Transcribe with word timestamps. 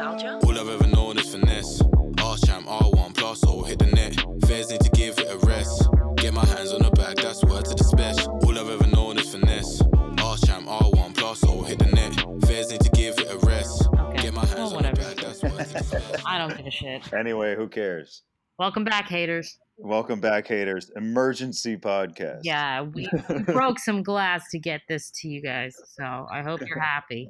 Nostalgia? 0.00 0.38
All 0.42 0.58
I've 0.58 0.68
ever 0.80 0.86
known 0.86 1.18
is 1.18 1.30
finesse. 1.34 1.82
Arse 2.24 2.40
champ, 2.46 2.66
R1 2.66 3.14
plus, 3.14 3.44
or 3.44 3.66
hit 3.66 3.80
the 3.80 3.86
net. 3.86 4.16
Fairs 4.46 4.70
need 4.70 4.80
to 4.80 4.88
give 4.90 5.18
it 5.18 5.28
a 5.30 5.36
rest. 5.46 5.88
Get 6.16 6.32
my 6.32 6.46
hands 6.46 6.72
on 6.72 6.80
the 6.80 6.90
bag, 6.92 7.18
that's 7.18 7.44
word 7.44 7.66
to 7.66 7.74
the 7.74 7.84
special. 7.84 8.32
All 8.42 8.58
I've 8.58 8.70
ever 8.80 8.86
known 8.86 9.18
is 9.18 9.30
finesse. 9.34 9.82
Arse 10.22 10.40
champ, 10.46 10.66
R1 10.66 11.14
plus, 11.14 11.44
or 11.44 11.66
hit 11.66 11.80
the 11.80 11.84
net. 11.86 12.14
Fairs 12.46 12.70
need 12.70 12.80
to 12.80 12.88
give 12.90 13.18
it 13.18 13.30
a 13.30 13.36
rest. 13.46 13.88
Okay. 13.94 14.22
Get 14.22 14.32
my 14.32 14.46
hands 14.46 14.54
Well, 14.54 14.76
on 14.76 14.82
the 14.84 14.88
whatever. 14.88 15.02
bag, 15.02 15.16
that's 15.18 15.42
word 15.42 15.58
to 15.58 15.72
the 15.74 15.84
special. 15.84 16.16
I 16.26 16.38
don't 16.38 16.56
give 16.56 16.66
a 16.66 16.70
shit. 16.70 17.12
Anyway, 17.12 17.54
who 17.54 17.68
cares? 17.68 18.22
Welcome 18.58 18.84
back, 18.84 19.06
haters. 19.06 19.58
Welcome 19.76 20.20
back, 20.20 20.46
haters. 20.46 20.90
Emergency 20.96 21.76
podcast. 21.76 22.40
Yeah, 22.42 22.82
we, 22.82 23.06
we 23.28 23.38
broke 23.52 23.78
some 23.78 24.02
glass 24.02 24.48
to 24.52 24.58
get 24.58 24.80
this 24.88 25.10
to 25.20 25.28
you 25.28 25.42
guys, 25.42 25.76
so 25.84 26.26
I 26.32 26.40
hope 26.42 26.60
you're 26.66 26.80
happy. 26.80 27.28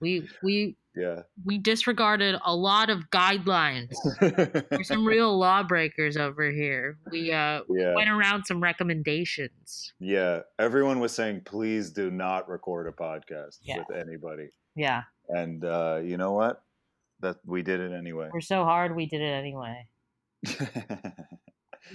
We 0.00 0.26
we 0.44 0.76
Yeah. 0.98 1.22
we 1.44 1.58
disregarded 1.58 2.36
a 2.44 2.54
lot 2.54 2.90
of 2.90 3.08
guidelines. 3.10 3.92
We're 4.70 4.82
some 4.82 5.06
real 5.14 5.38
lawbreakers 5.38 6.16
over 6.16 6.50
here. 6.50 6.98
We 7.12 7.30
uh 7.32 7.60
yeah. 7.70 7.94
went 7.94 8.10
around 8.10 8.44
some 8.44 8.60
recommendations. 8.62 9.92
Yeah. 10.00 10.40
Everyone 10.58 10.98
was 11.00 11.12
saying, 11.12 11.42
please 11.44 11.90
do 11.90 12.10
not 12.10 12.48
record 12.48 12.86
a 12.88 12.92
podcast 12.92 13.58
Yeah. 13.62 13.78
with 13.88 13.96
anybody. 13.96 14.48
Yeah, 14.74 15.02
And 15.28 15.64
uh, 15.64 16.00
you 16.02 16.16
know 16.16 16.32
what? 16.32 16.62
That 17.20 17.36
we 17.44 17.62
did 17.62 17.80
it 17.80 17.92
anyway. 17.92 18.30
we're 18.32 18.40
so 18.40 18.64
hard 18.64 18.94
we 18.94 19.06
did 19.06 19.20
it 19.20 19.32
anyway 19.32 19.86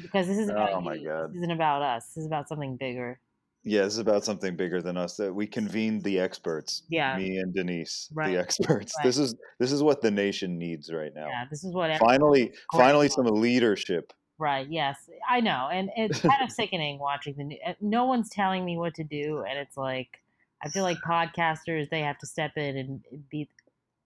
because 0.01 0.27
this 0.27 0.37
is 0.37 0.49
about 0.49 0.73
Oh 0.73 0.81
my 0.81 0.95
you. 0.95 1.07
God. 1.07 1.29
This 1.31 1.37
isn't 1.37 1.51
about 1.51 1.81
us. 1.81 2.05
This 2.07 2.17
is 2.17 2.25
about 2.25 2.47
something 2.49 2.75
bigger. 2.77 3.19
Yeah, 3.63 3.81
this 3.83 3.93
is 3.93 3.99
about 3.99 4.23
something 4.25 4.55
bigger 4.55 4.81
than 4.81 4.97
us. 4.97 5.15
That 5.17 5.33
we 5.33 5.47
convened 5.47 6.03
the 6.03 6.19
experts. 6.19 6.83
Yeah. 6.89 7.17
Me 7.17 7.37
and 7.37 7.53
Denise, 7.53 8.09
Right. 8.13 8.31
the 8.33 8.39
experts. 8.39 8.93
Right. 8.97 9.03
This 9.03 9.17
is 9.17 9.35
this 9.59 9.71
is 9.71 9.81
what 9.83 10.01
the 10.01 10.11
nation 10.11 10.57
needs 10.57 10.91
right 10.91 11.13
now. 11.13 11.27
Yeah, 11.27 11.45
this 11.49 11.63
is 11.63 11.73
what 11.73 11.97
Finally, 11.99 12.51
finally, 12.73 13.09
some 13.09 13.25
leadership. 13.25 14.13
Right. 14.39 14.67
Yes, 14.69 14.97
I 15.29 15.39
know, 15.39 15.69
and 15.71 15.89
it's 15.95 16.19
kind 16.19 16.41
of 16.41 16.51
sickening 16.51 16.99
watching 16.99 17.35
the. 17.37 17.43
new- 17.43 17.59
uh, 17.65 17.73
No 17.79 18.05
one's 18.05 18.29
telling 18.29 18.65
me 18.65 18.77
what 18.77 18.95
to 18.95 19.03
do, 19.03 19.43
and 19.47 19.57
it's 19.59 19.77
like 19.77 20.19
I 20.63 20.69
feel 20.69 20.83
like 20.83 20.97
podcasters 21.05 21.89
they 21.89 22.01
have 22.01 22.17
to 22.19 22.25
step 22.25 22.57
in 22.57 22.75
and 22.77 23.03
be 23.29 23.47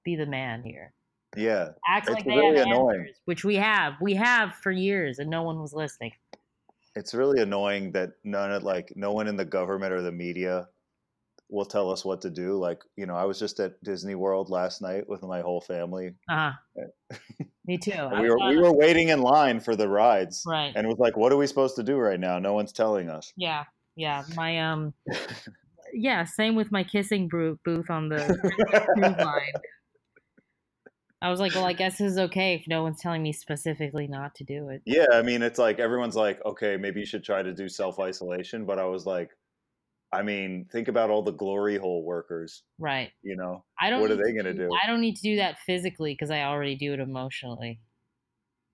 be 0.04 0.16
the 0.16 0.26
man 0.26 0.64
here. 0.64 0.94
Yeah, 1.36 1.70
Act 1.88 2.08
It's 2.08 2.16
like 2.16 2.26
they 2.26 2.36
really 2.36 2.58
have 2.58 2.68
annoying. 2.68 3.00
answers, 3.02 3.16
which 3.26 3.44
we 3.44 3.56
have. 3.56 3.94
We 4.02 4.14
have 4.16 4.54
for 4.56 4.72
years, 4.72 5.20
and 5.20 5.30
no 5.30 5.44
one 5.44 5.60
was 5.60 5.74
listening. 5.74 6.14
It's 6.98 7.14
really 7.14 7.42
annoying 7.42 7.92
that 7.94 8.12
none 8.24 8.52
of 8.52 8.64
like 8.64 8.92
no 8.96 9.12
one 9.14 9.28
in 9.28 9.38
the 9.38 9.46
government 9.46 9.94
or 9.94 10.02
the 10.02 10.12
media 10.12 10.68
will 11.50 11.66
tell 11.66 11.92
us 11.92 12.04
what 12.04 12.22
to 12.22 12.30
do. 12.30 12.58
Like, 12.58 12.82
you 12.98 13.06
know, 13.06 13.16
I 13.16 13.24
was 13.26 13.40
just 13.40 13.60
at 13.60 13.82
Disney 13.84 14.16
World 14.16 14.50
last 14.50 14.82
night 14.82 15.08
with 15.08 15.22
my 15.22 15.42
whole 15.42 15.62
family. 15.62 16.16
Uh 16.30 16.52
huh. 16.78 16.86
me 17.66 17.78
too. 17.78 18.10
We 18.20 18.30
were 18.30 18.38
we 18.50 18.58
were 18.58 18.74
waiting 18.74 19.10
in 19.10 19.22
line 19.22 19.60
for 19.60 19.76
the 19.76 19.88
rides. 19.88 20.44
right. 20.46 20.74
And 20.76 20.86
it 20.86 20.90
was 20.90 21.00
like, 21.00 21.16
what 21.16 21.32
are 21.32 21.38
we 21.38 21.48
supposed 21.48 21.76
to 21.78 21.84
do 21.84 21.96
right 21.98 22.20
now? 22.20 22.40
No 22.40 22.54
one's 22.54 22.74
telling 22.74 23.10
us. 23.10 23.32
yeah. 23.38 23.64
Yeah. 23.96 24.24
My 24.36 24.60
um. 24.60 24.94
Yeah. 25.94 26.26
Same 26.26 26.56
with 26.56 26.70
my 26.70 26.84
kissing 26.84 27.30
booth 27.30 27.90
on 27.90 28.10
the 28.10 28.18
line. 28.98 29.62
I 31.22 31.30
was 31.30 31.40
like, 31.40 31.56
well, 31.56 31.66
I 31.66 31.74
guess 31.74 31.98
this 31.98 32.12
is 32.12 32.18
okay 32.20 32.54
if 32.54 32.68
no 32.68 32.84
one's 32.84 33.02
telling 33.02 33.24
me 33.24 33.34
specifically 33.34 34.08
not 34.08 34.36
to 34.36 34.44
do 34.44 34.70
it. 34.70 34.82
Yeah, 34.86 35.08
I 35.14 35.24
mean, 35.24 35.42
it's 35.42 35.58
like 35.58 35.80
everyone's 35.80 36.16
like, 36.16 36.44
okay, 36.46 36.78
maybe 36.78 37.00
you 37.00 37.06
should 37.08 37.24
try 37.24 37.42
to 37.42 37.54
do 37.54 37.68
self 37.68 38.00
isolation. 38.00 38.66
But 38.66 38.78
I 38.78 38.86
was 38.86 39.06
like, 39.08 39.32
I 40.14 40.22
mean, 40.22 40.68
think 40.72 40.88
about 40.88 41.10
all 41.10 41.24
the 41.24 41.32
glory 41.32 41.78
hole 41.78 42.04
workers. 42.04 42.64
Right. 42.78 43.12
You 43.24 43.36
know, 43.36 43.64
I 43.82 43.90
don't. 43.90 44.02
What 44.02 44.12
are 44.12 44.16
they 44.16 44.32
to 44.32 44.38
gonna 44.38 44.54
do? 44.54 44.70
I 44.84 44.88
don't 44.88 45.02
need 45.02 45.16
to 45.16 45.22
do 45.24 45.36
that 45.38 45.58
physically 45.66 46.14
because 46.14 46.30
I 46.30 46.44
already 46.44 46.76
do 46.76 46.94
it 46.94 47.00
emotionally. 47.00 47.80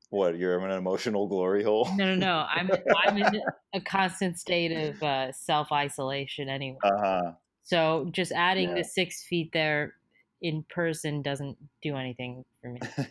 what? 0.09 0.37
You're 0.37 0.59
in 0.59 0.69
an 0.69 0.77
emotional 0.77 1.27
glory 1.27 1.63
hole. 1.63 1.87
No, 1.95 2.05
no, 2.05 2.15
no. 2.15 2.45
I'm 2.53 2.69
I'm 3.05 3.17
in 3.17 3.41
a 3.73 3.79
constant 3.81 4.37
state 4.37 4.71
of 4.71 5.01
uh, 5.01 5.31
self 5.31 5.71
isolation 5.71 6.49
anyway. 6.49 6.77
Uh 6.83 6.97
huh. 6.99 7.31
So 7.63 8.09
just 8.11 8.33
adding 8.33 8.69
Yeah. 8.69 8.75
the 8.75 8.83
six 8.83 9.23
feet 9.23 9.51
there 9.53 9.93
in 10.43 10.63
person 10.69 11.21
doesn't 11.21 11.57
do 11.81 11.95
anything 11.95 12.45
for 12.61 12.69
me. 12.69 12.81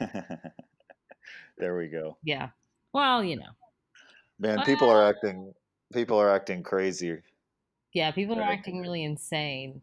there 1.59 1.77
we 1.77 1.89
go. 1.89 2.19
Yeah. 2.23 2.51
Well, 2.93 3.25
you 3.25 3.37
know. 3.37 3.51
Man, 4.39 4.63
people 4.63 4.89
are 4.89 5.09
acting. 5.09 5.53
People 5.93 6.19
are 6.19 6.31
acting 6.31 6.63
crazy. 6.63 7.19
Yeah, 7.93 8.11
people 8.13 8.39
are 8.39 8.43
acting 8.43 8.81
really 8.81 9.03
insane. 9.03 9.81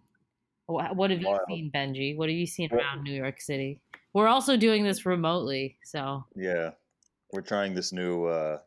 What 0.67 1.09
have 1.09 1.21
you 1.21 1.27
Wild. 1.27 1.41
seen, 1.47 1.71
Benjy? 1.73 2.15
What 2.15 2.29
have 2.29 2.37
you 2.37 2.45
seen 2.45 2.69
around 2.71 3.03
New 3.03 3.13
York 3.13 3.41
City? 3.41 3.79
We're 4.13 4.27
also 4.27 4.55
doing 4.55 4.83
this 4.83 5.05
remotely, 5.05 5.77
so 5.83 6.23
Yeah, 6.35 6.71
we're 7.31 7.41
trying 7.41 7.73
this 7.73 7.91
new 7.91 8.25
uh 8.25 8.59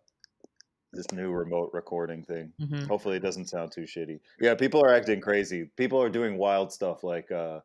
this 0.92 1.10
new 1.12 1.30
remote 1.30 1.70
recording 1.72 2.22
thing. 2.22 2.52
mhm. 2.60 2.86
Hopefully, 2.86 3.16
it 3.16 3.22
doesn't 3.22 3.48
sound 3.48 3.72
too 3.72 3.82
shitty. 3.82 4.20
Yeah, 4.40 4.54
people 4.54 4.84
are 4.84 4.92
acting 4.92 5.20
crazy. 5.20 5.70
People 5.76 6.02
are 6.02 6.10
doing 6.10 6.38
wild 6.38 6.72
stuff. 6.72 7.04
Like 7.04 7.30
uh 7.30 7.60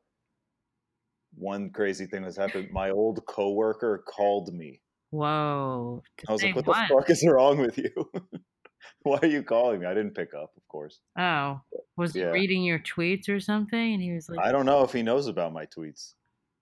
one 1.35 1.69
crazy 1.71 2.05
thing 2.05 2.23
that's 2.23 2.37
happened. 2.37 2.69
My 2.71 2.89
old 2.89 3.25
coworker 3.25 4.03
called 4.07 4.53
me. 4.53 4.81
whoa. 5.11 6.01
I 6.27 6.31
was 6.31 6.43
like, 6.43 6.55
"What 6.55 6.65
the 6.65 6.73
fuck 6.73 7.09
is 7.09 7.25
wrong 7.27 7.57
with 7.59 7.77
you? 7.77 7.91
Why 9.03 9.19
are 9.21 9.27
you 9.27 9.43
calling 9.43 9.79
me?" 9.81 9.85
I 9.85 9.93
didn't 9.93 10.15
pick 10.15 10.33
up, 10.33 10.51
of 10.57 10.67
course. 10.67 10.99
Oh, 11.17 11.61
was 11.95 12.15
Yeah. 12.15 12.25
he 12.27 12.31
reading 12.31 12.63
your 12.63 12.79
tweets 12.79 13.29
or 13.29 13.39
something? 13.39 13.93
And 13.93 14.01
he 14.01 14.11
was 14.13 14.27
like, 14.29 14.39
I 14.45 14.51
don't 14.51 14.65
know 14.65 14.83
if 14.83 14.91
he 14.91 15.01
knows 15.03 15.27
about 15.27 15.53
my 15.53 15.65
tweets, 15.65 16.13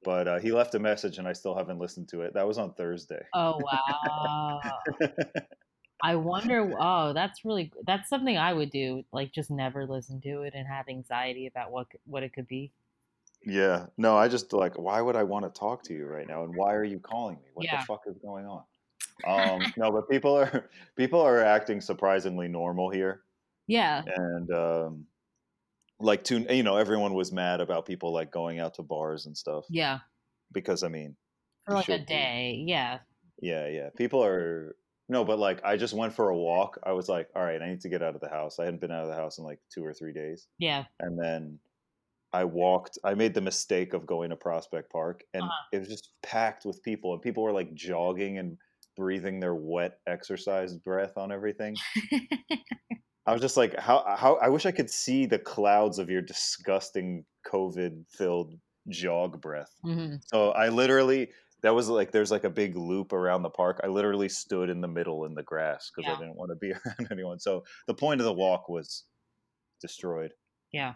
but 0.03 0.27
uh, 0.27 0.39
he 0.39 0.51
left 0.51 0.75
a 0.75 0.79
message, 0.79 1.17
and 1.17 1.27
I 1.27 1.33
still 1.33 1.55
haven't 1.55 1.79
listened 1.79 2.09
to 2.09 2.21
it. 2.21 2.33
That 2.33 2.47
was 2.47 2.57
on 2.57 2.73
Thursday. 2.73 3.23
"Oh 3.33 3.59
wow." 3.61 4.59
I 6.03 6.15
wonder. 6.17 6.71
Oh, 6.79 7.13
that's 7.13 7.43
really 7.45 7.71
that's 7.87 8.09
something 8.09 8.37
I 8.37 8.53
would 8.53 8.69
do. 8.69 9.03
Like 9.11 9.31
just 9.31 9.49
never 9.49 9.87
listen 9.87 10.21
to 10.21 10.41
it 10.43 10.53
and 10.53 10.67
have 10.67 10.87
anxiety 10.89 11.47
about 11.47 11.71
what 11.71 11.87
what 12.05 12.21
it 12.21 12.33
could 12.33 12.47
be. 12.47 12.71
Yeah. 13.45 13.87
No, 13.97 14.17
I 14.17 14.27
just 14.27 14.53
like, 14.53 14.77
why 14.77 15.01
would 15.01 15.15
I 15.15 15.23
want 15.23 15.45
to 15.45 15.59
talk 15.59 15.83
to 15.83 15.93
you 15.93 16.05
right 16.05 16.27
now? 16.27 16.43
And 16.43 16.55
why 16.55 16.73
are 16.73 16.83
you 16.83 16.99
calling 16.99 17.35
me? 17.35 17.49
What 17.53 17.65
Yeah. 17.65 17.79
the 17.79 17.85
fuck 17.85 18.01
is 18.07 18.17
going 18.17 18.45
on? 18.45 18.63
Um, 19.23 19.71
no, 19.77 19.91
but 19.91 20.09
people 20.09 20.35
are 20.37 20.69
people 20.97 21.21
are 21.21 21.43
acting 21.43 21.81
surprisingly 21.81 22.47
normal 22.47 22.89
here, 22.89 23.23
Yeah, 23.67 24.03
and 24.05 24.51
um, 24.51 25.07
like 25.99 26.23
to 26.25 26.39
you 26.53 26.63
know, 26.63 26.77
everyone 26.77 27.13
was 27.13 27.31
mad 27.31 27.61
about 27.61 27.85
people 27.85 28.11
like 28.13 28.31
going 28.31 28.59
out 28.59 28.73
to 28.75 28.83
bars 28.83 29.25
and 29.25 29.37
stuff 29.37 29.65
yeah, 29.69 29.99
because 30.51 30.83
I 30.83 30.89
mean, 30.89 31.15
for 31.65 31.75
like 31.75 31.89
a 31.89 31.99
should 31.99 32.05
be. 32.07 32.13
day. 32.13 32.63
Yeah, 32.67 32.99
yeah, 33.41 33.67
yeah, 33.67 33.89
people 33.95 34.23
are 34.23 34.75
no, 35.07 35.23
but 35.23 35.39
like 35.39 35.63
I 35.63 35.77
just 35.77 35.93
went 35.93 36.13
for 36.13 36.29
a 36.29 36.37
walk. 36.37 36.79
I 36.83 36.91
was 36.93 37.07
like, 37.07 37.29
all 37.35 37.43
right, 37.43 37.61
I 37.61 37.69
need 37.69 37.81
to 37.81 37.89
get 37.89 38.01
out 38.01 38.15
of 38.15 38.21
the 38.21 38.29
house. 38.29 38.59
I 38.59 38.65
hadn't 38.65 38.81
been 38.81 38.91
out 38.91 39.03
of 39.03 39.09
the 39.09 39.15
house 39.15 39.37
in 39.37 39.43
like 39.45 39.59
two 39.73 39.85
or 39.85 39.93
three 39.93 40.13
days. 40.13 40.47
yeah, 40.57 40.85
and 40.99 41.17
then 41.17 41.59
I 42.33 42.43
walked. 42.45 42.97
I 43.03 43.13
made 43.15 43.33
the 43.33 43.41
mistake 43.41 43.93
of 43.93 44.05
going 44.05 44.29
to 44.31 44.35
Prospect 44.35 44.91
Park, 44.91 45.23
and 45.33 45.43
Uh-huh. 45.43 45.67
it 45.71 45.79
was 45.79 45.87
just 45.89 46.11
packed 46.23 46.65
with 46.65 46.81
people, 46.83 47.13
and 47.13 47.21
people 47.21 47.43
were 47.43 47.53
like 47.53 47.73
jogging 47.73 48.37
and 48.37 48.57
breathing 48.97 49.39
their 49.39 49.55
wet 49.55 49.99
exercise 50.07 50.77
breath 50.77 51.17
on 51.17 51.31
everything. 51.31 51.75
I 53.25 53.33
was 53.33 53.41
just 53.41 53.57
like, 53.57 53.77
how? 53.79 54.03
How? 54.17 54.35
I 54.35 54.49
wish 54.49 54.65
I 54.65 54.71
could 54.71 54.89
see 54.89 55.25
the 55.25 55.39
clouds 55.39 55.97
of 55.97 56.09
your 56.09 56.21
disgusting 56.21 57.25
COVID-filled 57.47 58.53
jog 58.89 59.41
breath. 59.41 59.71
hmm 59.83 60.15
So 60.27 60.51
I 60.51 60.69
literally. 60.69 61.31
That 61.63 61.73
was 61.73 61.89
like 61.89 62.11
there's 62.11 62.29
like 62.29 62.43
a 62.43 62.49
big 62.51 62.75
loop 62.75 63.11
around 63.11 63.41
the 63.41 63.49
park. 63.49 63.79
I 63.83 63.87
literally 63.87 64.29
stood 64.29 64.69
in 64.69 64.81
the 64.81 64.87
middle 64.87 65.25
in 65.25 65.33
the 65.33 65.41
grass 65.41 65.89
because 65.89 66.07
Yeah. 66.07 66.13
I 66.13 66.17
didn't 66.19 66.35
want 66.35 66.51
to 66.51 66.55
be 66.55 66.71
around 66.73 67.07
anyone. 67.11 67.39
So 67.39 67.63
the 67.87 67.95
point 67.95 68.21
of 68.21 68.25
the 68.25 68.33
walk 68.33 68.69
was 68.69 69.05
destroyed. 69.81 70.33
yeah. 70.71 70.95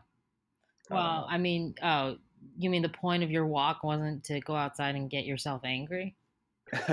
I 0.89 0.93
Well, 0.93 1.21
know. 1.21 1.27
I 1.29 1.37
mean, 1.37 1.75
oh, 1.81 2.17
you 2.57 2.69
mean 2.69 2.81
the 2.81 2.89
point 2.89 3.23
of 3.23 3.31
your 3.31 3.45
walk 3.45 3.83
wasn't 3.83 4.23
to 4.25 4.39
go 4.41 4.55
outside 4.55 4.95
and 4.95 5.09
get 5.09 5.25
yourself 5.25 5.61
angry? 5.63 6.15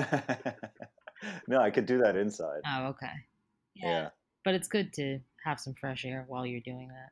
no, 1.49 1.61
I 1.61 1.71
could 1.71 1.87
do 1.87 1.99
that 1.99 2.17
inside. 2.17 2.63
Oh, 2.67 2.87
okay. 2.87 3.13
Yeah. 3.75 4.11
But 4.45 4.55
it's 4.55 4.69
good 4.69 4.93
to 4.95 5.19
have 5.45 5.61
some 5.61 5.75
fresh 5.75 6.05
air 6.05 6.25
while 6.29 6.47
you're 6.47 6.61
doing 6.61 6.89
that. 6.89 7.11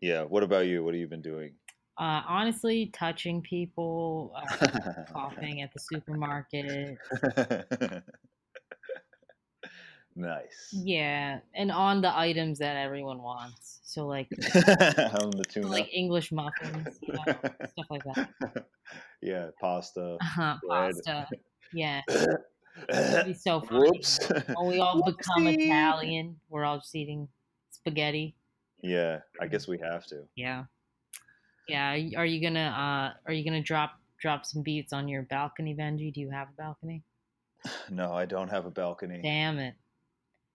Yeah. 0.00 0.22
What 0.22 0.42
about 0.42 0.66
you? 0.66 0.84
What 0.84 0.94
have 0.94 1.00
you 1.00 1.08
been 1.08 1.22
doing? 1.22 1.52
Uh, 1.96 2.22
honestly, 2.26 2.90
touching 2.92 3.40
people, 3.40 4.34
uh, 4.36 4.66
coughing 5.12 5.62
at 5.62 5.72
the 5.72 5.78
supermarket. 5.78 6.98
nice. 10.16 10.70
Yeah, 10.72 11.40
and 11.54 11.70
on 11.72 12.00
the 12.00 12.16
items 12.16 12.58
that 12.58 12.76
everyone 12.76 13.22
wants. 13.22 13.80
So 13.84 14.06
like 14.06 14.28
On 14.56 15.30
the 15.30 15.44
tuna. 15.48 15.68
like 15.68 15.88
English 15.92 16.32
muffins, 16.32 16.98
you 17.02 17.12
know, 17.14 17.22
stuff 17.22 17.86
like 17.90 18.02
that. 18.14 18.66
yeah, 19.22 19.48
pasta. 19.60 20.16
Uh-huh, 20.20 20.56
pasta. 20.68 21.28
Yeah, 21.72 22.00
it'd 22.88 23.26
be 23.26 23.34
so 23.48 23.60
funny. 23.60 23.90
Whoops. 23.90 24.18
When 24.56 24.68
we 24.68 24.80
all 24.80 25.02
become 25.04 25.46
Italian, 25.46 26.36
we're 26.48 26.64
all 26.64 26.78
just 26.78 26.94
eating 26.94 27.28
spaghetti. 27.70 28.34
yeah, 28.82 29.20
I 29.40 29.46
guess 29.46 29.68
we 29.68 29.78
have 29.78 30.06
to. 30.06 30.22
Yeah, 30.34 30.64
yeah. 31.68 31.92
Are 31.92 31.96
you- 31.96 32.18
are 32.18 32.26
you 32.26 32.40
gonna 32.42 33.14
uh, 33.16 33.18
are 33.28 33.32
you 33.32 33.44
gonna 33.44 33.62
drop 33.62 33.92
drop 34.20 34.44
some 34.46 34.62
beats 34.62 34.92
on 34.92 35.06
your 35.06 35.22
balcony, 35.22 35.74
Benjy. 35.74 36.12
Do 36.12 36.20
you 36.20 36.30
have 36.30 36.48
a 36.48 36.52
balcony? 36.62 37.02
No, 37.90 38.12
I 38.12 38.24
don't 38.26 38.48
have 38.48 38.66
a 38.66 38.70
balcony. 38.70 39.20
Damn 39.22 39.58
it. 39.58 39.74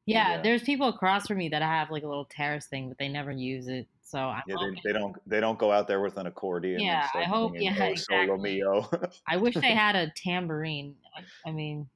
Yeah, 0.10 0.36
Yeah. 0.36 0.42
there's 0.42 0.64
people 0.64 0.88
across 0.88 1.28
from 1.28 1.38
me 1.38 1.50
that 1.50 1.62
have 1.62 1.92
like 1.92 2.04
a 2.04 2.08
little 2.08 2.26
terrace 2.26 2.66
thing, 2.68 2.90
but 2.90 2.98
they 2.98 3.08
never 3.08 3.32
use 3.32 3.68
it. 3.68 3.88
So 4.04 4.18
I'm 4.20 4.42
Yeah, 4.48 4.56
they, 4.60 4.82
they 4.92 4.94
don't 4.98 5.16
they 5.30 5.40
don't 5.40 5.60
go 5.60 5.72
out 5.72 5.88
there 5.88 6.02
with 6.02 6.18
an 6.18 6.26
accordion. 6.26 6.80
Yeah, 6.82 7.08
I 7.14 7.24
hope- 7.24 7.54
yeah, 7.56 7.72
"Oh, 7.80 7.96
Solo 7.96 8.22
exactly. 8.36 8.38
Mio. 8.56 8.90
I 9.28 9.38
wish 9.38 9.54
they 9.56 9.74
had 9.86 9.96
a 9.96 10.12
tambourine. 10.16 10.96
I, 11.16 11.50
I 11.50 11.52
mean, 11.52 11.88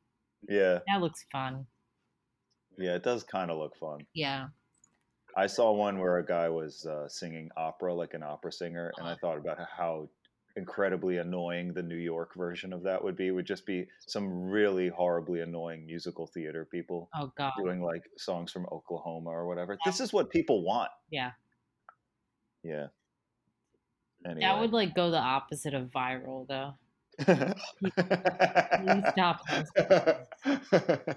yeah, 0.47 0.79
that 0.87 1.01
looks 1.01 1.25
fun. 1.31 1.65
yeah, 2.77 2.95
it 2.95 3.03
does 3.03 3.23
kind 3.23 3.49
of 3.49 3.57
look 3.57 3.75
fun. 3.77 4.05
Yeah. 4.13 4.47
I 5.35 5.47
saw 5.47 5.71
one 5.71 5.97
where 5.97 6.17
a 6.19 6.25
guy 6.25 6.47
was 6.49 6.85
uh, 6.85 7.07
singing 7.09 7.49
opera 7.57 7.91
like 7.95 8.13
an 8.13 8.21
opera 8.21 8.51
singer, 8.51 8.91
and. 8.97 9.07
I 9.07 9.15
thought 9.15 9.37
about 9.39 9.57
how 9.75 10.07
incredibly 10.55 11.17
annoying 11.17 11.73
the 11.73 11.81
New 11.83 11.97
York 11.97 12.35
version 12.35 12.73
of 12.73 12.83
that 12.83 13.03
would 13.03 13.15
be. 13.15 13.31
Would 13.31 13.45
just 13.45 13.65
be 13.65 13.87
some 13.99 14.29
really 14.29 14.89
horribly 14.89 15.41
annoying 15.41 15.85
musical 15.85 16.27
theater 16.27 16.67
people 16.69 17.09
Oh 17.15 17.31
God. 17.37 17.53
doing 17.57 17.81
like 17.81 18.03
songs 18.17 18.51
from 18.51 18.65
Oklahoma 18.71 19.29
or 19.29 19.47
whatever. 19.47 19.77
This 19.85 19.99
is 19.99 20.13
what 20.13 20.29
people 20.29 20.63
want. 20.63 20.89
Yeah. 21.09 21.31
Yeah. 22.63 22.87
Anyway. 24.25 24.41
That 24.41 24.59
would 24.59 24.71
like 24.71 24.95
go 24.95 25.11
the 25.11 25.17
opposite 25.17 25.73
of 25.73 25.89
viral 25.91 26.47
though. 26.47 26.73
stop 29.11 29.41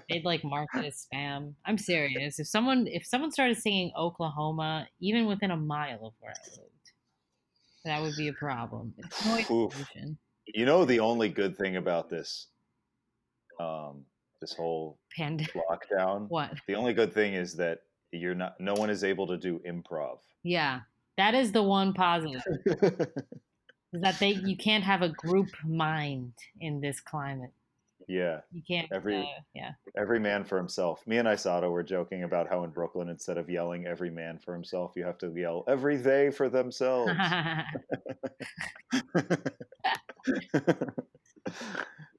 They'd 0.09 0.23
like 0.23 0.43
mark 0.43 0.69
it 0.75 0.85
as 0.85 1.07
spam. 1.11 1.53
I'm 1.65 1.79
serious. 1.79 2.39
If 2.39 2.47
someone 2.47 2.85
if 2.87 3.05
someone 3.05 3.31
started 3.31 3.57
singing 3.57 3.91
Oklahoma, 3.97 4.87
even 4.99 5.25
within 5.25 5.49
a 5.49 5.57
mile 5.57 6.05
of 6.05 6.13
where 6.19 6.33
I 6.33 6.49
lived, 6.51 6.66
that 7.87 8.01
would 8.01 8.15
be 8.15 8.27
a 8.27 8.33
problem. 8.33 8.93
It's 8.97 9.25
noise 9.25 9.45
pollution. 9.45 10.17
You 10.45 10.65
know 10.65 10.85
the 10.85 10.99
only 10.99 11.29
good 11.29 11.57
thing 11.57 11.75
about 11.75 12.09
this, 12.09 12.47
um, 13.59 14.05
this 14.39 14.53
whole 14.53 14.97
Pandemic. 15.15 15.53
lockdown. 15.69 16.27
what? 16.29 16.53
The 16.67 16.75
only 16.75 16.93
good 16.93 17.13
thing 17.13 17.33
is 17.33 17.53
that 17.55 17.79
you're 18.11 18.35
not. 18.35 18.59
No 18.59 18.73
one 18.73 18.89
is 18.89 19.03
able 19.03 19.27
to 19.27 19.37
do 19.37 19.59
improv. 19.67 20.19
Yeah. 20.43 20.81
That 21.17 21.33
is 21.33 21.51
the 21.51 21.63
one 21.63 21.93
positive. 21.93 22.43
Is 23.93 24.01
that 24.01 24.19
they 24.19 24.31
you 24.31 24.57
can't 24.57 24.83
have 24.83 25.01
a 25.01 25.09
group 25.09 25.47
mind 25.65 26.33
in 26.59 26.81
this 26.81 26.99
climate. 26.99 27.51
Yeah, 28.07 28.39
You 28.53 28.61
can't 28.65 28.87
Every- 28.91 29.19
uh, 29.19 29.41
yeah. 29.53 29.71
every 29.97 30.19
man 30.19 30.45
for 30.45 30.57
himself. 30.57 31.05
Me 31.05 31.17
and 31.17 31.27
Isada 31.27 31.69
were 31.69 31.83
joking 31.83 32.23
about 32.23 32.47
how 32.47 32.63
in 32.63 32.69
Brooklyn, 32.69 33.09
instead 33.09 33.37
of 33.37 33.49
yelling 33.49 33.85
"every 33.85 34.09
man 34.09 34.39
for 34.39 34.53
himself," 34.53 34.93
you 34.95 35.03
have 35.03 35.17
to 35.17 35.33
yell 35.35 35.65
"every 35.67 35.97
they 35.97 36.31
for 36.31 36.47
themselves." 36.47 37.11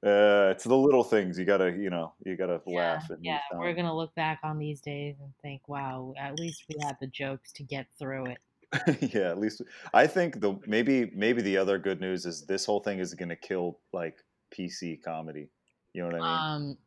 uh, 0.02 0.52
it's 0.52 0.64
the 0.64 0.76
little 0.76 1.04
things 1.04 1.38
you 1.38 1.44
gotta, 1.46 1.72
you 1.72 1.88
know, 1.88 2.12
you 2.24 2.36
gotta 2.36 2.60
yeah, 2.66 2.76
laugh. 2.78 3.10
Yeah, 3.20 3.40
we're 3.54 3.74
gonna 3.74 3.96
look 3.96 4.14
back 4.14 4.40
on 4.42 4.58
these 4.58 4.80
days 4.82 5.16
and 5.20 5.32
think, 5.42 5.68
wow, 5.68 6.12
at 6.18 6.38
least 6.38 6.64
we 6.68 6.76
had 6.82 6.96
the 7.00 7.06
jokes 7.06 7.50
to 7.52 7.62
get 7.62 7.86
through 7.98 8.26
it. 8.26 8.38
yeah, 9.14 9.30
at 9.30 9.38
least 9.38 9.62
I 9.94 10.06
think 10.06 10.40
the 10.40 10.58
maybe 10.66 11.10
maybe 11.14 11.40
the 11.40 11.56
other 11.56 11.78
good 11.78 12.00
news 12.00 12.26
is 12.26 12.44
this 12.44 12.66
whole 12.66 12.80
thing 12.80 12.98
is 12.98 13.14
going 13.14 13.30
to 13.30 13.36
kill 13.36 13.78
like 13.94 14.18
PC 14.54 15.02
comedy. 15.02 15.48
You 15.98 16.04
know 16.04 16.10
what 16.16 16.22
I 16.22 16.60
mean? 16.62 16.68
Um, 16.70 16.78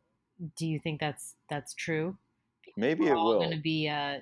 do 0.56 0.66
you 0.66 0.78
think 0.80 1.00
that's 1.00 1.34
that's 1.50 1.74
true? 1.74 2.16
maybe 2.78 3.04
We're 3.04 3.12
it 3.12 3.16
will. 3.16 3.38
going 3.40 3.50
to 3.50 3.60
be 3.60 3.86
uh, 3.90 4.20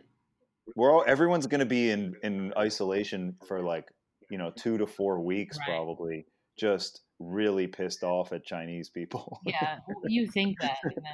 We're 0.74 0.92
all 0.92 1.04
everyone's 1.06 1.46
going 1.46 1.60
to 1.60 1.64
be 1.66 1.90
in 1.90 2.16
in 2.24 2.52
isolation 2.58 3.36
for 3.46 3.62
like 3.62 3.86
you 4.30 4.36
know 4.36 4.50
two 4.50 4.78
to 4.78 4.88
four 4.88 5.20
weeks 5.20 5.56
Right. 5.58 5.68
probably, 5.68 6.26
just 6.58 7.02
really 7.20 7.68
pissed 7.68 8.02
off 8.02 8.32
at 8.32 8.44
Chinese 8.44 8.88
people. 8.90 9.38
yeah. 9.46 9.78
You 10.08 10.26
think 10.26 10.58
that, 10.60 10.78
and 10.82 11.04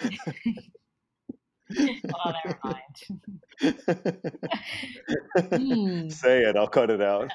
then 0.00 0.18
oh, 2.14 2.32
never 2.44 2.58
mind. 2.64 2.82
Hmm. 5.52 6.08
Say 6.08 6.42
it. 6.42 6.56
I'll 6.56 6.66
cut 6.66 6.90
it 6.90 7.00
out. 7.02 7.30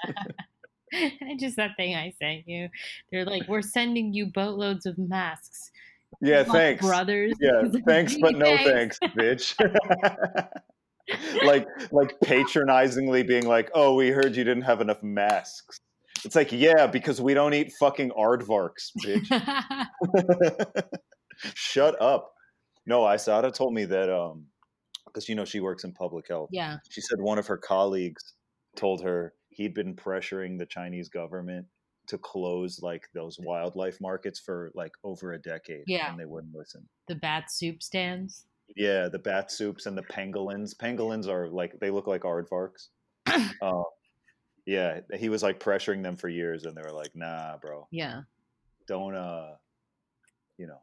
Just 1.39 1.55
that 1.57 1.71
thing 1.77 1.95
I 1.95 2.13
sent 2.19 2.47
you. 2.47 2.69
They're 3.11 3.25
like, 3.25 3.43
we're 3.47 3.61
sending 3.61 4.13
you 4.13 4.27
boatloads 4.27 4.85
of 4.85 4.97
masks. 4.97 5.71
Yeah, 6.21 6.43
thanks. 6.43 6.85
brothers. 6.85 7.33
Yeah, 7.41 7.63
thanks, 7.85 8.15
but 8.19 8.35
no 8.35 8.57
"Thanks." 8.57 8.99
thanks, 8.99 9.15
bitch. 9.17 9.55
like, 11.45 11.65
like 11.91 12.19
patronizingly 12.23 13.23
being 13.23 13.45
like, 13.47 13.71
"Oh, 13.73 13.95
we 13.95 14.09
heard 14.09 14.35
you 14.35 14.43
didn't 14.43 14.63
have 14.63 14.81
enough 14.81 15.01
masks." 15.01 15.77
It's 16.23 16.35
like, 16.35 16.51
yeah, 16.51 16.85
because 16.85 17.19
we 17.21 17.33
don't 17.33 17.53
eat 17.53 17.71
fucking 17.79 18.11
aardvarks, 18.11 18.91
bitch. 19.03 19.25
Shut 21.55 21.99
up. 22.01 22.31
No, 22.85 23.01
Isada 23.01 23.53
told 23.53 23.73
me 23.73 23.85
that 23.85 24.09
um, 24.13 24.45
because 25.07 25.27
you 25.29 25.35
know 25.35 25.45
she 25.45 25.59
works 25.59 25.83
in 25.83 25.93
public 25.93 26.27
health. 26.27 26.49
yeah. 26.51 26.77
She 26.89 27.01
said 27.01 27.19
one 27.19 27.39
of 27.39 27.47
her 27.47 27.57
colleagues 27.57 28.33
told 28.75 29.01
her 29.03 29.33
he'd 29.51 29.73
been 29.73 29.95
pressuring 29.95 30.57
the 30.57 30.65
Chinese 30.65 31.09
government 31.09 31.67
to 32.07 32.17
close 32.17 32.81
like 32.81 33.07
those 33.13 33.37
wildlife 33.39 34.01
markets 34.01 34.39
for 34.39 34.71
like 34.73 34.91
over 35.03 35.33
a 35.33 35.37
decade. 35.37 35.83
Yeah. 35.87 36.09
and 36.09 36.19
they 36.19 36.25
wouldn't 36.25 36.55
listen. 36.55 36.87
The 37.07 37.15
bat 37.15 37.51
soup 37.51 37.83
stands. 37.83 38.45
Yeah, 38.75 39.07
the 39.09 39.19
bat 39.19 39.51
soups 39.51 39.85
and 39.85 39.97
the 39.97 40.01
pangolins. 40.03 40.75
Pangolins 40.75 41.27
are 41.27 41.47
like 41.47 41.79
they 41.79 41.91
look 41.91 42.07
like 42.07 42.21
aardvarks. 42.23 42.87
uh, 43.61 43.83
yeah, 44.65 45.01
he 45.15 45.29
was 45.29 45.43
like 45.43 45.59
pressuring 45.59 46.01
them 46.01 46.15
for 46.15 46.29
years, 46.29 46.65
and 46.65 46.75
they 46.75 46.81
were 46.81 46.91
like, 46.93 47.13
"Nah, 47.15 47.57
bro, 47.57 47.87
Yeah. 47.91 48.21
don't 48.87 49.15
uh, 49.15 49.55
you 50.57 50.67
know, 50.67 50.79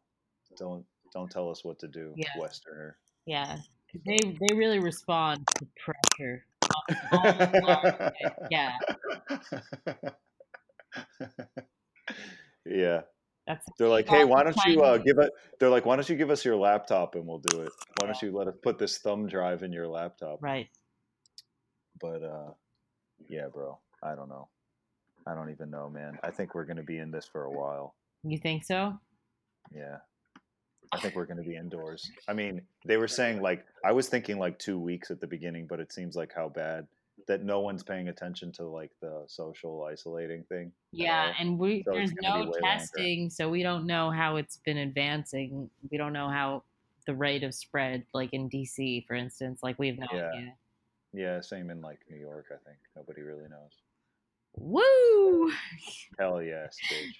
don't 0.58 0.84
don't 1.14 1.30
tell 1.30 1.50
us 1.50 1.64
what 1.64 1.78
to 1.80 1.88
do, 1.88 2.12
Yeah. 2.16 2.28
Westerner." 2.38 2.98
Yeah. 3.26 3.56
They 4.06 4.18
they 4.18 4.54
really 4.54 4.80
respond 4.80 5.46
to 5.56 5.66
pressure. 5.82 6.44
All. 7.12 8.10
Yeah. 8.50 8.72
yeah, 12.66 13.02
That's 13.46 13.66
they're 13.78 13.88
like, 13.88 14.08
"Hey, 14.08 14.24
why 14.24 14.42
don't 14.42 14.56
you 14.66 14.82
uh, 14.82 14.98
give 14.98 15.18
it?" 15.18 15.30
They're 15.58 15.70
like, 15.70 15.84
"Why 15.86 15.96
don't 15.96 16.08
you 16.08 16.16
give 16.16 16.30
us 16.30 16.44
your 16.44 16.56
laptop 16.56 17.14
and 17.14 17.26
we'll 17.26 17.38
do 17.38 17.60
it? 17.62 17.72
Why 18.00 18.06
don't 18.06 18.22
you 18.22 18.32
let 18.32 18.48
us 18.48 18.54
put 18.62 18.78
this 18.78 18.98
thumb 18.98 19.26
drive 19.26 19.62
in 19.62 19.72
your 19.72 19.86
laptop?" 19.88 20.42
right. 20.42 20.68
But 22.00 22.22
uh 22.22 22.50
yeah, 23.28 23.48
bro. 23.52 23.78
I 24.02 24.14
don't 24.14 24.28
know. 24.28 24.48
I 25.26 25.34
don't 25.34 25.50
even 25.50 25.70
know, 25.70 25.90
man. 25.90 26.18
I 26.22 26.30
think 26.30 26.54
we're 26.54 26.64
gonna 26.64 26.82
be 26.82 26.98
in 26.98 27.10
this 27.10 27.26
for 27.26 27.44
a 27.44 27.50
while. 27.50 27.94
You 28.22 28.38
think 28.38 28.64
so? 28.64 28.98
Yeah. 29.74 29.98
I 30.92 30.98
think 30.98 31.14
we're 31.14 31.26
gonna 31.26 31.42
be 31.42 31.56
indoors. 31.56 32.10
I 32.28 32.32
mean, 32.32 32.62
they 32.86 32.96
were 32.96 33.08
saying 33.08 33.40
like 33.42 33.64
I 33.84 33.92
was 33.92 34.08
thinking 34.08 34.38
like 34.38 34.58
two 34.58 34.78
weeks 34.78 35.10
at 35.10 35.20
the 35.20 35.26
beginning, 35.26 35.66
but 35.66 35.80
it 35.80 35.92
seems 35.92 36.16
like 36.16 36.32
how 36.34 36.48
bad 36.48 36.86
that 37.26 37.42
no 37.44 37.60
one's 37.60 37.82
paying 37.82 38.08
attention 38.08 38.52
to 38.52 38.64
like 38.64 38.90
the 39.00 39.24
social 39.26 39.84
isolating 39.84 40.44
thing. 40.44 40.72
Yeah, 40.92 41.34
and 41.38 41.58
we 41.58 41.82
So 41.82 41.92
there's 41.92 42.10
it's 42.12 42.20
gonna 42.20 42.34
be 42.38 42.44
no 42.44 42.50
way 42.50 42.58
longer. 42.60 42.78
testing, 42.78 43.28
so 43.30 43.48
we 43.50 43.62
don't 43.62 43.86
know 43.86 44.10
how 44.10 44.36
it's 44.36 44.56
been 44.58 44.78
advancing. 44.78 45.68
We 45.90 45.98
don't 45.98 46.12
know 46.12 46.28
how 46.28 46.62
the 47.06 47.14
rate 47.14 47.42
of 47.42 47.54
spread, 47.54 48.04
like 48.14 48.32
in 48.32 48.48
DC, 48.48 49.06
for 49.06 49.14
instance, 49.14 49.60
like 49.62 49.78
we 49.78 49.88
have 49.88 49.98
no 49.98 50.06
Yeah. 50.12 50.28
idea. 50.28 50.54
Yeah, 51.14 51.40
same 51.40 51.70
in 51.70 51.80
like 51.80 52.00
New 52.10 52.18
York, 52.18 52.46
I 52.50 52.56
think. 52.66 52.78
Nobody 52.94 53.22
really 53.22 53.48
knows. 53.48 53.72
Woo! 54.56 55.50
Hell 56.18 56.42
yes, 56.42 56.76
bitch. 56.90 57.14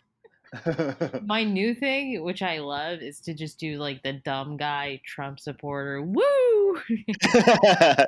My 1.25 1.45
new 1.45 1.75
thing, 1.75 2.23
which 2.23 2.43
I 2.43 2.59
love, 2.59 3.00
is 3.00 3.21
to 3.21 3.35
just 3.35 3.59
do 3.59 3.78
like 3.78 4.02
the 4.02 4.14
dumb 4.25 4.57
guy 4.57 5.00
Trump 5.07 5.40
supporter. 5.40 6.02
Woo! 6.02 6.81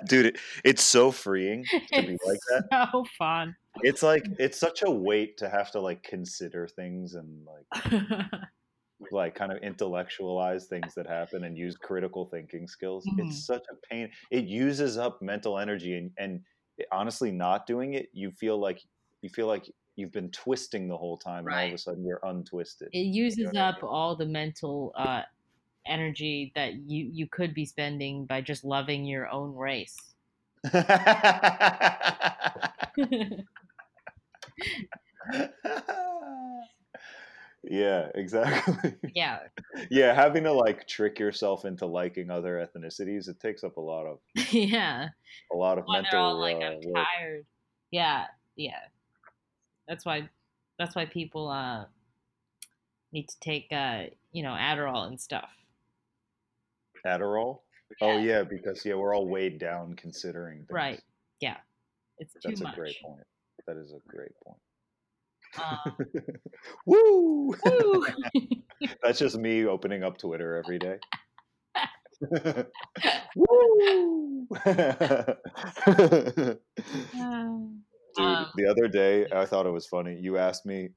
Dude, 0.06 0.26
it, 0.26 0.38
it's 0.64 0.82
so 0.82 1.10
freeing 1.10 1.64
to 1.92 2.02
be 2.02 2.16
like 2.26 2.38
that. 2.50 2.88
so 2.92 3.04
fun. 3.18 3.56
it's 3.82 4.02
like 4.02 4.24
it's 4.38 4.58
such 4.58 4.82
a 4.82 4.90
weight 4.90 5.36
to 5.38 5.48
have 5.48 5.70
to 5.72 5.80
like 5.80 6.02
consider 6.02 6.66
things 6.68 7.14
and 7.14 7.46
like 7.46 8.22
like 9.10 9.34
kind 9.34 9.50
of 9.50 9.58
intellectualize 9.62 10.66
things 10.66 10.94
that 10.94 11.06
happen 11.06 11.44
and 11.44 11.56
use 11.56 11.76
critical 11.76 12.26
thinking 12.26 12.66
skills 12.68 13.06
Mhm. 13.06 13.20
it's 13.20 13.46
such 13.46 13.64
a 13.70 13.74
pain 13.88 14.10
it 14.30 14.44
uses 14.44 14.98
up 14.98 15.22
mental 15.22 15.58
energy 15.58 15.96
and 15.96 16.10
and 16.18 16.44
honestly 16.92 17.30
not 17.32 17.66
doing 17.66 17.94
it 17.94 18.08
you 18.12 18.30
feel 18.30 18.58
like 18.58 18.78
you 19.22 19.30
feel 19.30 19.46
like 19.46 19.64
you've 20.00 20.12
been 20.12 20.30
twisting 20.30 20.88
the 20.88 20.96
whole 20.96 21.16
time 21.16 21.46
and 21.46 21.54
all 21.54 21.66
of 21.66 21.72
a 21.72 21.78
sudden 21.78 22.04
you're 22.04 22.20
untwisted 22.24 22.88
it 22.92 22.98
uses 22.98 23.46
what 23.46 23.56
I 23.56 23.68
up 23.68 23.82
all 23.82 24.16
the 24.16 24.26
mental 24.26 24.92
uh, 24.96 25.22
energy 25.86 26.52
that 26.54 26.74
you 26.88 27.08
you 27.12 27.26
could 27.26 27.54
be 27.54 27.64
spending 27.64 28.26
by 28.26 28.40
just 28.40 28.64
loving 28.64 29.04
your 29.04 29.28
own 29.28 29.54
race. 29.54 29.96
yeah 37.62 38.08
exactly 38.14 38.94
yeah, 39.14 39.38
yeah 39.90 40.12
having 40.14 40.44
to 40.44 40.52
like 40.52 40.86
trick 40.86 41.18
yourself 41.18 41.64
into 41.64 41.86
liking 41.86 42.30
other 42.30 42.66
ethnicities 42.66 43.28
it 43.28 43.40
takes 43.40 43.64
up 43.64 43.76
a 43.78 43.80
lot 43.80 44.06
of 44.06 44.18
yeah. 44.52 45.08
a 45.52 45.56
lot 45.56 45.78
of 45.78 45.84
When 45.86 46.02
mental 46.02 46.20
all 46.20 46.40
like, 46.40 46.56
uh, 46.56 46.60
"I'm 46.60 46.80
work. 46.84 47.06
tired." 47.18 47.46
Yeah, 47.90 48.26
yeah. 48.56 48.80
That's 49.90 50.06
why. 50.06 50.28
That's 50.78 50.94
why 50.94 51.04
people 51.04 51.48
uh 51.48 51.84
need 53.12 53.28
to 53.28 53.40
take 53.40 53.66
uh 53.72 54.04
you 54.30 54.44
know 54.44 54.52
Adderall 54.52 55.08
and 55.08 55.20
stuff. 55.20 55.50
Adderall. 57.04 57.58
Oh 58.00 58.18
yeah, 58.18 58.44
because 58.44 58.86
yeah, 58.86 58.94
we're 58.94 59.14
all 59.14 59.26
weighed 59.26 59.58
down 59.58 59.94
considering. 59.94 60.58
Things. 60.58 60.70
Right. 60.70 61.02
Yeah. 61.40 61.56
It's 62.18 62.34
too 62.34 62.50
That's 62.50 62.60
a 62.60 62.72
great 62.76 62.96
point. 63.02 63.26
That 63.66 63.76
is 63.78 63.92
a 63.92 63.98
great 64.08 64.32
point. 64.44 64.60
Um, 65.60 65.96
Woo! 66.86 67.56
woo. 67.64 68.06
That's 69.02 69.18
just 69.18 69.36
me 69.36 69.66
opening 69.66 70.04
up 70.04 70.18
Twitter 70.18 70.56
every 70.56 70.78
day. 70.78 70.98
Woo! 73.34 74.46
Dude, 78.16 78.46
the 78.56 78.66
other 78.66 78.88
day 78.88 79.26
I 79.34 79.44
thought 79.44 79.66
it 79.66 79.70
was 79.70 79.86
funny. 79.86 80.18
You 80.20 80.36
asked 80.38 80.66
me, 80.66 80.90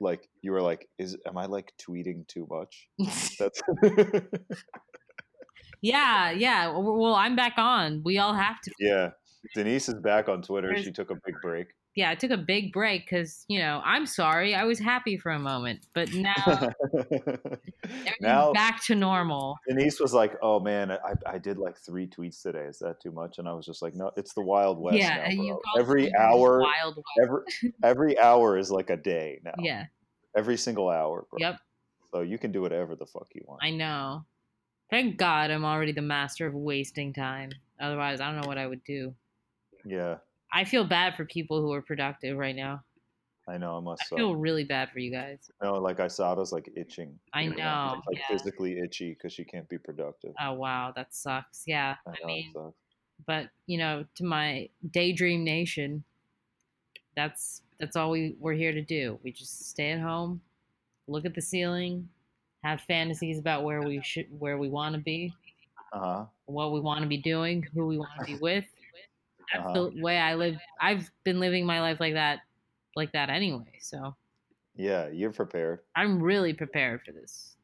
like, 0.00 0.28
you 0.42 0.52
were 0.52 0.62
like, 0.62 0.88
"Is 0.98 1.16
am 1.26 1.36
I 1.38 1.46
like 1.46 1.72
tweeting 1.80 2.26
too 2.28 2.46
much?" 2.50 2.88
That's 3.38 3.60
yeah, 5.82 6.30
yeah. 6.30 6.68
Well, 6.76 7.14
I'm 7.14 7.36
back 7.36 7.54
on. 7.56 8.02
We 8.04 8.18
all 8.18 8.34
have 8.34 8.60
to. 8.62 8.70
yeah. 8.78 9.10
Denise 9.54 9.88
is 9.88 9.94
back 9.94 10.28
on 10.28 10.42
Twitter. 10.42 10.76
She 10.76 10.90
took 10.92 11.10
a 11.10 11.14
big 11.24 11.34
break. 11.40 11.68
Yeah, 11.98 12.10
I 12.10 12.14
took 12.14 12.30
a 12.30 12.36
big 12.36 12.72
break 12.72 13.06
because 13.10 13.44
you 13.48 13.58
know 13.58 13.82
I'm 13.84 14.06
sorry. 14.06 14.54
I 14.54 14.62
was 14.62 14.78
happy 14.78 15.16
for 15.16 15.32
a 15.32 15.38
moment, 15.40 15.80
but 15.94 16.12
now 16.12 16.70
now 18.20 18.52
back 18.52 18.84
to 18.84 18.94
normal. 18.94 19.58
Denise 19.66 19.98
was 19.98 20.14
like, 20.14 20.36
"Oh 20.40 20.60
man, 20.60 20.92
I, 20.92 21.14
I 21.26 21.38
did 21.38 21.58
like 21.58 21.76
three 21.76 22.06
tweets 22.06 22.40
today. 22.40 22.66
Is 22.66 22.78
that 22.78 23.00
too 23.00 23.10
much?" 23.10 23.38
And 23.40 23.48
I 23.48 23.52
was 23.52 23.66
just 23.66 23.82
like, 23.82 23.96
"No, 23.96 24.12
it's 24.16 24.32
the 24.32 24.42
Wild 24.42 24.78
West 24.78 24.96
yeah, 24.96 25.26
now, 25.26 25.42
you 25.42 25.60
Every 25.76 26.14
hour, 26.14 26.60
Wild 26.60 27.02
every 27.20 27.40
every 27.82 28.16
hour 28.16 28.56
is 28.56 28.70
like 28.70 28.90
a 28.90 28.96
day 28.96 29.40
now. 29.44 29.54
Yeah. 29.58 29.86
every 30.36 30.56
single 30.56 30.88
hour, 30.88 31.26
bro. 31.28 31.40
Yep. 31.40 31.56
So 32.12 32.20
you 32.20 32.38
can 32.38 32.52
do 32.52 32.62
whatever 32.62 32.94
the 32.94 33.06
fuck 33.06 33.26
you 33.34 33.42
want. 33.44 33.64
I 33.64 33.70
know. 33.70 34.24
Thank 34.88 35.16
God 35.16 35.50
I'm 35.50 35.64
already 35.64 35.90
the 35.90 36.02
master 36.02 36.46
of 36.46 36.54
wasting 36.54 37.12
time. 37.12 37.50
Otherwise, 37.80 38.20
I 38.20 38.30
don't 38.30 38.40
know 38.40 38.46
what 38.46 38.56
I 38.56 38.68
would 38.68 38.84
do. 38.84 39.16
yeah, 39.84 40.18
I 40.52 40.64
feel 40.64 40.84
bad 40.84 41.14
for 41.16 41.24
people 41.24 41.60
who 41.60 41.72
are 41.72 41.82
productive 41.82 42.36
right 42.36 42.56
now. 42.56 42.84
I 43.46 43.56
know. 43.56 43.78
I 43.78 43.80
must. 43.80 44.02
I 44.12 44.16
feel 44.16 44.36
really 44.36 44.64
bad 44.64 44.90
for 44.90 44.98
you 44.98 45.10
guys. 45.10 45.50
No, 45.62 45.74
like 45.74 45.96
Isada's 45.98 46.52
like 46.52 46.70
itching. 46.76 47.18
I 47.32 47.42
you 47.42 47.54
know, 47.56 47.94
She's, 47.96 48.06
like 48.06 48.18
yeah. 48.18 48.26
physically 48.28 48.78
itchy 48.78 49.10
because 49.14 49.32
she 49.32 49.44
can't 49.44 49.68
be 49.68 49.78
productive. 49.78 50.34
Oh 50.38 50.52
wow, 50.52 50.92
that 50.96 51.14
sucks. 51.14 51.64
Yeah, 51.66 51.96
I 52.06 52.10
I 52.10 52.12
know, 52.12 52.18
it 52.20 52.26
mean, 52.26 52.52
sucks. 52.52 52.76
but 53.26 53.48
you 53.66 53.78
know, 53.78 54.04
to 54.16 54.24
my 54.24 54.68
daydream 54.90 55.44
nation, 55.44 56.04
that's 57.14 57.62
that's 57.78 57.96
all 57.96 58.10
we 58.10 58.36
we're 58.38 58.52
here 58.54 58.72
to 58.72 58.82
do. 58.82 59.18
We 59.22 59.32
just 59.32 59.68
stay 59.70 59.92
at 59.92 60.00
home, 60.00 60.40
look 61.06 61.24
at 61.24 61.34
the 61.34 61.42
ceiling, 61.42 62.08
have 62.62 62.80
fantasies 62.82 63.38
about 63.38 63.64
where 63.64 63.82
we 63.82 64.02
should 64.02 64.26
where 64.38 64.58
we 64.58 64.68
want 64.68 64.94
to 64.94 65.00
be, 65.00 65.32
Uh-huh. 65.92 66.26
what 66.46 66.72
we 66.72 66.80
want 66.80 67.00
to 67.02 67.08
be 67.08 67.18
doing, 67.18 67.62
who 67.74 67.86
we 67.86 67.98
want 67.98 68.10
to 68.20 68.26
be 68.26 68.36
with. 68.36 68.64
That's 69.52 69.64
Uh-huh. 69.66 69.90
the 69.90 70.02
way 70.02 70.18
I 70.18 70.34
live. 70.34 70.56
I've 70.80 71.10
been 71.24 71.40
living 71.40 71.64
my 71.66 71.80
life 71.80 72.00
like 72.00 72.14
that, 72.14 72.40
like 72.96 73.12
that 73.12 73.30
anyway. 73.30 73.78
So 73.80 74.14
Yeah, 74.74 75.08
you're 75.08 75.32
prepared. 75.32 75.80
I'm 75.96 76.22
really 76.22 76.52
prepared 76.54 77.02
for 77.04 77.12
this. 77.12 77.56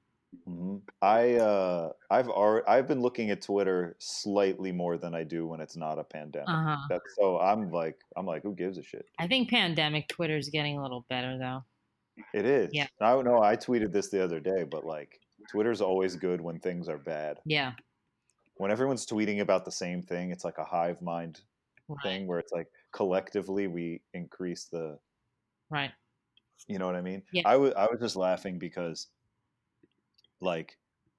hmm 0.45 0.79
I 1.01 1.35
uh, 1.35 1.93
I've 2.11 2.29
already, 2.29 2.67
I've 2.67 2.89
been 2.89 3.01
looking 3.01 3.31
at 3.31 3.41
Twitter 3.43 3.95
slightly 4.01 4.73
more 4.73 4.99
than 4.99 5.15
I 5.15 5.23
do 5.23 5.47
when 5.47 5.61
it's 5.61 5.77
not 5.77 5.99
a 5.99 6.05
pandemic. 6.05 6.49
Uh 6.49 6.65
huh. 6.77 6.87
That's 6.89 7.15
so 7.17 7.39
I'm 7.39 7.71
like 7.71 7.99
I'm 8.17 8.27
like 8.27 8.43
who 8.43 8.55
gives 8.55 8.79
a 8.79 8.83
shit? 8.83 9.07
I 9.19 9.29
think 9.29 9.49
pandemic 9.51 10.09
Twitter's 10.09 10.49
getting 10.49 10.79
a 10.79 10.83
little 10.83 11.05
better 11.09 11.39
though. 11.39 11.63
It 12.33 12.45
is. 12.47 12.71
Yeah. 12.73 12.87
I 13.01 13.11
don't 13.11 13.25
know. 13.25 13.43
I 13.43 13.57
tweeted 13.57 13.93
this 13.93 14.09
the 14.09 14.23
other 14.25 14.41
day, 14.41 14.65
but 14.65 14.85
like 14.85 15.21
Twitter's 15.51 15.81
always 15.81 16.17
good 16.17 16.41
when 16.41 16.59
things 16.59 16.89
are 16.89 16.99
bad. 16.99 17.39
Yeah. 17.45 17.73
When 18.57 18.71
everyone's 18.71 19.07
tweeting 19.07 19.41
about 19.41 19.65
the 19.65 19.73
same 19.73 20.01
thing, 20.03 20.31
it's 20.31 20.45
like 20.45 20.59
a 20.59 20.65
hive 20.65 21.01
mind 21.03 21.41
Right. 21.89 22.03
thing 22.03 22.27
where 22.27 22.39
it's 22.39 22.53
like 22.53 22.69
collectively 22.93 23.67
we 23.67 24.03
increase 24.15 24.65
the 24.67 24.99
Right. 25.71 25.95
you 26.69 26.79
know 26.79 26.87
what 26.87 26.97
I 26.97 27.01
mean? 27.03 27.23
Yeah. 27.33 27.43
I 27.45 27.57
was 27.57 27.73
I 27.75 27.87
was 27.87 28.01
just 28.01 28.17
laughing 28.17 28.59
because 28.59 29.09
like 30.41 30.79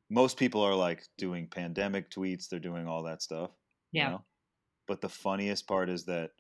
most 0.10 0.38
people 0.38 0.62
are 0.62 0.76
like 0.76 1.04
doing 1.18 1.48
pandemic 1.48 2.10
tweets, 2.12 2.48
they're 2.50 2.60
doing 2.60 2.88
all 2.88 3.04
that 3.04 3.22
stuff. 3.22 3.52
you 3.92 4.02
Yeah. 4.02 4.10
know? 4.10 4.26
But 4.88 5.02
the 5.02 5.10
funniest 5.10 5.68
part 5.68 5.90
is 5.90 6.06
that 6.06 6.32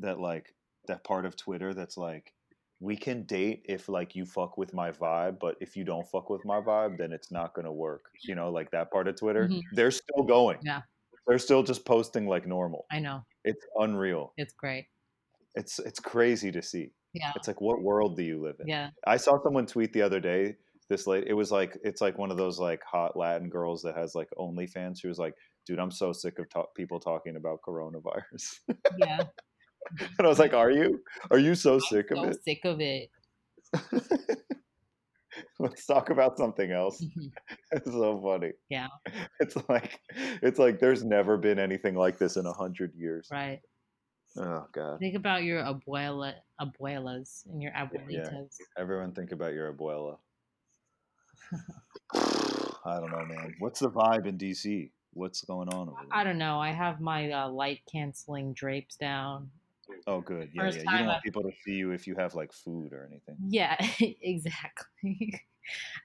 that 0.00 0.18
like 0.20 0.54
that 0.86 1.04
part 1.04 1.26
of 1.26 1.36
Twitter 1.36 1.74
that's 1.74 1.96
like 1.98 2.34
we 2.80 2.96
can 2.96 3.24
date 3.24 3.64
if 3.68 3.88
like 3.88 4.14
you 4.16 4.24
fuck 4.26 4.56
with 4.58 4.74
my 4.74 4.90
vibe, 4.92 5.38
but 5.40 5.56
if 5.60 5.76
you 5.76 5.84
don't 5.84 6.08
fuck 6.08 6.30
with 6.30 6.44
my 6.44 6.60
vibe, 6.60 6.98
then 6.98 7.12
it's 7.12 7.30
not 7.32 7.54
gonna 7.54 7.72
work. 7.72 8.10
You 8.24 8.34
know, 8.36 8.50
like 8.50 8.70
that 8.72 8.90
part 8.92 9.08
of 9.08 9.16
Twitter. 9.16 9.48
Mhm. 9.48 9.62
They're 9.72 9.90
still 9.92 10.24
going. 10.24 10.60
Yeah. 10.62 10.82
They're 11.28 11.38
still 11.38 11.62
just 11.62 11.84
posting 11.84 12.26
like 12.26 12.46
normal. 12.46 12.86
I 12.90 12.98
know. 13.00 13.24
It's 13.44 13.64
unreal. 13.76 14.32
It's 14.38 14.54
great. 14.54 14.86
It's 15.54 15.78
it's 15.78 16.00
crazy 16.00 16.50
to 16.50 16.62
see. 16.62 16.92
Yeah. 17.12 17.32
It's 17.36 17.46
like 17.46 17.60
what 17.60 17.82
world 17.82 18.16
do 18.16 18.22
you 18.22 18.42
live 18.42 18.56
in? 18.60 18.66
Yeah. 18.66 18.90
I 19.06 19.18
saw 19.18 19.38
someone 19.42 19.66
tweet 19.66 19.92
the 19.92 20.02
other 20.02 20.20
day. 20.20 20.56
This 20.88 21.06
late, 21.06 21.24
it 21.26 21.34
was 21.34 21.52
like 21.52 21.76
it's 21.84 22.00
like 22.00 22.16
one 22.16 22.30
of 22.30 22.38
those 22.38 22.58
like 22.58 22.82
hot 22.82 23.14
Latin 23.14 23.50
girls 23.50 23.82
that 23.82 23.94
has 23.94 24.14
like 24.14 24.28
OnlyFans. 24.38 25.00
She 25.00 25.08
was 25.08 25.18
like, 25.18 25.34
"Dude, 25.66 25.78
I'm 25.78 25.90
so 25.90 26.14
sick 26.14 26.38
of 26.38 26.48
ta- 26.48 26.64
people 26.74 26.98
talking 26.98 27.36
about 27.36 27.60
coronavirus." 27.60 28.60
Yeah. 28.98 29.20
and 30.00 30.26
I 30.26 30.28
was 30.28 30.38
like, 30.38 30.54
"Are 30.54 30.70
you? 30.70 31.02
Are 31.30 31.38
you 31.38 31.54
so 31.54 31.78
sick 31.78 32.10
of 32.10 32.18
so 32.18 32.24
it? 32.24 32.38
sick 32.42 32.60
of 32.64 32.80
it. 32.80 33.10
Let's 35.64 35.86
talk 35.86 36.10
about 36.10 36.36
something 36.38 36.70
else." 36.70 37.02
Mhm. 37.02 37.30
It's 37.72 37.90
so 37.90 38.20
funny. 38.22 38.52
Yeah. 38.68 38.88
It's 39.40 39.56
like 39.68 40.00
it's 40.42 40.58
like 40.58 40.80
there's 40.80 41.04
never 41.04 41.36
been 41.36 41.58
anything 41.58 41.94
like 41.94 42.18
this 42.18 42.36
in 42.36 42.46
a 42.46 42.52
hundred 42.52 42.94
years. 42.94 43.28
right. 43.30 43.60
Oh 44.36 44.66
God! 44.72 44.98
Think 45.00 45.16
about 45.16 45.42
your 45.42 45.62
abuela, 45.62 46.34
abuelas 46.60 47.46
and 47.46 47.62
your 47.62 47.72
abuelitas. 47.72 48.56
Yeah. 48.60 48.66
Everyone 48.76 49.12
think 49.12 49.32
about 49.32 49.54
your 49.54 49.72
abuela. 49.72 50.18
I 52.12 53.00
don't 53.00 53.10
know, 53.10 53.24
man. 53.26 53.54
What's 53.58 53.80
the 53.80 53.90
vibe 53.90 54.26
in 54.26 54.38
DC? 54.38 54.90
What's 55.12 55.42
going 55.44 55.68
on 55.68 55.88
over 55.88 55.96
there? 56.02 56.08
I 56.12 56.24
don't 56.24 56.38
know. 56.38 56.60
I 56.60 56.70
have 56.72 57.00
my 57.00 57.30
uh, 57.30 57.48
light 57.48 57.80
canceling 57.90 58.52
drapes 58.52 58.96
down. 58.96 59.50
Oh, 60.08 60.22
good. 60.22 60.48
Yeah, 60.54 60.62
First 60.62 60.78
yeah. 60.78 60.92
You 60.92 60.98
don't 60.98 61.06
want 61.08 61.22
people 61.22 61.42
to 61.42 61.50
see 61.64 61.74
you 61.74 61.90
if 61.92 62.06
you 62.06 62.14
have 62.16 62.34
like 62.34 62.52
food 62.52 62.92
or 62.94 63.06
anything. 63.10 63.36
Yeah, 63.46 63.76
exactly. 64.00 65.42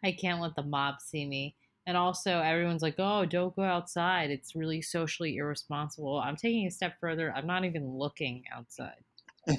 I 0.03 0.11
can't 0.11 0.41
let 0.41 0.55
the 0.55 0.63
mob 0.63 0.99
see 0.99 1.25
me. 1.25 1.55
And 1.87 1.95
also, 1.95 2.39
everyone's 2.39 2.81
like, 2.81 2.95
oh, 2.97 3.25
don't 3.25 3.55
go 3.55 3.63
outside. 3.63 4.29
It's 4.29 4.55
really 4.55 4.81
socially 4.81 5.37
irresponsible. 5.37 6.19
I'm 6.19 6.35
taking 6.35 6.67
a 6.67 6.71
step 6.71 6.95
further. 6.99 7.31
I'm 7.33 7.47
not 7.47 7.63
even 7.63 7.97
looking 7.97 8.43
outside. 8.53 9.03
I'm 9.47 9.57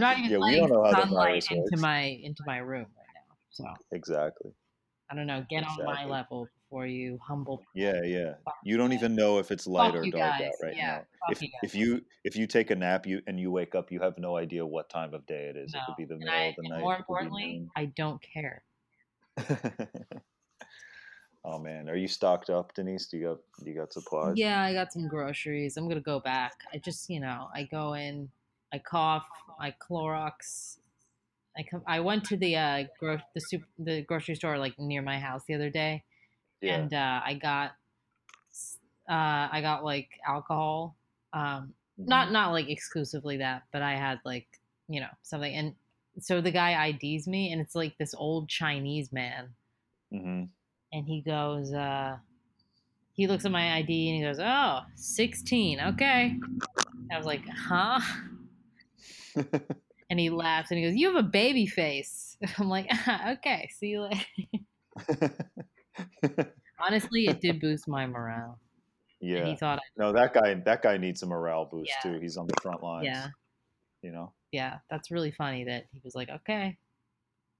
not 0.00 0.18
even 0.24 0.30
Yeah, 0.30 0.38
letting 0.38 0.68
don't 0.68 0.70
know 0.70 0.84
how 0.84 0.94
the 0.94 1.02
sunlight 1.02 1.44
into 1.50 1.62
works. 1.62 1.76
my 1.76 2.02
into 2.22 2.42
my 2.46 2.58
room 2.58 2.86
right 2.96 3.06
now. 3.14 3.36
So 3.50 3.64
exactly. 3.92 4.52
I 5.10 5.14
don't 5.14 5.26
know. 5.26 5.44
Get 5.48 5.64
on 5.64 5.84
my 5.84 6.04
level 6.04 6.48
before 6.68 6.86
you 6.86 7.18
humble. 7.26 7.62
Yeah, 7.74 8.02
yeah. 8.04 8.34
You 8.64 8.76
don't 8.76 8.92
even 8.92 9.14
know 9.14 9.38
if 9.38 9.50
it's 9.50 9.66
light 9.66 9.94
Fuck 9.94 10.04
or 10.04 10.10
dark 10.10 10.40
out 10.40 10.52
right 10.62 10.76
Yeah, 10.76 10.86
now. 10.86 10.96
fuck 11.26 11.36
If 11.36 11.42
you 11.42 11.48
if 11.62 11.74
you 11.74 12.00
if 12.24 12.36
you 12.36 12.46
take 12.46 12.70
a 12.70 12.76
nap 12.76 13.06
you 13.06 13.22
and 13.26 13.40
you 13.40 13.50
wake 13.50 13.74
up, 13.74 13.90
you 13.90 14.00
have 14.00 14.18
no 14.18 14.36
idea 14.36 14.64
what 14.66 14.90
time 14.90 15.14
of 15.14 15.26
day 15.26 15.48
it 15.48 15.56
is. 15.56 15.74
It 15.74 15.80
could 15.86 15.96
be 15.96 16.04
the 16.04 16.14
And, 16.14 16.24
middle 16.24 16.38
I, 16.38 16.42
of 16.44 16.56
the 16.56 16.68
night. 16.68 16.80
more 16.80 16.94
it 16.94 16.96
could 17.06 17.18
be 17.20 17.24
importantly, 17.24 17.70
I 17.76 17.84
don't 17.86 18.20
care. 18.20 18.62
oh 21.44 21.58
man, 21.58 21.88
are 21.88 21.96
you 21.96 22.08
stocked 22.08 22.50
up, 22.50 22.74
Denise? 22.74 23.06
Do 23.06 23.16
you 23.16 23.24
got 23.28 23.38
do 23.64 23.70
you 23.70 23.76
got 23.76 23.92
supplies? 23.92 24.34
Yeah, 24.36 24.60
I 24.60 24.72
got 24.74 24.92
some 24.92 25.08
groceries. 25.08 25.76
I'm 25.76 25.88
gonna 25.88 26.00
go 26.00 26.20
back. 26.20 26.52
I 26.72 26.78
just, 26.78 27.08
you 27.08 27.20
know, 27.20 27.48
I 27.54 27.62
go 27.64 27.94
in, 27.94 28.28
I 28.72 28.78
cough, 28.78 29.26
I 29.58 29.70
Clorox. 29.72 30.78
I 31.56 31.62
come. 31.62 31.82
I 31.86 32.00
went 32.00 32.24
to 32.26 32.36
the 32.36 32.56
uh, 32.56 32.84
gro- 33.00 33.18
the 33.34 33.40
soup, 33.40 33.62
the 33.78 34.02
grocery 34.02 34.34
store 34.36 34.58
like 34.58 34.78
near 34.78 35.02
my 35.02 35.18
house 35.18 35.42
the 35.48 35.54
other 35.54 35.70
day, 35.70 36.04
Yeah. 36.60 36.88
and 36.88 36.92
uh, 36.94 37.20
I 37.24 37.34
got, 37.34 37.72
uh, 39.08 39.48
I 39.52 39.60
got 39.62 39.84
like 39.84 40.10
alcohol. 40.26 40.96
Um, 41.32 41.74
not 41.96 42.30
not 42.32 42.52
like 42.52 42.68
exclusively 42.68 43.38
that, 43.38 43.64
but 43.72 43.82
I 43.82 43.96
had 43.96 44.20
like 44.24 44.46
you 44.88 45.00
know 45.00 45.10
something, 45.22 45.54
and 45.54 45.74
so 46.20 46.40
the 46.40 46.50
guy 46.50 46.86
IDs 46.88 47.26
me, 47.26 47.52
and 47.52 47.60
it's 47.60 47.74
like 47.74 47.96
this 47.98 48.14
old 48.14 48.48
Chinese 48.48 49.12
man, 49.12 49.54
hmm 50.10 50.50
and 50.92 51.06
he 51.06 51.20
goes, 51.20 51.72
uh, 51.72 52.18
he 53.14 53.26
looks 53.26 53.44
at 53.44 53.52
my 53.52 53.74
ID 53.78 54.08
and 54.10 54.16
he 54.18 54.22
goes, 54.22 54.40
oh, 54.40 54.82
16, 54.94 55.80
okay. 55.80 56.38
I 57.12 57.16
was 57.18 57.26
like, 57.26 57.44
huh? 57.48 58.00
And 60.10 60.18
he 60.18 60.30
laughs 60.30 60.70
and 60.70 60.78
he 60.78 60.84
goes, 60.86 60.96
you 60.96 61.08
have 61.14 61.24
a 61.24 61.28
baby 61.28 61.66
face. 61.66 62.36
I'm 62.58 62.68
like, 62.68 62.86
ah, 62.90 63.32
okay, 63.38 63.68
see 63.72 63.88
you 63.88 64.02
later. 64.02 64.24
Honestly, 66.80 67.26
it 67.26 67.40
did 67.40 67.60
boost 67.60 67.88
my 67.88 68.06
morale. 68.06 68.58
And 69.20 69.30
yeah. 69.30 69.44
he 69.46 69.56
thought, 69.56 69.78
I- 69.78 69.82
No, 69.96 70.12
that 70.12 70.32
guy 70.32 70.54
that 70.54 70.82
guy 70.82 70.96
needs 70.96 71.22
a 71.22 71.26
morale 71.26 71.64
boost 71.64 71.90
Yeah. 72.04 72.12
too. 72.12 72.20
He's 72.20 72.36
on 72.36 72.46
the 72.46 72.54
front 72.62 72.82
lines. 72.82 73.06
yeah, 73.06 73.28
You 74.02 74.12
know. 74.12 74.32
Yeah, 74.52 74.78
that's 74.88 75.10
really 75.10 75.30
funny 75.32 75.64
that 75.64 75.84
he 75.92 76.00
was 76.04 76.14
like, 76.14 76.30
okay. 76.30 76.76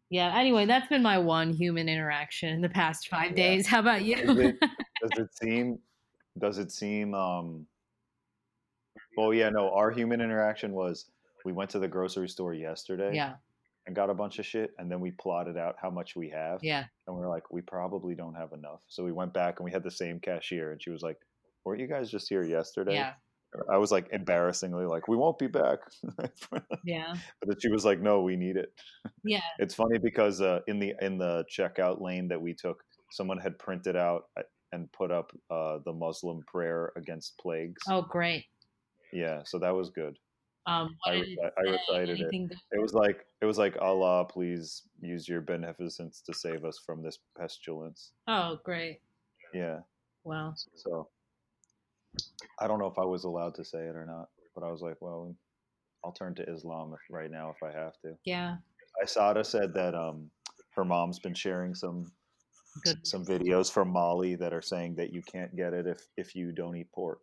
Yeah. 0.08 0.34
Anyway, 0.38 0.64
that's 0.66 0.88
been 0.88 1.02
my 1.02 1.18
one 1.18 1.52
human 1.52 1.88
interaction 1.88 2.48
in 2.50 2.60
the 2.62 2.68
past 2.68 3.08
five 3.08 3.30
Yeah. 3.32 3.36
days. 3.36 3.66
How 3.66 3.80
about 3.80 4.02
you? 4.04 4.16
it, 4.16 4.60
does 5.02 5.18
it 5.18 5.34
seem? 5.34 5.78
Does 6.38 6.58
it 6.58 6.70
seem? 6.72 7.14
Um. 7.14 7.66
Well, 9.16 9.34
yeah. 9.34 9.48
No, 9.50 9.70
our 9.72 9.90
human 9.90 10.20
interaction 10.20 10.72
was 10.72 11.10
we 11.44 11.52
went 11.52 11.70
to 11.70 11.78
the 11.78 11.88
grocery 11.88 12.28
store 12.28 12.54
yesterday 12.54 13.14
yeah. 13.14 13.34
And 13.88 13.96
got 13.96 14.10
a 14.10 14.14
bunch 14.14 14.38
of 14.38 14.44
shit, 14.46 14.70
and 14.78 14.88
then 14.92 15.00
we 15.00 15.10
plotted 15.10 15.56
out 15.56 15.74
how 15.82 15.88
much 15.90 16.14
we 16.14 16.28
have. 16.28 16.60
Yeah. 16.62 16.84
and 17.06 17.16
we 17.16 17.22
are 17.24 17.28
like, 17.28 17.50
we 17.50 17.62
probably 17.62 18.14
don't 18.14 18.34
have 18.34 18.52
enough. 18.52 18.80
So 18.86 19.02
we 19.02 19.12
went 19.12 19.32
back 19.34 19.58
and 19.58 19.64
we 19.64 19.72
had 19.72 19.82
the 19.82 19.90
same 19.90 20.20
cashier, 20.20 20.70
and 20.72 20.80
she 20.82 20.90
was 20.90 21.02
like, 21.02 21.16
"Weren't 21.64 21.80
you 21.80 21.88
guys 21.88 22.10
just 22.10 22.28
here 22.28 22.44
yesterday?" 22.44 22.94
Yeah. 22.94 23.14
I 23.72 23.78
was 23.78 23.90
like 23.90 24.08
embarrassingly 24.12 24.84
like, 24.84 25.08
"We 25.08 25.16
won't 25.16 25.38
be 25.38 25.46
back," 25.46 25.78
but 26.50 26.64
Yeah. 26.84 27.14
then 27.46 27.56
she 27.62 27.70
was 27.70 27.84
like, 27.86 27.98
"No, 28.00 28.20
we 28.22 28.36
need 28.36 28.56
it." 28.58 28.70
Yeah. 29.24 29.40
It's 29.58 29.74
funny 29.74 29.96
because 29.98 30.42
uh, 30.42 30.60
in 30.68 30.78
the 30.78 30.94
in 31.00 31.16
the 31.16 31.44
checkout 31.50 32.00
lane 32.02 32.28
that 32.28 32.40
we 32.40 32.52
took, 32.54 32.84
someone 33.10 33.38
had 33.38 33.58
printed 33.58 33.96
out 33.96 34.24
uh, 34.38 34.42
and 34.72 34.92
put 34.92 35.10
up 35.10 35.32
uh, 35.50 35.78
the 35.86 35.94
Muslim 35.94 36.42
prayer 36.46 36.92
against 36.94 37.38
plagues. 37.38 37.82
Oh, 37.88 38.02
great. 38.02 38.44
Yeah, 39.14 39.40
so 39.46 39.58
that 39.60 39.74
was 39.74 39.88
good. 39.88 40.18
Um, 40.68 40.96
what 41.04 41.14
I 41.14 41.16
I 41.16 41.64
say? 41.64 41.70
recited 41.70 42.20
it. 42.20 42.34
It 42.72 42.80
was 42.80 42.92
like 42.92 43.24
it 43.40 43.46
was 43.46 43.56
like 43.56 43.76
Allah, 43.80 44.26
please 44.26 44.82
use 45.00 45.26
your 45.26 45.40
beneficence 45.40 46.20
to 46.26 46.34
save 46.34 46.64
us 46.64 46.78
from 46.84 47.02
this 47.02 47.18
pestilence. 47.38 48.12
Oh, 48.26 48.58
great. 48.64 49.00
Yeah. 49.54 49.78
Well, 50.24 50.54
So 50.74 51.08
I 52.60 52.66
don't 52.66 52.78
know 52.78 52.86
if 52.88 52.98
I 52.98 53.04
was 53.04 53.24
allowed 53.24 53.54
to 53.54 53.64
say 53.64 53.78
it 53.78 53.96
or 53.96 54.04
not, 54.04 54.28
but 54.54 54.62
I 54.62 54.70
was 54.70 54.82
like, 54.82 54.96
well, 55.00 55.34
I'll 56.04 56.12
turn 56.12 56.34
to 56.34 56.42
Islam 56.52 56.92
if, 56.92 57.00
right 57.10 57.30
now 57.30 57.50
if 57.56 57.62
I 57.62 57.72
have 57.72 57.94
to. 58.02 58.14
yeah. 58.24 58.56
Isada 59.02 59.46
said 59.46 59.72
that 59.74 59.94
um, 59.94 60.28
her 60.74 60.84
mom's 60.84 61.18
been 61.20 61.34
sharing 61.34 61.74
some 61.74 62.12
Good. 62.84 63.06
some 63.06 63.24
videos 63.24 63.72
from 63.72 63.88
Mali 63.90 64.34
that 64.36 64.52
are 64.52 64.62
saying 64.62 64.96
that 64.96 65.12
you 65.12 65.22
can't 65.22 65.56
get 65.56 65.72
it 65.72 65.86
if 65.86 66.00
if 66.18 66.34
you 66.36 66.52
don't 66.52 66.76
eat 66.76 66.92
pork. 66.92 67.20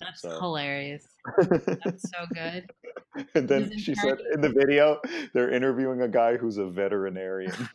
That's 0.00 0.22
So- 0.22 0.38
hilarious. 0.40 1.06
That's 1.38 2.10
so 2.10 2.26
good. 2.34 2.68
and 3.34 3.48
then 3.48 3.62
Isn't 3.64 3.78
she 3.78 3.94
said 3.94 4.18
in 4.34 4.40
the 4.40 4.48
video 4.48 5.00
they're 5.34 5.50
interviewing 5.50 6.00
a 6.02 6.08
guy 6.08 6.36
who's 6.36 6.56
a 6.58 6.66
veterinarian. 6.66 7.54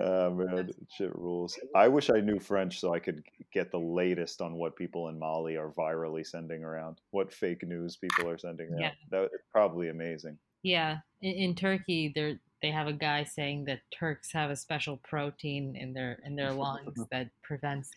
Oh 0.00 0.30
man, 0.30 0.70
shit 0.96 1.14
rules. 1.14 1.58
I 1.76 1.86
wish 1.88 2.08
I 2.08 2.20
knew 2.20 2.40
French 2.40 2.80
so 2.80 2.94
I 2.94 2.98
could 2.98 3.22
get 3.52 3.70
the 3.70 3.78
latest 3.78 4.40
on 4.40 4.54
what 4.54 4.74
people 4.74 5.08
in 5.08 5.18
Mali 5.18 5.56
are 5.56 5.70
virally 5.70 6.26
sending 6.26 6.64
around, 6.64 6.98
what 7.10 7.32
fake 7.32 7.62
news 7.66 7.96
people 7.98 8.28
are 8.28 8.38
sending 8.38 8.70
around. 8.70 8.80
Yeah. 8.80 8.90
That 9.10 9.30
probably 9.52 9.90
amazing. 9.90 10.38
Yeah. 10.62 10.98
In, 11.20 11.32
in 11.34 11.54
Turkey, 11.54 12.10
they 12.14 12.38
they 12.62 12.70
have 12.70 12.86
a 12.86 12.92
guy 12.92 13.24
saying 13.24 13.64
that 13.66 13.80
Turks 13.98 14.32
have 14.32 14.50
a 14.50 14.56
special 14.56 14.96
protein 14.98 15.74
in 15.76 15.92
their 15.92 16.18
in 16.24 16.36
their 16.36 16.52
lungs 16.52 16.98
that 17.10 17.28
prevents 17.42 17.90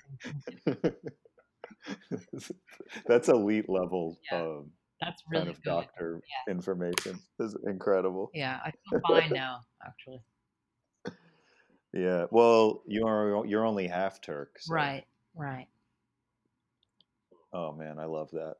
That's 3.07 3.29
elite 3.29 3.69
level 3.69 4.17
Yeah, 4.31 4.41
um, 4.41 4.71
That's 5.01 5.21
kind 5.33 5.47
of 5.49 5.55
good. 5.63 5.69
doctor 5.69 6.21
information. 6.49 7.19
This 7.37 7.49
is 7.53 7.57
incredible. 7.67 8.31
Yeah, 8.33 8.59
I 8.65 8.71
feel 8.89 9.01
fine 9.07 9.29
now. 9.31 9.61
Actually, 9.85 10.21
Yeah. 11.93 12.25
Well, 12.31 12.81
you're 12.87 13.45
you're 13.45 13.65
only 13.65 13.87
half 13.87 14.19
Turk. 14.21 14.57
so- 14.59 14.73
right, 14.73 15.05
right. 15.35 15.67
Oh 17.53 17.71
man, 17.73 17.99
I 17.99 18.05
love 18.05 18.31
that. 18.31 18.55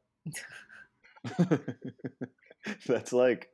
that's 2.88 3.14
like 3.14 3.50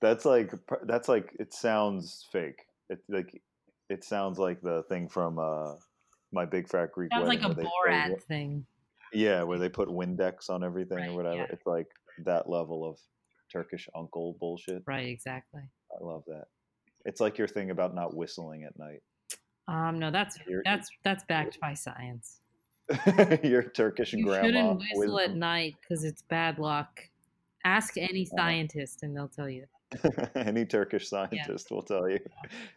that's 0.00 0.24
like 0.24 0.52
that's 0.84 1.08
like 1.08 1.34
it 1.38 1.52
sounds 1.52 2.26
fake. 2.32 2.62
It 2.88 2.98
like 3.08 3.42
it 3.88 4.04
sounds 4.04 4.38
like 4.38 4.60
the 4.62 4.84
thing 4.88 5.08
from 5.08 5.38
uh 5.38 5.74
my 6.32 6.44
big 6.44 6.68
fat 6.68 6.92
Greek 6.92 7.10
Sounds 7.12 7.26
like 7.28 7.42
wedding 7.42 7.52
a 7.52 7.64
where 7.64 8.06
they 8.06 8.14
Borat 8.14 8.22
thing. 8.22 8.64
Yeah, 9.12 9.42
where 9.42 9.58
they 9.58 9.68
put 9.68 9.88
Windex 9.88 10.48
on 10.48 10.62
everything 10.62 10.98
Right, 10.98 11.08
or 11.10 11.16
whatever. 11.16 11.36
yeah. 11.36 11.46
It's 11.50 11.66
like 11.66 11.88
that 12.24 12.48
level 12.48 12.88
of 12.88 12.98
Turkish 13.52 13.88
uncle 13.96 14.36
bullshit. 14.38 14.82
Right, 14.86 15.08
exactly. 15.08 15.62
I 15.90 16.04
love 16.04 16.22
that. 16.28 16.44
It's 17.04 17.20
like 17.20 17.38
your 17.38 17.48
thing 17.48 17.70
about 17.70 17.94
not 17.94 18.14
whistling 18.14 18.64
at 18.64 18.78
night. 18.78 19.02
Um, 19.66 19.98
no, 19.98 20.10
that's 20.10 20.38
that's 20.64 20.88
that's 21.02 21.24
backed 21.24 21.58
by 21.60 21.74
science. 21.74 22.38
your 23.42 23.62
Turkish 23.62 24.12
You 24.12 24.24
grandma. 24.24 24.46
You 24.46 24.52
shouldn't 24.52 24.82
whistle 24.94 25.20
at 25.20 25.34
night 25.34 25.76
because 25.80 26.04
it's 26.04 26.22
bad 26.22 26.58
luck. 26.58 27.02
Ask 27.64 27.96
any 27.98 28.22
Uh-huh. 28.26 28.36
scientist, 28.36 29.02
and 29.02 29.16
they'll 29.16 29.28
tell 29.28 29.48
you. 29.48 29.66
Any 30.36 30.64
Turkish 30.64 31.08
scientist 31.08 31.70
will 31.72 31.82
tell 31.82 32.08
you. 32.08 32.20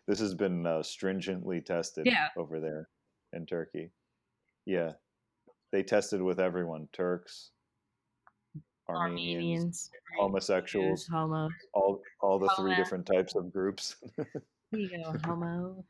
This 0.07 0.17
has 0.19 0.33
been 0.33 0.65
uh, 0.65 0.81
stringently 0.81 1.61
tested 1.61 2.07
Yeah. 2.07 2.29
over 2.35 2.59
there 2.59 2.89
in 3.33 3.45
Turkey. 3.45 3.91
Yeah. 4.65 4.93
They 5.71 5.83
tested 5.83 6.21
with 6.23 6.39
everyone 6.39 6.87
Turks, 6.91 7.51
Armenians, 8.89 8.89
Armenians, 8.89 9.91
homosexuals, 10.19 11.07
homo. 11.07 11.49
all, 11.73 12.01
all 12.21 12.39
the 12.39 12.49
three 12.57 12.75
different 12.75 13.05
types 13.05 13.35
of 13.35 13.53
groups. 13.53 13.95
You 14.71 14.89
go, 14.89 15.15
homo. 15.23 15.85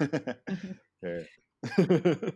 Yeah. 1.02 1.22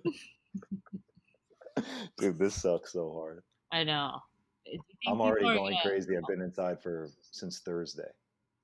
Dude, 2.19 2.39
this 2.39 2.55
sucks 2.55 2.93
so 2.93 3.13
hard. 3.13 3.43
I 3.73 3.85
know. 3.85 4.21
Do 4.67 4.73
you 4.73 4.79
think 4.89 4.99
I'm 5.09 5.21
already 5.21 5.45
going 5.45 5.73
gonna- 5.75 5.83
crazy. 5.83 6.17
I've 6.17 6.27
been 6.27 6.41
inside 6.41 6.83
for 6.83 7.09
since 7.21 7.61
Thursday. 7.61 8.09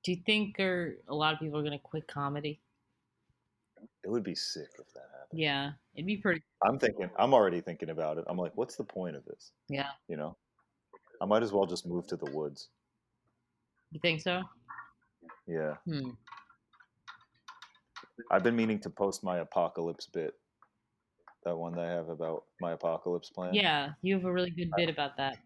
Do 0.03 0.11
you 0.11 0.17
think 0.25 0.57
a 0.59 0.95
lot 1.09 1.33
of 1.33 1.39
people 1.39 1.59
are 1.59 1.63
gonna 1.63 1.77
quit 1.79 2.07
comedy? 2.07 2.59
It 4.03 4.09
would 4.09 4.23
be 4.23 4.35
sick 4.35 4.69
if 4.79 4.91
that 4.93 5.09
happened. 5.19 5.39
Yeah, 5.39 5.73
it'd 5.95 6.07
be 6.07 6.17
pretty. 6.17 6.41
I'm 6.63 6.79
thinking. 6.79 7.09
I'm 7.17 7.33
already 7.33 7.61
thinking 7.61 7.89
about 7.91 8.17
it. 8.17 8.25
I'm 8.27 8.37
like, 8.37 8.51
what's 8.55 8.75
the 8.75 8.83
point 8.83 9.15
of 9.15 9.23
this? 9.25 9.51
Yeah, 9.69 9.91
You 10.07 10.17
know, 10.17 10.37
I 11.21 11.25
might 11.25 11.43
as 11.43 11.51
well 11.51 11.65
just 11.65 11.85
move 11.85 12.07
to 12.07 12.15
the 12.15 12.31
woods. 12.31 12.69
you 13.91 13.99
think 13.99 14.21
so? 14.21 14.41
Yeah, 15.45 15.75
Hmm. 15.85 16.11
I've 18.31 18.43
been 18.43 18.55
meaning 18.55 18.79
to 18.81 18.89
post 18.89 19.23
my 19.23 19.39
apocalypse 19.39 20.05
bit. 20.07 20.39
That 21.43 21.57
one 21.57 21.73
that 21.73 21.85
I 21.85 21.89
have 21.89 22.09
about 22.09 22.45
my 22.59 22.71
apocalypse 22.73 23.29
plan. 23.29 23.53
Yeah, 23.53 23.93
you 24.01 24.15
have 24.15 24.25
a 24.25 24.31
really 24.31 24.51
good 24.51 24.71
bit 24.77 24.89
about 24.89 25.17
that. 25.17 25.37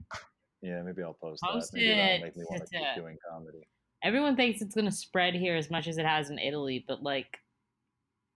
Yeah, 0.66 0.82
maybe 0.82 1.04
I'll 1.04 1.14
post, 1.14 1.42
Post 1.44 1.72
that. 1.74 1.78
Maybe 1.78 1.90
that'll 1.90 2.16
it. 2.16 2.22
make 2.24 2.38
me 2.38 2.44
want 2.50 2.64
to 2.66 2.78
keep 2.78 2.96
doing 2.96 3.18
comedy. 3.30 3.68
Everyone 4.04 4.36
thinks 4.36 4.62
it's 4.62 4.76
gonna 4.76 4.92
spread 4.92 5.34
here 5.36 5.56
as 5.56 5.70
much 5.70 5.88
as 5.88 5.98
it 5.98 6.06
has 6.06 6.30
in 6.30 6.40
Italy, 6.40 6.84
but 6.88 7.02
like, 7.04 7.38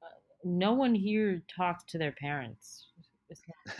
uh, 0.04 0.08
no 0.44 0.74
one 0.74 0.94
here 0.96 1.42
talks 1.56 1.84
to 1.86 1.98
their 1.98 2.12
parents. 2.14 2.88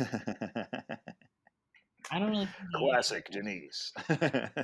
I 2.12 2.18
don't 2.20 2.30
really. 2.32 2.48
Classic 2.76 3.30
Denise. 3.32 3.94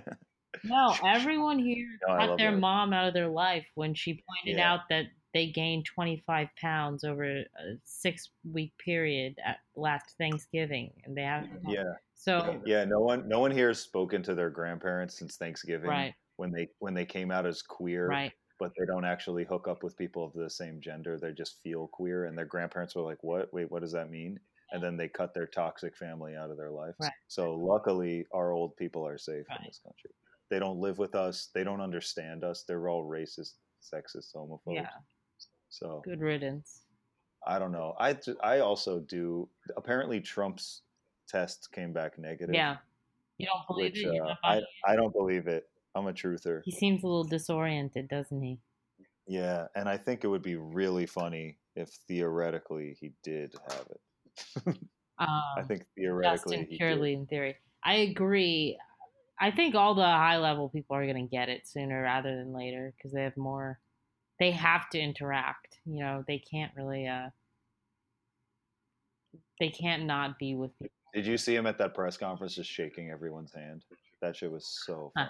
No, 0.63 0.95
everyone 1.05 1.59
here 1.59 1.85
No, 2.07 2.15
cut 2.15 2.37
their 2.37 2.51
that. 2.51 2.57
mom 2.57 2.93
out 2.93 3.09
of 3.09 3.13
their 3.13 3.27
life 3.27 3.65
when 3.75 3.93
she 3.93 4.13
pointed 4.25 4.57
Yeah. 4.57 4.71
out 4.71 4.79
that 4.89 5.07
they 5.33 5.47
gained 5.47 5.85
25 5.85 6.47
pounds 6.59 7.03
over 7.03 7.25
a 7.41 7.45
six 7.83 8.29
week 8.49 8.71
period 8.77 9.37
at 9.45 9.57
last 9.75 10.15
Thanksgiving, 10.17 10.93
and 11.03 11.15
they 11.15 11.23
haven't. 11.23 11.59
yeah, 11.67 11.83
So 12.15 12.61
yeah. 12.65 12.85
No 12.85 12.99
one, 12.99 13.27
no 13.27 13.39
one 13.39 13.51
here 13.51 13.67
has 13.67 13.79
spoken 13.81 14.23
to 14.23 14.33
their 14.35 14.49
grandparents 14.49 15.17
since 15.19 15.37
Thanksgiving. 15.37 15.89
right, 15.89 16.13
When 16.37 16.51
they 16.51 16.69
when 16.79 16.93
they 16.93 17.05
came 17.05 17.29
out 17.31 17.45
as 17.45 17.61
queer, 17.61 18.07
right, 18.07 18.33
but 18.59 18.71
they 18.79 18.85
don't 18.85 19.05
actually 19.05 19.43
hook 19.45 19.67
up 19.67 19.83
with 19.83 19.97
people 19.97 20.23
of 20.25 20.33
the 20.33 20.49
same 20.49 20.79
gender. 20.81 21.19
They 21.19 21.33
just 21.33 21.61
feel 21.61 21.87
queer, 21.87 22.25
and 22.25 22.37
their 22.37 22.45
grandparents 22.45 22.95
were 22.95 23.01
like, 23.03 23.21
"What? 23.23 23.53
Wait, 23.53 23.69
what 23.69 23.81
does 23.81 23.91
that 23.91 24.09
mean?" 24.09 24.39
And 24.71 24.81
then 24.83 24.97
they 24.97 25.07
cut 25.09 25.33
their 25.33 25.45
toxic 25.45 25.95
family 25.95 26.35
out 26.35 26.49
of 26.49 26.57
their 26.57 26.71
life. 26.71 26.95
Right. 26.99 27.11
So 27.27 27.53
luckily, 27.53 28.25
our 28.33 28.51
old 28.51 28.75
people 28.77 29.05
are 29.05 29.17
safe 29.17 29.45
Right. 29.49 29.59
in 29.59 29.65
this 29.67 29.79
country. 29.79 30.11
They 30.49 30.57
don't 30.59 30.79
live 30.79 30.97
with 30.97 31.13
us. 31.15 31.47
They 31.53 31.63
don't 31.63 31.81
understand 31.81 32.43
us. 32.43 32.63
They're 32.63 32.87
all 32.89 33.07
racist, 33.07 33.55
sexist, 33.81 34.33
homophobes. 34.35 34.75
yeah, 34.75 34.89
So 35.69 36.01
good 36.03 36.21
riddance. 36.21 36.85
I 37.45 37.59
don't 37.59 37.71
know. 37.71 37.93
I 37.99 38.17
I 38.41 38.59
also 38.59 38.99
do. 39.01 39.49
Apparently, 39.77 40.19
Trump's 40.21 40.81
test 41.27 41.71
came 41.71 41.93
back 41.93 42.17
negative. 42.17 42.53
Yeah, 42.53 42.77
you 43.37 43.47
don't 43.47 43.67
believe 43.67 43.93
Which 43.93 44.03
it? 44.03 44.21
Uh, 44.21 44.35
I 44.43 44.57
it? 44.57 44.65
I 44.85 44.95
don't 44.95 45.13
believe 45.13 45.47
it. 45.47 45.69
I'm 45.95 46.07
a 46.07 46.13
truther. 46.13 46.63
He 46.63 46.71
seems 46.71 47.01
a 47.01 47.07
little 47.07 47.23
disoriented, 47.23 48.09
doesn't 48.09 48.41
he? 48.41 48.59
Yeah, 49.27 49.67
and 49.75 49.89
I 49.89 49.97
think 49.97 50.23
it 50.23 50.27
would 50.27 50.41
be 50.43 50.55
really 50.55 51.05
funny 51.05 51.59
if 51.75 51.89
theoretically 52.07 52.93
he 52.99 53.13
did 53.23 53.55
have 53.69 53.87
it. 53.89 54.01
I 55.57 55.63
Um, 55.63 55.63
think 55.63 55.85
theoretically 55.95 56.57
Justin 56.57 56.65
he 56.65 56.77
purely 56.77 57.13
in 57.13 57.27
theory. 57.27 57.57
I 57.83 57.95
agree. 57.95 58.79
I 59.39 59.51
think 59.51 59.75
all 59.75 59.95
the 59.95 60.03
high 60.03 60.37
level 60.37 60.69
people 60.69 60.95
are 60.95 61.05
going 61.05 61.25
to 61.27 61.31
get 61.31 61.49
it 61.49 61.67
sooner 61.67 62.01
rather 62.03 62.35
than 62.37 62.53
later 62.53 62.93
because 62.97 63.13
they 63.13 63.23
have 63.23 63.37
more. 63.37 63.79
They 64.39 64.51
have 64.51 64.89
to 64.91 64.99
interact. 64.99 65.79
You 65.85 66.01
know, 66.01 66.25
they 66.27 66.39
can't 66.39 66.75
really. 66.75 67.07
uh 67.07 67.31
They 69.59 69.69
can't 69.69 70.03
not 70.05 70.39
be 70.39 70.55
with 70.55 70.77
people. 70.79 70.95
Did 71.15 71.25
you 71.25 71.37
see 71.37 71.55
him 71.55 71.65
at 71.65 71.77
that 71.77 71.93
press 71.93 72.17
conference 72.17 72.55
just 72.55 72.69
shaking 72.69 73.09
everyone's 73.09 73.53
hand? 73.53 73.85
That 74.21 74.35
shit 74.35 74.51
was 74.51 74.67
so 74.85 75.13
funny. 75.15 75.29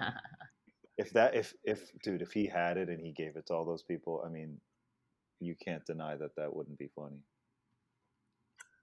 if 0.98 1.12
that 1.12 1.36
if 1.36 1.54
if 1.64 1.92
dude, 2.04 2.24
if 2.24 2.32
he 2.32 2.48
had 2.48 2.78
it 2.78 2.90
and 2.90 3.00
he 3.00 3.12
gave 3.12 3.36
it 3.36 3.46
to 3.48 3.54
all 3.54 3.66
those 3.66 3.84
people, 3.84 4.24
I 4.26 4.30
mean, 4.30 4.60
you 5.40 5.54
can't 5.64 5.86
deny 5.86 6.16
that 6.16 6.36
that 6.38 6.54
wouldn't 6.54 6.80
be 6.80 6.90
funny. 6.96 7.22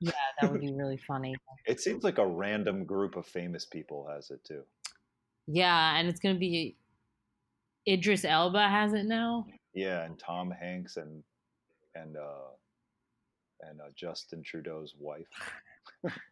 yeah, 0.00 0.12
that 0.40 0.52
would 0.52 0.60
be 0.60 0.72
really 0.72 0.96
funny. 0.96 1.34
It 1.66 1.80
seems 1.80 2.04
like 2.04 2.18
a 2.18 2.26
random 2.26 2.84
group 2.84 3.16
of 3.16 3.26
famous 3.26 3.64
people 3.64 4.08
has 4.08 4.30
it 4.30 4.44
too. 4.44 4.62
Yeah, 5.48 5.96
and 5.96 6.08
it's 6.08 6.20
gonna 6.20 6.38
be 6.38 6.76
Idris 7.88 8.24
Elba 8.24 8.68
has 8.68 8.92
it 8.92 9.06
now. 9.06 9.46
Yeah, 9.74 10.04
and 10.04 10.16
Tom 10.20 10.52
Hanks 10.52 10.98
and 10.98 11.24
and 11.96 12.16
uh 12.16 12.52
and 13.62 13.80
uh, 13.80 13.90
Justin 13.96 14.44
Trudeau's 14.44 14.94
wife. 14.98 15.26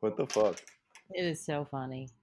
what 0.00 0.16
the 0.16 0.26
fuck? 0.26 0.60
It 1.10 1.24
is 1.24 1.44
so 1.44 1.66
funny. 1.70 2.06
This- 2.06 2.14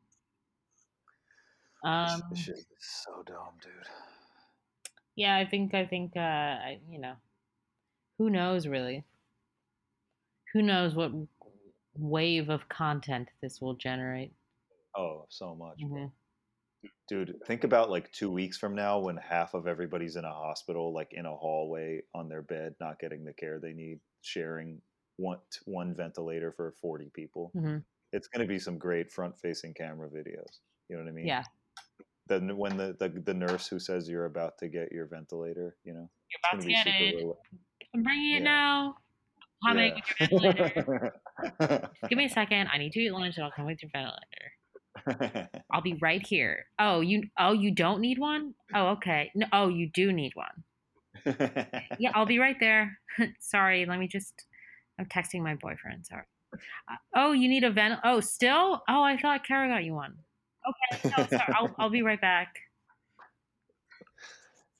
Um, 1.83 2.21
this 2.31 2.39
shit 2.39 2.55
is 2.57 2.65
so 2.79 3.23
dumb, 3.23 3.53
dude. 3.61 3.71
yeah, 5.15 5.35
I 5.37 5.45
think 5.45 5.73
I 5.73 5.85
think 5.85 6.13
uh, 6.17 6.19
I, 6.19 6.79
you 6.89 6.99
know, 6.99 7.15
who 8.17 8.29
knows 8.29 8.67
really? 8.67 9.03
Who 10.53 10.61
knows 10.61 10.95
what 10.95 11.11
wave 11.95 12.49
of 12.49 12.67
content 12.69 13.29
this 13.41 13.61
will 13.61 13.75
generate? 13.75 14.33
Oh, 14.95 15.25
so 15.29 15.55
much. 15.55 15.79
Mhm. 15.79 16.11
dude. 17.09 17.39
Think 17.45 17.63
about 17.63 17.89
like 17.89 18.11
two 18.11 18.29
weeks 18.31 18.57
from 18.57 18.75
now 18.75 18.99
when 18.99 19.17
half 19.17 19.53
of 19.53 19.67
everybody's 19.67 20.15
in 20.15 20.25
a 20.25 20.31
hospital, 20.33 20.93
like 20.93 21.13
in 21.13 21.25
a 21.25 21.35
hallway 21.35 22.01
on 22.13 22.27
their 22.29 22.41
bed, 22.41 22.75
not 22.79 22.99
getting 22.99 23.23
the 23.23 23.33
care 23.33 23.59
they 23.59 23.73
need, 23.73 23.99
sharing 24.21 24.81
one 25.17 25.39
one 25.65 25.93
ventilator 25.93 26.51
for 26.51 26.71
forty 26.81 27.09
people. 27.13 27.51
Mhm. 27.55 27.83
It's 28.13 28.27
going 28.29 28.47
to 28.47 28.47
be 28.47 28.57
some 28.57 28.77
great 28.77 29.11
front-facing 29.11 29.73
camera 29.73 30.07
videos. 30.09 30.59
You 30.87 30.95
know 30.95 31.03
what 31.03 31.09
I 31.09 31.11
mean? 31.11 31.27
Yeah, 31.27 31.43
Then 32.27 32.55
when 32.55 32.77
the, 32.77 32.95
the 32.97 33.09
the 33.09 33.33
nurse 33.33 33.67
who 33.67 33.79
says 33.79 34.07
you're 34.07 34.25
about 34.25 34.57
to 34.59 34.69
get 34.69 34.91
your 34.93 35.07
ventilator, 35.07 35.75
you 35.83 35.93
know, 35.93 36.09
you're 36.29 36.39
about 36.51 36.61
gonna 36.61 36.71
get 36.73 36.87
it. 36.87 37.15
real- 37.17 37.37
I'm 37.93 38.03
bringing 38.03 38.35
it 38.35 38.39
Yeah. 38.39 38.43
now. 38.43 38.95
Coming 39.67 39.93
with 39.95 40.29
your 40.31 40.53
ventilator. 40.53 41.13
Give 42.09 42.17
me 42.17 42.25
a 42.25 42.29
second. 42.29 42.69
I 42.71 42.77
need 42.77 42.91
to 42.93 42.99
eat 43.01 43.11
lunch, 43.11 43.35
and 43.37 43.43
I'll 43.45 43.51
come 43.51 43.65
with 43.65 43.79
your 43.81 43.91
ventilator. 43.91 45.49
I'll 45.71 45.81
be 45.81 45.97
right 46.01 46.25
here. 46.25 46.65
Oh, 46.79 47.01
you 47.01 47.23
oh 47.37 47.51
you 47.53 47.71
don't 47.73 47.99
need 48.01 48.19
one? 48.19 48.53
Oh, 48.73 48.87
okay. 48.89 49.31
No, 49.35 49.47
oh, 49.51 49.67
you 49.67 49.89
do 49.93 50.13
need 50.13 50.31
one. 50.35 50.63
Yeah, 51.99 52.11
I'll 52.13 52.25
be 52.25 52.39
right 52.39 52.55
there. 52.59 52.97
Sorry, 53.39 53.85
let 53.85 53.99
me 53.99 54.07
just. 54.07 54.45
I'm 54.99 55.05
texting 55.05 55.41
my 55.41 55.55
boyfriend. 55.55 56.05
Sorry. 56.05 56.23
Uh, 56.53 56.95
oh, 57.15 57.31
you 57.33 57.49
need 57.49 57.63
a 57.63 57.71
vent. 57.71 57.99
Oh, 58.03 58.19
still? 58.19 58.81
Oh, 58.87 59.03
I 59.03 59.17
thought 59.17 59.45
Kara 59.45 59.67
got 59.67 59.83
you 59.83 59.93
one. 59.93 60.15
Okay, 60.67 61.13
no, 61.17 61.25
sorry. 61.27 61.53
I'll 61.53 61.75
I'll 61.77 61.89
be 61.89 62.01
right 62.01 62.19
back. 62.19 62.55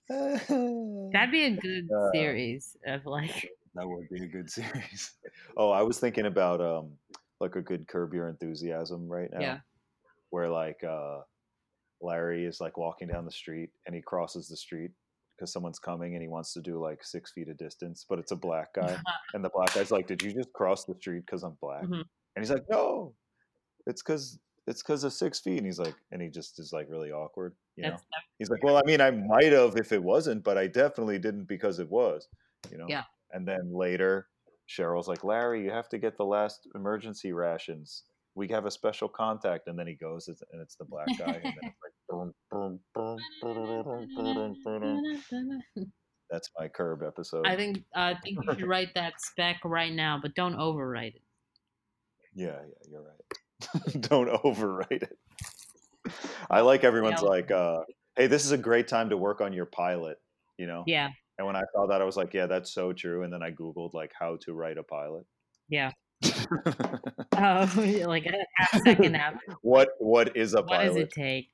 That'd 0.09 1.31
be 1.31 1.43
a 1.43 1.51
good 1.51 1.89
Uh, 1.95 2.11
series 2.11 2.77
of 2.85 3.05
like. 3.05 3.51
That 3.75 3.87
would 3.87 4.09
be 4.09 4.23
a 4.23 4.27
good 4.27 4.49
series. 4.57 5.13
Oh, 5.55 5.69
I 5.69 5.81
was 5.83 5.99
thinking 5.99 6.25
about 6.25 6.61
um 6.61 6.91
like 7.39 7.55
a 7.55 7.61
good 7.61 7.87
curb 7.87 8.13
your 8.13 8.27
enthusiasm 8.27 9.07
right 9.07 9.29
now. 9.31 9.39
Yeah. 9.39 9.57
Where 10.29 10.49
like 10.49 10.83
uh 10.83 11.19
Larry 12.01 12.45
is 12.45 12.59
like 12.61 12.77
walking 12.77 13.07
down 13.07 13.25
the 13.25 13.31
street 13.31 13.69
and 13.85 13.95
he 13.95 14.01
crosses 14.01 14.47
the 14.47 14.57
street 14.57 14.91
because 15.37 15.53
someone's 15.53 15.79
coming 15.79 16.13
and 16.13 16.21
he 16.21 16.27
wants 16.27 16.53
to 16.53 16.61
do 16.61 16.81
like 16.81 17.03
six 17.03 17.31
feet 17.31 17.47
of 17.49 17.57
distance, 17.57 18.05
but 18.09 18.19
it's 18.19 18.31
a 18.31 18.35
black 18.35 18.73
guy. 18.75 18.97
and 19.33 19.43
the 19.43 19.49
black 19.53 19.73
guy's 19.73 19.91
like, 19.91 20.07
Did 20.07 20.21
you 20.21 20.33
just 20.33 20.51
cross 20.53 20.85
the 20.85 20.95
street 20.95 21.23
because 21.25 21.43
I'm 21.43 21.57
black? 21.61 21.83
Mhm. 21.83 22.03
And 22.35 22.45
he's 22.45 22.51
like, 22.51 22.65
No, 22.69 23.13
it's 23.85 24.01
cause 24.01 24.39
it's 24.67 24.81
because 24.83 25.03
of 25.05 25.13
six 25.13 25.39
feet. 25.39 25.57
And 25.57 25.65
he's 25.65 25.79
like, 25.79 25.95
and 26.11 26.21
he 26.21 26.27
just 26.29 26.59
is 26.59 26.73
like 26.73 26.87
really 26.89 27.11
awkward, 27.11 27.55
you 27.77 27.83
know? 27.83 27.91
That's 27.91 28.03
He's 28.37 28.49
like, 28.49 28.61
well, 28.63 28.75
I 28.77 28.81
mean, 28.85 28.99
I 28.99 29.11
might 29.11 29.53
have 29.53 29.77
if 29.77 29.93
it 29.93 30.03
wasn't, 30.03 30.43
but 30.43 30.57
I 30.57 30.67
definitely 30.67 31.17
didn't 31.19 31.45
because 31.45 31.79
it 31.79 31.89
was, 31.89 32.27
you 32.69 32.77
know. 32.77 32.85
Yeah. 32.89 33.03
And 33.31 33.47
then 33.47 33.71
later, 33.73 34.27
Cheryl's 34.67 35.07
like, 35.07 35.23
Larry, 35.23 35.63
you 35.63 35.71
have 35.71 35.87
to 35.89 35.97
get 35.97 36.17
the 36.17 36.25
last 36.25 36.67
emergency 36.75 37.31
rations. 37.31 38.03
We 38.35 38.49
have 38.49 38.65
a 38.65 38.71
special 38.71 39.07
contact, 39.07 39.67
and 39.67 39.79
then 39.79 39.87
he 39.87 39.93
goes, 39.95 40.27
and 40.27 40.61
it's 40.61 40.75
the 40.75 40.85
black 40.85 41.07
guy, 41.17 41.25
and 41.25 41.43
then 41.43 41.53
it's 41.63 41.81
like, 41.83 41.86
that's 46.29 46.49
my 46.59 46.67
curb 46.67 47.03
episode. 47.03 47.45
I 47.47 47.55
think 47.55 47.83
I 47.95 48.15
think 48.23 48.37
you 48.45 48.53
should 48.55 48.67
write 48.67 48.93
that 48.95 49.13
spec 49.19 49.57
right 49.63 49.93
now, 49.93 50.19
but 50.21 50.35
don't 50.35 50.55
overwrite 50.55 51.15
it. 51.15 51.21
Yeah, 52.35 52.47
yeah, 52.47 52.91
you're 52.91 53.01
right. 53.03 54.01
Don't 54.01 54.29
overwrite 54.43 55.01
it. 55.01 55.17
I 56.51 56.61
like 56.61 56.83
everyone's 56.83 57.23
Yeah. 57.23 57.27
like, 57.29 57.49
uh, 57.49 57.79
hey, 58.15 58.27
this 58.27 58.45
is 58.45 58.51
a 58.51 58.57
great 58.59 58.87
time 58.87 59.09
to 59.09 59.17
work 59.17 59.41
on 59.41 59.51
your 59.53 59.65
pilot, 59.65 60.19
you 60.59 60.67
know? 60.67 60.83
Yeah, 60.85 61.09
And 61.39 61.47
when 61.47 61.55
I 61.55 61.63
saw 61.73 61.87
that, 61.87 61.99
I 61.99 62.03
was 62.05 62.15
like, 62.15 62.35
yeah, 62.35 62.45
that's 62.45 62.71
so 62.71 62.93
true. 62.93 63.23
And 63.23 63.33
then 63.33 63.41
I 63.41 63.49
Googled 63.49 63.95
like 63.95 64.11
how 64.17 64.37
to 64.45 64.53
write 64.53 64.77
a 64.77 64.83
pilot. 64.83 65.25
yeah. 65.67 65.91
Oh, 67.39 67.69
like 68.07 68.25
a 68.25 68.33
half 68.55 68.81
second 68.83 69.15
after. 69.15 69.39
what 69.61 69.89
what 69.99 70.35
is 70.37 70.53
a 70.53 70.57
What 70.61 70.67
pilot? 70.69 70.85
does 70.87 70.95
it 70.97 71.11
take? 71.11 71.49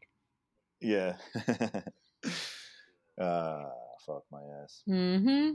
Yeah. 0.83 1.15
uh 3.19 3.63
fuck 4.05 4.23
my 4.31 4.41
ass. 4.61 4.83
Mm-hmm. 4.87 5.51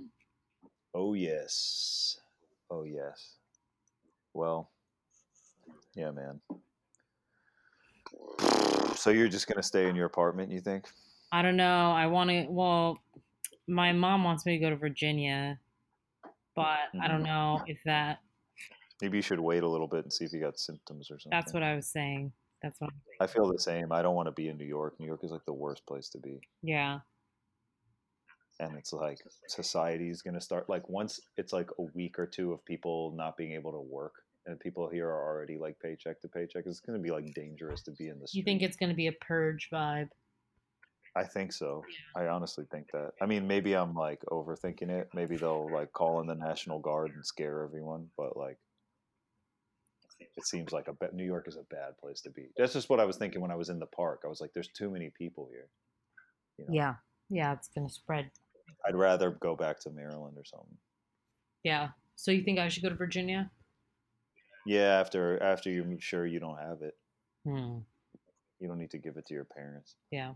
Oh 0.94 1.14
yes. 1.14 2.18
Oh 2.70 2.84
yes. 2.84 3.36
Well, 4.34 4.70
yeah, 5.94 6.10
man. 6.10 6.40
So 8.96 9.10
you're 9.10 9.28
just 9.28 9.46
gonna 9.46 9.62
stay 9.62 9.88
in 9.88 9.94
your 9.96 10.06
apartment, 10.06 10.50
you 10.50 10.60
think? 10.60 10.86
I 11.30 11.42
don't 11.42 11.56
know. 11.56 11.92
I 11.92 12.06
want 12.06 12.30
to. 12.30 12.46
Well, 12.48 12.98
my 13.66 13.92
mom 13.92 14.24
wants 14.24 14.46
me 14.46 14.58
to 14.58 14.64
go 14.64 14.70
to 14.70 14.76
Virginia, 14.76 15.58
but 16.56 16.78
I 17.00 17.06
don't 17.06 17.22
Mhm. 17.22 17.26
know 17.26 17.62
if 17.66 17.78
that. 17.84 18.20
Maybe 19.02 19.18
you 19.18 19.22
should 19.22 19.38
wait 19.40 19.62
a 19.62 19.68
little 19.68 19.86
bit 19.86 20.04
and 20.04 20.12
see 20.12 20.24
if 20.24 20.32
you 20.32 20.40
got 20.40 20.58
symptoms 20.58 21.10
or 21.10 21.18
something. 21.18 21.30
That's 21.30 21.52
what 21.52 21.62
I 21.62 21.76
was 21.76 21.86
saying. 21.86 22.32
That's 22.62 22.80
what. 22.80 22.90
I 23.20 23.26
feel 23.26 23.50
the 23.52 23.58
same. 23.58 23.92
I 23.92 24.02
don't 24.02 24.14
want 24.16 24.26
to 24.28 24.32
be 24.32 24.48
in 24.48 24.56
New 24.56 24.64
York. 24.66 24.94
New 24.98 25.06
York 25.06 25.22
is 25.24 25.30
like 25.30 25.44
the 25.46 25.52
worst 25.52 25.86
place 25.86 26.08
to 26.10 26.18
be. 26.18 26.40
Yeah. 26.62 27.00
and 28.60 28.76
it's 28.76 28.92
like 28.92 29.18
society 29.46 30.10
is 30.10 30.22
going 30.22 30.34
to 30.34 30.40
start 30.40 30.68
like 30.68 30.88
once 30.88 31.20
it's 31.36 31.52
like 31.52 31.70
a 31.78 31.82
week 31.94 32.18
or 32.18 32.26
two 32.26 32.52
of 32.52 32.64
people 32.64 33.12
not 33.16 33.36
being 33.36 33.52
able 33.52 33.70
to 33.72 33.80
work 33.80 34.14
and 34.46 34.58
people 34.58 34.88
here 34.88 35.06
are 35.08 35.24
already 35.28 35.56
like 35.58 35.76
paycheck 35.80 36.20
to 36.20 36.26
paycheck 36.28 36.64
it's 36.66 36.80
going 36.80 36.98
to 36.98 37.02
be 37.02 37.10
like 37.12 37.32
dangerous 37.34 37.82
to 37.82 37.92
be 37.92 38.08
in 38.08 38.18
the 38.18 38.26
street 38.26 38.38
You 38.40 38.44
think 38.44 38.62
it's 38.62 38.76
going 38.76 38.88
to 38.90 38.96
be 38.96 39.06
a 39.06 39.12
purge 39.12 39.68
vibe? 39.72 40.08
i 41.16 41.24
think 41.24 41.52
so 41.52 41.82
i 42.16 42.26
honestly 42.26 42.64
think 42.70 42.86
that 42.92 43.10
i 43.22 43.26
mean 43.26 43.46
maybe 43.46 43.74
i'm 43.74 43.94
like 43.94 44.20
overthinking 44.30 44.90
it 44.90 45.08
maybe 45.14 45.36
they'll 45.36 45.70
like 45.72 45.92
call 45.92 46.20
in 46.20 46.26
the 46.26 46.34
national 46.34 46.80
guard 46.80 47.12
and 47.14 47.24
scare 47.24 47.62
everyone 47.62 48.08
but 48.16 48.36
like 48.36 48.58
it 50.38 50.46
seems 50.46 50.72
like 50.72 50.88
a 50.88 50.92
ba- 50.92 51.10
new 51.12 51.24
york 51.24 51.46
is 51.48 51.56
a 51.56 51.62
bad 51.74 51.98
place 52.00 52.20
to 52.22 52.30
be 52.30 52.46
that's 52.56 52.72
just 52.72 52.88
what 52.88 53.00
i 53.00 53.04
was 53.04 53.16
thinking 53.16 53.40
when 53.40 53.50
i 53.50 53.56
was 53.56 53.68
in 53.68 53.78
the 53.78 53.86
park 53.86 54.22
i 54.24 54.28
was 54.28 54.40
like 54.40 54.52
there's 54.54 54.68
too 54.68 54.88
many 54.90 55.10
people 55.18 55.48
here 55.52 55.68
you 56.58 56.64
know? 56.64 56.72
Yeah. 56.72 56.94
Yeah, 57.30 57.52
it's 57.52 57.68
going 57.68 57.86
to 57.86 57.92
spread. 57.92 58.30
i'd 58.86 58.94
rather 58.94 59.32
go 59.32 59.54
back 59.54 59.78
to 59.80 59.90
maryland 59.90 60.36
or 60.38 60.44
something 60.44 60.76
Yeah. 61.64 61.88
So 62.16 62.30
you 62.32 62.42
think 62.42 62.58
I 62.58 62.68
should 62.68 62.82
go 62.82 62.88
to 62.88 62.94
Virginia? 62.96 63.50
yeah 64.66 64.98
after 65.00 65.42
after 65.42 65.70
you're 65.70 65.86
sure 66.00 66.26
you 66.26 66.40
don't 66.40 66.58
have 66.58 66.82
it 66.82 66.96
Hmm. 67.44 67.78
You 68.60 68.66
don't 68.68 68.78
need 68.78 68.90
to 68.90 68.98
give 68.98 69.16
it 69.16 69.24
to 69.26 69.34
your 69.34 69.44
parents. 69.44 69.94
Yeah. 70.10 70.32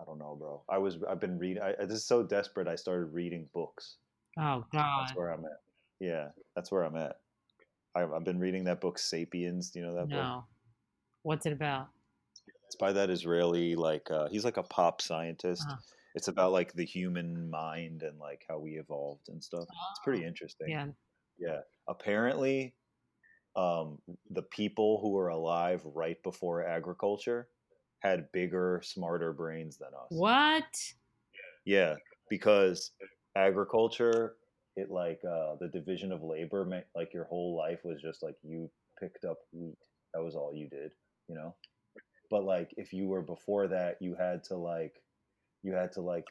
I 0.00 0.04
don't 0.04 0.18
know, 0.18 0.36
bro. 0.38 0.62
I 0.68 0.78
was 0.78 0.98
I've 1.08 1.20
been 1.20 1.38
reading. 1.38 1.62
I, 1.62 1.74
this 1.84 1.98
is 1.98 2.04
so 2.06 2.22
desperate. 2.22 2.68
I 2.68 2.76
started 2.76 3.12
reading 3.12 3.48
books. 3.52 3.96
Oh 4.38 4.64
God. 4.72 5.00
That's 5.08 5.16
where 5.16 5.30
I'm 5.32 5.44
at. 5.44 5.60
Yeah, 5.98 6.28
that's 6.54 6.70
where 6.72 6.84
I'm 6.84 6.96
at. 6.96 7.18
I've, 7.94 8.12
I've 8.12 8.24
been 8.24 8.38
reading 8.38 8.64
that 8.64 8.80
book, 8.80 8.98
*Sapiens*. 8.98 9.70
Do 9.70 9.80
you 9.80 9.86
know 9.86 9.94
that 9.94 10.08
book? 10.08 10.18
No. 10.18 10.44
What's 11.22 11.46
it 11.46 11.52
about? 11.52 11.88
It's 12.66 12.76
by 12.76 12.92
that 12.92 13.10
Israeli 13.10 13.74
like 13.74 14.10
uh, 14.10 14.28
he's 14.28 14.44
like 14.44 14.56
a 14.56 14.62
pop 14.62 15.02
scientist. 15.02 15.64
Uh-huh. 15.66 15.76
It's 16.14 16.28
about 16.28 16.52
like 16.52 16.72
the 16.72 16.84
human 16.84 17.50
mind 17.50 18.02
and 18.02 18.18
like 18.18 18.44
how 18.48 18.58
we 18.58 18.78
evolved 18.78 19.28
and 19.28 19.42
stuff. 19.42 19.62
It's 19.62 20.00
pretty 20.04 20.24
interesting. 20.24 20.68
Yeah. 20.68 20.86
Yeah. 21.38 21.60
Apparently, 21.88 22.74
um, 23.56 23.98
the 24.30 24.42
people 24.42 25.00
who 25.00 25.10
were 25.10 25.28
alive 25.28 25.82
right 25.84 26.20
before 26.22 26.64
agriculture 26.64 27.48
had 28.00 28.30
bigger, 28.32 28.80
smarter 28.84 29.32
brains 29.32 29.76
than 29.76 29.88
us. 29.88 30.06
What? 30.10 30.64
Yeah, 31.64 31.96
because 32.28 32.92
agriculture, 33.36 34.36
it 34.80 34.90
like 34.90 35.20
uh, 35.24 35.56
the 35.60 35.68
division 35.68 36.12
of 36.12 36.22
labor, 36.22 36.64
meant 36.64 36.86
like 36.94 37.14
your 37.14 37.24
whole 37.24 37.56
life 37.56 37.80
was 37.84 38.00
just 38.02 38.22
like 38.22 38.36
you 38.42 38.70
picked 38.98 39.24
up 39.24 39.38
wheat. 39.52 39.78
That 40.14 40.22
was 40.22 40.34
all 40.34 40.52
you 40.54 40.68
did, 40.68 40.90
you 41.28 41.34
know. 41.34 41.54
But 42.30 42.44
like 42.44 42.72
if 42.76 42.92
you 42.92 43.08
were 43.08 43.22
before 43.22 43.68
that, 43.68 43.96
you 44.00 44.16
had 44.18 44.44
to 44.44 44.56
like, 44.56 44.94
you 45.62 45.72
had 45.72 45.92
to 45.92 46.00
like 46.00 46.24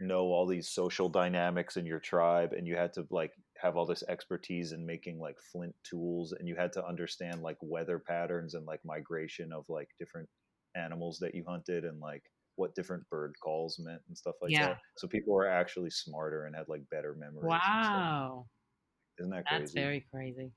know 0.00 0.26
all 0.26 0.46
these 0.46 0.68
social 0.68 1.08
dynamics 1.08 1.76
in 1.76 1.86
your 1.86 2.00
tribe 2.00 2.52
and 2.52 2.66
you 2.66 2.76
had 2.76 2.92
to 2.94 3.06
like 3.10 3.32
have 3.60 3.76
all 3.76 3.86
this 3.86 4.02
expertise 4.08 4.72
in 4.72 4.84
making 4.84 5.18
like 5.18 5.36
flint 5.52 5.74
tools 5.88 6.32
and 6.32 6.48
you 6.48 6.56
had 6.56 6.72
to 6.72 6.84
understand 6.84 7.42
like 7.42 7.58
weather 7.60 7.98
patterns 7.98 8.54
and 8.54 8.66
like 8.66 8.80
migration 8.84 9.52
of 9.52 9.64
like 9.68 9.88
different 9.98 10.28
animals 10.74 11.18
that 11.20 11.34
you 11.34 11.44
hunted 11.46 11.84
and 11.84 12.00
like 12.00 12.22
what 12.56 12.74
different 12.74 13.08
bird 13.10 13.34
calls 13.42 13.78
meant 13.78 14.02
and 14.08 14.16
stuff 14.16 14.34
like 14.42 14.50
Yeah. 14.50 14.66
that. 14.68 14.78
So 14.98 15.08
people 15.08 15.32
were 15.34 15.46
actually 15.48 15.90
smarter 15.90 16.44
and 16.46 16.54
had 16.54 16.68
like 16.68 16.82
better 16.90 17.14
memories. 17.14 17.44
Wow. 17.44 18.46
Isn't 19.18 19.30
that 19.32 19.46
crazy? 19.46 19.60
That's 19.62 19.72
very 19.72 20.06
crazy. 20.12 20.52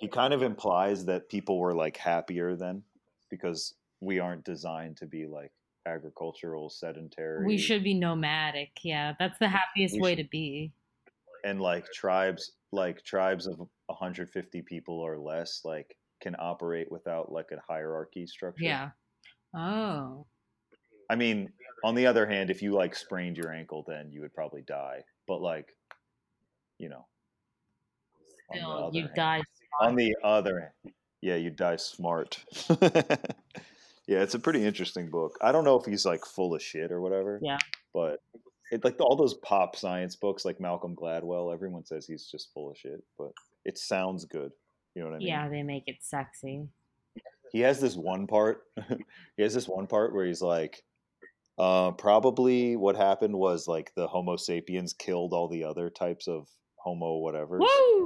he 0.00 0.08
kind 0.08 0.34
of 0.34 0.42
implies 0.42 1.04
that 1.04 1.28
people 1.28 1.58
were 1.58 1.74
like 1.74 1.96
happier 1.96 2.56
then 2.56 2.82
because 3.30 3.74
we 4.00 4.18
aren't 4.18 4.44
designed 4.44 4.96
to 4.96 5.06
be 5.06 5.26
like 5.26 5.52
agricultural 5.86 6.68
sedentary 6.70 7.44
We 7.46 7.56
should 7.58 7.84
be 7.84 7.94
nomadic. 7.94 8.70
Yeah, 8.82 9.14
that's 9.18 9.38
the 9.38 9.48
happiest 9.48 9.94
We 9.94 10.00
way 10.00 10.16
should- 10.16 10.24
to 10.24 10.28
be. 10.30 10.72
and 11.44 11.60
like 11.60 11.86
tribes 11.92 12.52
like 12.72 13.02
tribes 13.04 13.46
of 13.46 13.60
150 13.86 14.62
people 14.62 14.98
or 14.98 15.18
less 15.18 15.60
like 15.64 15.96
can 16.20 16.34
operate 16.38 16.90
without 16.90 17.30
like 17.30 17.50
a 17.52 17.60
hierarchy 17.60 18.26
structure 18.26 18.64
Yeah. 18.64 18.90
Oh. 19.54 20.26
I 21.12 21.16
mean 21.16 21.50
on 21.84 21.94
the 21.94 22.06
other 22.06 22.26
hand 22.26 22.48
if 22.50 22.62
you 22.62 22.72
like 22.72 22.94
sprained 22.94 23.36
your 23.36 23.52
ankle 23.52 23.84
then 23.86 24.10
you 24.10 24.20
would 24.22 24.34
probably 24.34 24.62
die 24.62 25.02
but 25.28 25.40
like 25.42 25.68
you 26.78 26.88
know 26.88 27.04
on 28.50 28.54
the 28.54 28.58
Still, 28.58 28.70
other 28.70 28.96
you 28.98 29.02
hand- 29.04 29.14
die. 29.14 29.42
on 29.80 29.96
the 29.96 30.16
other 30.24 30.60
hand 30.84 30.94
yeah 31.20 31.36
you 31.36 31.50
die 31.50 31.76
smart 31.76 32.38
yeah 34.08 34.22
it's 34.22 34.34
a 34.34 34.38
pretty 34.38 34.64
interesting 34.64 35.10
book 35.10 35.36
i 35.42 35.52
don't 35.52 35.64
know 35.64 35.78
if 35.78 35.84
he's 35.86 36.04
like 36.06 36.24
full 36.24 36.54
of 36.54 36.62
shit 36.62 36.90
or 36.90 37.00
whatever 37.00 37.38
Yeah. 37.42 37.58
but 37.94 38.18
it, 38.70 38.84
like 38.84 38.96
all 39.00 39.16
those 39.16 39.34
pop 39.34 39.76
science 39.76 40.16
books 40.16 40.44
like 40.44 40.60
malcolm 40.60 40.96
gladwell 40.96 41.52
everyone 41.52 41.84
says 41.84 42.06
he's 42.06 42.26
just 42.26 42.52
full 42.54 42.70
of 42.70 42.76
shit 42.78 43.02
but 43.18 43.32
it 43.64 43.78
sounds 43.78 44.24
good 44.24 44.50
you 44.94 45.02
know 45.02 45.08
what 45.10 45.16
i 45.16 45.18
mean 45.18 45.28
Yeah, 45.28 45.48
they 45.48 45.62
make 45.62 45.84
it 45.86 45.96
sexy. 46.00 46.66
he 47.52 47.60
has 47.60 47.80
this 47.80 47.96
one 47.96 48.26
part 48.26 48.62
he 49.36 49.42
has 49.42 49.54
this 49.54 49.68
one 49.68 49.86
part 49.86 50.12
where 50.14 50.26
he's 50.26 50.42
like 50.42 50.82
uh, 51.58 51.92
probably 51.92 52.76
what 52.76 52.96
happened 52.96 53.36
was 53.36 53.68
like 53.68 53.92
the 53.94 54.06
homo 54.08 54.36
sapiens 54.36 54.92
killed 54.92 55.32
all 55.32 55.48
the 55.48 55.64
other 55.64 55.88
types 55.90 56.26
of 56.28 56.48
homo 56.76 57.18
whatever 57.18 57.58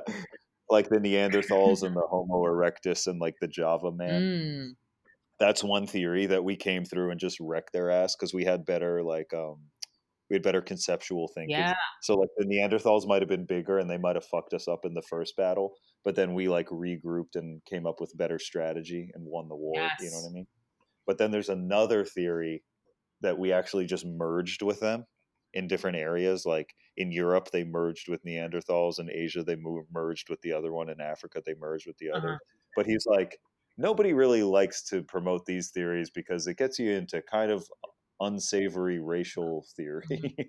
like 0.70 0.90
the 0.90 1.00
neanderthals 1.00 1.84
and 1.84 1.96
the 1.96 2.06
homo 2.10 2.44
erectus 2.46 3.08
and 3.08 3.20
like 3.20 3.36
the 3.42 3.48
java 3.48 3.92
man 3.92 4.22
Mm. 4.22 4.76
that's 5.40 5.64
one 5.64 5.88
theory 5.88 6.28
that 6.28 6.44
we 6.44 6.56
came 6.56 6.86
through 6.86 7.12
and 7.12 7.20
just 7.20 7.40
wrecked 7.40 7.74
their 7.74 7.90
ass 7.90 8.16
because 8.16 8.34
we 8.34 8.46
had 8.46 8.66
better 8.66 9.04
like 9.04 9.34
um 9.34 9.58
we 10.30 10.36
had 10.36 10.44
better 10.44 10.62
conceptual 10.62 11.28
thinking 11.28 11.58
Yeah. 11.58 11.76
so 12.02 12.16
like 12.16 12.30
the 12.38 12.46
neanderthals 12.46 13.08
might 13.08 13.22
have 13.22 13.30
been 13.30 13.46
bigger 13.46 13.80
and 13.80 13.90
they 13.90 13.98
might 13.98 14.16
have 14.16 14.26
fucked 14.26 14.54
us 14.54 14.68
up 14.68 14.86
in 14.86 14.94
the 14.94 15.02
first 15.02 15.36
battle 15.36 15.76
but 16.04 16.16
then 16.16 16.34
we 16.34 16.48
like 16.48 16.68
regrouped 16.68 17.36
and 17.36 17.64
came 17.66 17.86
up 17.86 18.00
with 18.00 18.18
better 18.18 18.40
strategy 18.40 19.12
and 19.14 19.26
won 19.26 19.48
the 19.48 19.56
war 19.56 19.90
you 20.00 20.10
know 20.12 20.18
what 20.18 20.30
i 20.30 20.34
mean? 20.34 20.48
But 21.08 21.18
then 21.18 21.32
there's 21.32 21.50
another 21.50 22.06
theory 22.06 22.64
that 23.22 23.38
we 23.38 23.52
actually 23.52 23.86
just 23.86 24.06
merged 24.06 24.62
with 24.62 24.80
them 24.80 25.06
in 25.54 25.68
different 25.68 25.98
areas 25.98 26.46
like 26.46 26.74
in 26.96 27.12
europe 27.12 27.50
they 27.52 27.64
merged 27.64 28.08
with 28.08 28.24
neanderthals 28.24 29.00
in 29.00 29.10
asia 29.12 29.44
they 29.44 29.56
moved, 29.56 29.88
merged 29.92 30.30
with 30.30 30.42
the 30.42 30.54
other 30.54 30.72
one 30.72 30.90
in 30.90 31.02
africa 31.02 31.42
they 31.46 31.56
merged 31.60 31.88
with 31.88 31.98
the 31.98 32.10
other. 32.10 32.34
Uh-huh. 32.34 32.38
but 32.76 32.86
he's 32.86 33.06
like 33.06 33.38
nobody 33.78 34.14
really 34.14 34.44
likes 34.44 34.84
to 34.84 35.02
promote 35.04 35.46
these 35.46 35.72
theories 35.72 36.10
because 36.10 36.48
it 36.48 36.58
gets 36.58 36.80
you 36.80 36.92
into 36.92 37.22
kind 37.22 37.52
of 37.52 37.68
unsavory 38.22 39.00
racial 39.00 39.66
theory. 39.76 40.36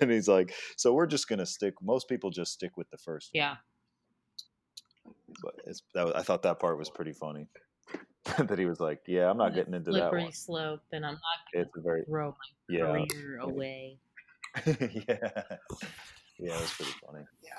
And 0.00 0.10
he's 0.10 0.28
like 0.28 0.54
so 0.76 0.94
we're 0.94 1.06
just 1.06 1.28
going 1.28 1.38
to 1.38 1.46
stick 1.46 1.74
most 1.82 2.08
people 2.08 2.30
just 2.30 2.52
stick 2.52 2.76
with 2.76 2.88
the 2.90 2.96
first 2.96 3.30
one." 3.32 3.40
Yeah. 5.34 5.40
but 5.42 5.54
it's, 5.66 5.82
that, 5.94 6.04
was- 6.06 6.14
i 6.14 6.22
thought 6.22 6.42
that 6.42 6.60
part 6.60 6.78
was 6.78 6.90
pretty 6.90 7.12
funny 7.12 7.46
that 8.38 8.58
he 8.58 8.66
was 8.66 8.80
like 8.80 9.00
yeah 9.06 9.28
i'm 9.30 9.36
not 9.36 9.50
The 9.52 9.56
getting 9.60 9.74
into 9.74 9.90
that 9.92 9.98
slippery 10.10 10.22
one 10.24 10.32
slope, 10.32 10.82
and 10.92 11.04
I'm 11.04 11.12
not 11.14 11.20
it's 11.52 11.70
a 11.76 11.80
very 11.80 12.04
throw 12.04 12.28
my 12.30 12.74
yeah 12.74 13.04
career 13.10 13.38
away. 13.40 13.98
yeah 14.66 15.18
yeah 16.38 16.54
it 16.56 16.60
was 16.60 16.72
pretty 16.72 16.92
funny 17.06 17.24
yeah 17.42 17.50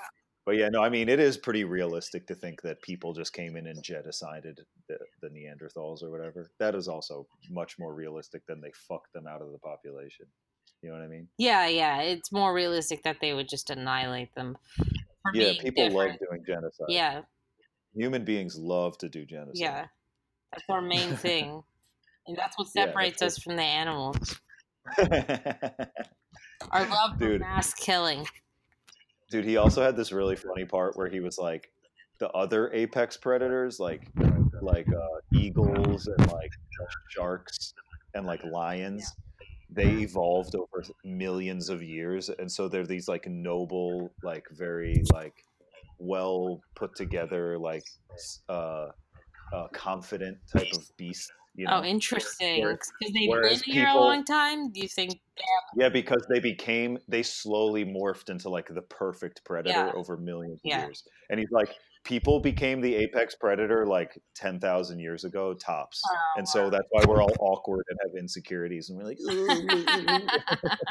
but 0.46 0.52
yeah 0.52 0.68
no 0.68 0.82
i 0.82 0.88
mean 0.88 1.08
it 1.08 1.18
is 1.20 1.36
pretty 1.36 1.64
realistic 1.64 2.26
to 2.28 2.34
think 2.34 2.62
that 2.62 2.80
people 2.82 3.12
just 3.12 3.32
came 3.32 3.56
in 3.56 3.66
and 3.66 3.82
genocided 3.82 4.58
the, 4.88 4.98
the 5.20 5.28
neanderthals 5.28 6.02
or 6.02 6.10
whatever 6.10 6.50
that 6.60 6.74
is 6.74 6.86
also 6.88 7.26
much 7.50 7.78
more 7.78 7.94
realistic 7.94 8.42
than 8.46 8.60
they 8.60 8.70
fucked 8.88 9.12
them 9.12 9.26
out 9.26 9.42
of 9.42 9.50
the 9.52 9.58
population 9.58 10.26
you 10.82 10.88
know 10.90 10.96
what 10.96 11.04
i 11.04 11.08
mean 11.08 11.26
Yeah, 11.38 11.66
yeah. 11.66 12.00
It's 12.02 12.30
more 12.30 12.52
realistic 12.54 13.02
that 13.04 13.16
they 13.20 13.32
would 13.32 13.48
just 13.48 13.70
annihilate 13.70 14.34
them. 14.34 14.56
Yeah 15.34 15.52
people 15.58 15.88
different. 15.88 15.94
love 15.94 16.18
doing 16.30 16.44
genocide 16.46 16.86
Yeah, 16.88 17.22
human 17.94 18.24
beings 18.24 18.56
love 18.58 18.96
to 18.98 19.08
do 19.08 19.24
genocide 19.24 19.52
yeah. 19.54 19.86
That's 20.52 20.64
our 20.68 20.80
main 20.82 21.16
thing, 21.16 21.62
and 22.26 22.36
that's 22.36 22.56
what 22.58 22.68
Yeah, 22.74 22.86
that's 22.86 22.92
separates 22.92 23.20
what- 23.22 23.26
us 23.28 23.38
from 23.38 23.56
the 23.56 23.62
animals. 23.62 24.40
Our 26.70 26.86
love 26.88 27.12
for 27.18 27.18
Dude. 27.18 27.40
mass 27.40 27.74
killing. 27.74 28.26
Dude, 29.30 29.44
he 29.44 29.56
also 29.56 29.82
had 29.82 29.96
this 29.96 30.12
really 30.12 30.36
funny 30.36 30.64
part 30.64 30.96
where 30.96 31.08
he 31.08 31.20
was 31.20 31.38
like, 31.38 31.70
the 32.20 32.30
other 32.30 32.72
apex 32.72 33.16
predators, 33.16 33.80
like 33.80 34.08
like 34.62 34.86
uh, 34.88 35.38
eagles 35.38 36.06
and 36.06 36.32
like 36.32 36.50
sharks 37.10 37.74
and 38.14 38.24
like 38.24 38.42
lions, 38.44 39.12
they 39.70 39.88
evolved 39.88 40.54
over 40.54 40.84
millions 41.04 41.68
of 41.68 41.82
years, 41.82 42.28
and 42.30 42.50
so 42.50 42.68
they're 42.68 42.86
these 42.86 43.08
like 43.08 43.26
noble, 43.26 44.12
like 44.22 44.44
very 44.52 45.02
like 45.12 45.34
well 46.04 46.60
put 46.74 46.94
together, 46.96 47.56
like 47.58 47.84
uh, 48.48 48.88
uh, 49.52 49.68
confident 49.72 50.38
type 50.52 50.72
of 50.72 50.84
beast. 50.96 51.30
You 51.56 51.66
know? 51.66 51.82
oh, 51.82 51.84
interesting. 51.84 52.64
Because 52.66 52.90
they've 53.00 53.12
been 53.12 53.58
here 53.64 53.84
a 53.84 53.86
people- 53.86 54.00
long 54.00 54.24
time. 54.24 54.72
Do 54.72 54.80
you 54.80 54.88
think? 54.88 55.20
Yeah, 55.76 55.88
because 55.88 56.26
they 56.28 56.40
became 56.40 56.98
they 57.08 57.22
slowly 57.22 57.84
morphed 57.84 58.28
into 58.28 58.48
like 58.48 58.66
the 58.68 58.82
perfect 58.82 59.44
predator 59.44 59.86
Yeah. 59.86 59.92
over 59.94 60.16
millions 60.16 60.60
of 60.64 60.70
Yeah. 60.70 60.86
years. 60.86 61.04
And 61.30 61.38
he's 61.38 61.50
like, 61.52 61.68
people 62.04 62.40
became 62.40 62.80
the 62.80 62.96
apex 62.96 63.36
predator 63.36 63.86
like 63.86 64.20
ten 64.34 64.58
thousand 64.58 64.98
years 64.98 65.22
ago 65.24 65.54
tops, 65.54 66.02
Oh, 66.10 66.16
and 66.38 66.48
so 66.48 66.70
that's 66.70 66.88
why 66.90 67.04
we're 67.06 67.22
all 67.22 67.32
awkward 67.38 67.84
and 67.88 67.98
have 68.02 68.16
insecurities, 68.18 68.90
and 68.90 68.98
we're 68.98 69.04
like, 69.04 69.18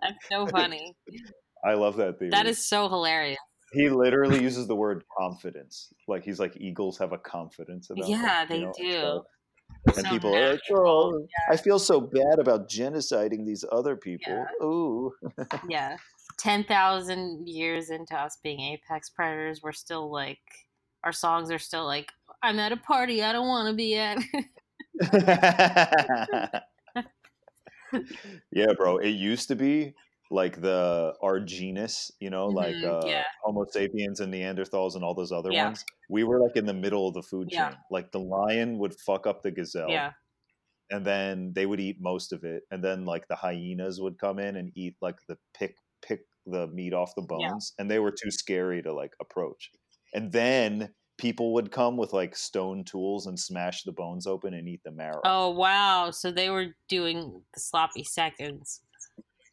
that's 0.00 0.28
so 0.30 0.46
funny. 0.58 0.94
I 1.64 1.74
love 1.74 1.96
that 1.96 2.18
theory. 2.18 2.30
That 2.30 2.46
is 2.46 2.66
so 2.66 2.88
hilarious. 2.88 3.38
He 3.72 3.88
literally 3.88 4.42
uses 4.42 4.66
the 4.66 4.76
word 4.76 5.04
confidence, 5.18 5.92
like 6.08 6.24
he's 6.24 6.38
like 6.40 6.56
eagles 6.56 6.98
have 6.98 7.12
a 7.12 7.18
confidence 7.18 7.90
about 7.90 8.08
Yeah, 8.08 8.42
you 8.42 8.48
they 8.48 8.60
know, 8.60 8.72
do. 8.76 8.92
stuff. 8.92 9.24
And 9.96 10.06
So 10.06 10.12
people 10.12 10.34
are 10.34 10.50
like, 10.50 10.60
natural. 10.68 11.14
oh, 11.14 11.26
I 11.50 11.56
feel 11.56 11.78
so 11.78 12.00
bad 12.00 12.38
about 12.38 12.68
genociding 12.68 13.46
these 13.46 13.64
other 13.72 13.96
people. 13.96 14.32
Yeah. 14.60 14.66
Ooh. 14.66 15.12
Yeah. 15.68 15.96
10,000 16.38 17.46
years 17.48 17.90
into 17.90 18.14
us 18.16 18.38
being 18.42 18.60
apex 18.60 19.10
predators, 19.10 19.60
we're 19.62 19.72
still 19.72 20.10
like, 20.10 20.40
our 21.04 21.12
songs 21.12 21.50
are 21.50 21.58
still 21.58 21.84
like, 21.84 22.10
I'm 22.42 22.58
at 22.58 22.72
a 22.72 22.76
party 22.76 23.22
I 23.22 23.32
don't 23.32 23.46
want 23.48 23.68
to 23.68 23.74
be 23.74 23.96
at. 23.96 24.18
yeah, 28.52 28.72
bro. 28.76 28.98
It 28.98 29.10
used 29.10 29.48
to 29.48 29.56
be 29.56 29.94
like 30.32 30.60
the 30.62 31.14
our 31.22 31.40
genus, 31.40 32.10
you 32.20 32.30
know, 32.30 32.48
like 32.50 32.82
Mhm, 32.82 32.84
uh, 32.84 33.12
yeah. 33.12 33.24
Homo 33.44 33.64
sapiens 33.70 34.20
and 34.20 34.32
Neanderthals 34.34 34.94
and 34.96 35.04
all 35.04 35.14
those 35.14 35.32
other 35.32 35.52
Yeah. 35.52 35.68
ones. 35.68 35.84
We 36.08 36.24
were 36.24 36.40
like 36.40 36.56
in 36.56 36.66
the 36.66 36.74
middle 36.74 37.08
of 37.08 37.14
the 37.14 37.22
food 37.22 37.50
Yeah. 37.50 37.70
chain. 37.70 37.84
Like 37.90 38.12
the 38.12 38.20
lion 38.20 38.78
would 38.78 38.94
fuck 39.00 39.26
up 39.26 39.42
the 39.42 39.50
gazelle, 39.52 40.04
yeah. 40.04 40.12
and 40.90 41.06
then 41.06 41.52
they 41.54 41.66
would 41.66 41.80
eat 41.80 41.98
most 42.00 42.32
of 42.32 42.44
it, 42.44 42.64
and 42.70 42.84
then 42.84 43.04
like 43.06 43.28
the 43.28 43.36
hyenas 43.36 44.00
would 44.00 44.18
come 44.18 44.38
in 44.38 44.56
and 44.56 44.72
eat 44.76 44.96
like 45.02 45.18
the 45.28 45.38
pick 45.54 45.76
pick 46.02 46.22
the 46.46 46.66
meat 46.68 46.92
off 46.94 47.14
the 47.16 47.22
bones, 47.22 47.72
and 47.78 47.90
they 47.90 47.98
were 48.00 48.12
too 48.12 48.30
scary 48.30 48.82
to 48.82 48.92
like 48.92 49.14
approach. 49.20 49.70
And 50.14 50.32
then 50.32 50.94
people 51.18 51.52
would 51.54 51.70
come 51.72 51.96
with 51.96 52.12
like 52.12 52.36
stone 52.36 52.84
tools 52.84 53.26
and 53.26 53.38
smash 53.38 53.84
the 53.84 53.92
bones 53.92 54.26
open 54.26 54.54
and 54.54 54.68
eat 54.68 54.82
the 54.84 54.92
marrow. 54.92 55.24
Oh, 55.24 55.50
wow. 55.50 56.10
So 56.10 56.30
they 56.32 56.50
were 56.50 56.74
doing 56.88 57.44
the 57.54 57.60
sloppy 57.60 58.04
seconds. 58.04 58.82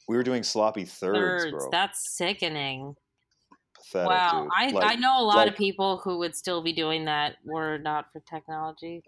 We 0.10 0.18
were 0.18 0.24
doing 0.24 0.42
sloppy 0.42 0.86
thirds, 0.86 1.44
Thirds. 1.44 1.52
bro. 1.52 1.70
That's 1.72 2.18
sickening. 2.18 2.96
Pathetic, 3.76 4.10
wow. 4.10 4.48
dude. 4.68 4.76
I, 4.84 4.94
I 4.94 4.96
know 4.96 5.22
a 5.22 5.24
lot 5.24 5.36
like- 5.38 5.50
of 5.52 5.56
people 5.56 6.02
who 6.04 6.18
would 6.18 6.36
still 6.36 6.62
be 6.64 6.74
doing 6.74 7.06
that 7.06 7.36
were 7.46 7.78
not 7.78 8.08
for 8.12 8.20
technology. 8.28 9.04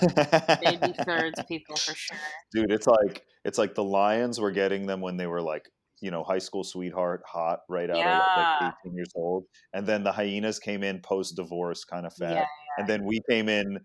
They'd 0.00 0.80
be 0.80 0.92
thirds 1.04 1.40
people 1.48 1.76
for 1.76 1.94
sure. 1.94 2.18
dude 2.52 2.70
it's 2.70 2.86
like 2.86 3.24
it's 3.46 3.56
like 3.56 3.74
the 3.74 3.82
lions 3.84 4.38
were 4.38 4.50
getting 4.50 4.84
them 4.86 5.00
when 5.00 5.16
they 5.16 5.26
were 5.26 5.40
like 5.40 5.64
you 6.02 6.10
know 6.10 6.22
high 6.22 6.38
school 6.40 6.62
sweetheart 6.62 7.22
hot 7.26 7.60
right 7.70 7.88
out 7.88 7.96
of 7.96 8.62
like 8.66 8.74
18 8.84 8.94
years 8.94 9.08
old 9.16 9.44
and 9.72 9.86
then 9.86 10.04
the 10.04 10.12
hyenas 10.12 10.58
came 10.58 10.82
in 10.82 11.00
post 11.00 11.36
divorce 11.36 11.84
kind 11.84 12.04
of 12.04 12.12
fat 12.12 12.34
Yeah, 12.34 12.44
and 12.76 12.86
then 12.86 13.02
we 13.04 13.20
came 13.30 13.48
in. 13.48 13.78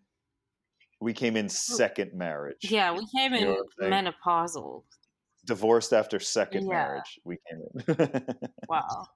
We 0.99 1.13
came 1.13 1.35
in 1.37 1.47
second 1.49 2.13
marriage. 2.13 2.69
Yeah, 2.69 2.91
we 2.93 3.05
came 3.15 3.33
in 3.33 3.43
know 3.43 3.49
what 3.51 3.59
I'm 3.81 3.91
saying? 3.91 4.13
menopausal. 4.25 4.83
Divorced 5.45 5.93
after 5.93 6.19
second 6.19 6.63
Yeah. 6.63 6.69
marriage. 6.69 7.19
We 7.23 7.37
came 7.49 7.61
in. 7.87 8.37
Wow. 8.69 9.07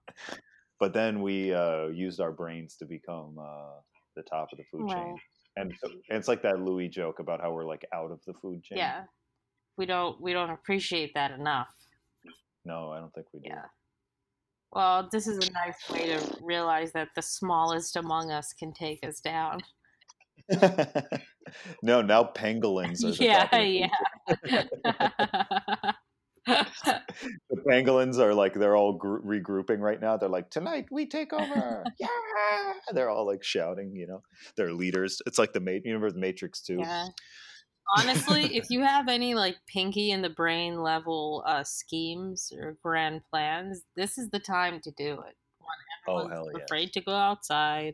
but 0.79 0.93
then 0.93 1.21
we 1.21 1.53
uh, 1.53 1.87
used 1.87 2.19
our 2.19 2.31
brains 2.31 2.75
to 2.77 2.85
become 2.85 3.37
uh, 3.39 3.79
the 4.15 4.23
top 4.23 4.49
of 4.51 4.57
the 4.57 4.63
food 4.71 4.89
chain. 4.89 5.17
And, 5.55 5.73
and 5.83 5.93
it's 6.09 6.27
like 6.27 6.43
that 6.43 6.59
Louis 6.59 6.87
joke 6.87 7.19
about 7.19 7.41
how 7.41 7.51
we're 7.51 7.65
like 7.65 7.85
out 7.93 8.11
of 8.11 8.19
the 8.27 8.33
food 8.33 8.63
chain. 8.63 8.77
Yeah. 8.77 9.03
We 9.77 9.85
don't 9.85 10.19
we 10.19 10.33
don't 10.33 10.49
appreciate 10.49 11.13
that 11.13 11.31
enough. 11.31 11.69
No, 12.65 12.91
I 12.91 12.99
don't 12.99 13.13
think 13.13 13.27
we 13.33 13.39
do. 13.39 13.49
Yeah. 13.49 13.65
Well, 14.71 15.07
this 15.11 15.27
is 15.27 15.37
a 15.37 15.51
nice 15.51 15.77
way 15.89 16.07
to 16.07 16.21
realize 16.41 16.91
that 16.91 17.09
the 17.15 17.21
smallest 17.21 17.95
among 17.95 18.31
us 18.31 18.53
can 18.53 18.73
take 18.73 19.05
us 19.05 19.19
down. 19.21 19.61
no, 21.81 22.01
now 22.01 22.23
pangolins 22.23 23.03
are 23.03 23.11
the 23.11 23.17
Yeah, 23.23 23.45
top 23.45 23.53
of 23.53 23.59
the 23.59 23.89
food 24.51 25.05
yeah. 25.83 25.91
The 26.47 27.61
pangolins 27.69 28.17
are 28.19 28.33
like 28.33 28.53
they're 28.53 28.75
all 28.75 28.93
gr- 28.93 29.19
regrouping 29.19 29.79
right 29.79 29.99
now. 29.99 30.17
They're 30.17 30.29
like, 30.29 30.49
tonight 30.49 30.85
we 30.91 31.05
take 31.07 31.33
over. 31.33 31.83
yeah, 31.99 32.07
they're 32.93 33.09
all 33.09 33.25
like 33.25 33.43
shouting. 33.43 33.95
You 33.95 34.07
know, 34.07 34.21
they're 34.55 34.73
leaders. 34.73 35.21
It's 35.25 35.37
like 35.37 35.53
the 35.53 35.59
Ma- 35.59 35.71
you 35.71 35.81
remember 35.85 36.11
the 36.11 36.19
Matrix 36.19 36.61
too. 36.61 36.77
yeah. 36.79 37.07
Honestly, 37.97 38.57
if 38.57 38.69
you 38.69 38.81
have 38.83 39.07
any 39.07 39.33
like 39.33 39.55
Pinky 39.67 40.11
and 40.11 40.21
the 40.23 40.29
Brain 40.29 40.81
level 40.81 41.43
uh, 41.47 41.63
schemes 41.63 42.51
or 42.57 42.77
grand 42.83 43.21
plans, 43.29 43.81
this 43.95 44.17
is 44.17 44.29
the 44.29 44.39
time 44.39 44.81
to 44.81 44.91
do 44.91 45.13
it. 45.13 45.35
When 45.59 46.07
Oh, 46.09 46.27
hell 46.27 46.47
yeah. 46.55 46.63
afraid 46.65 46.91
to 46.93 47.01
go 47.01 47.13
outside. 47.13 47.93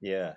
Yeah. 0.00 0.34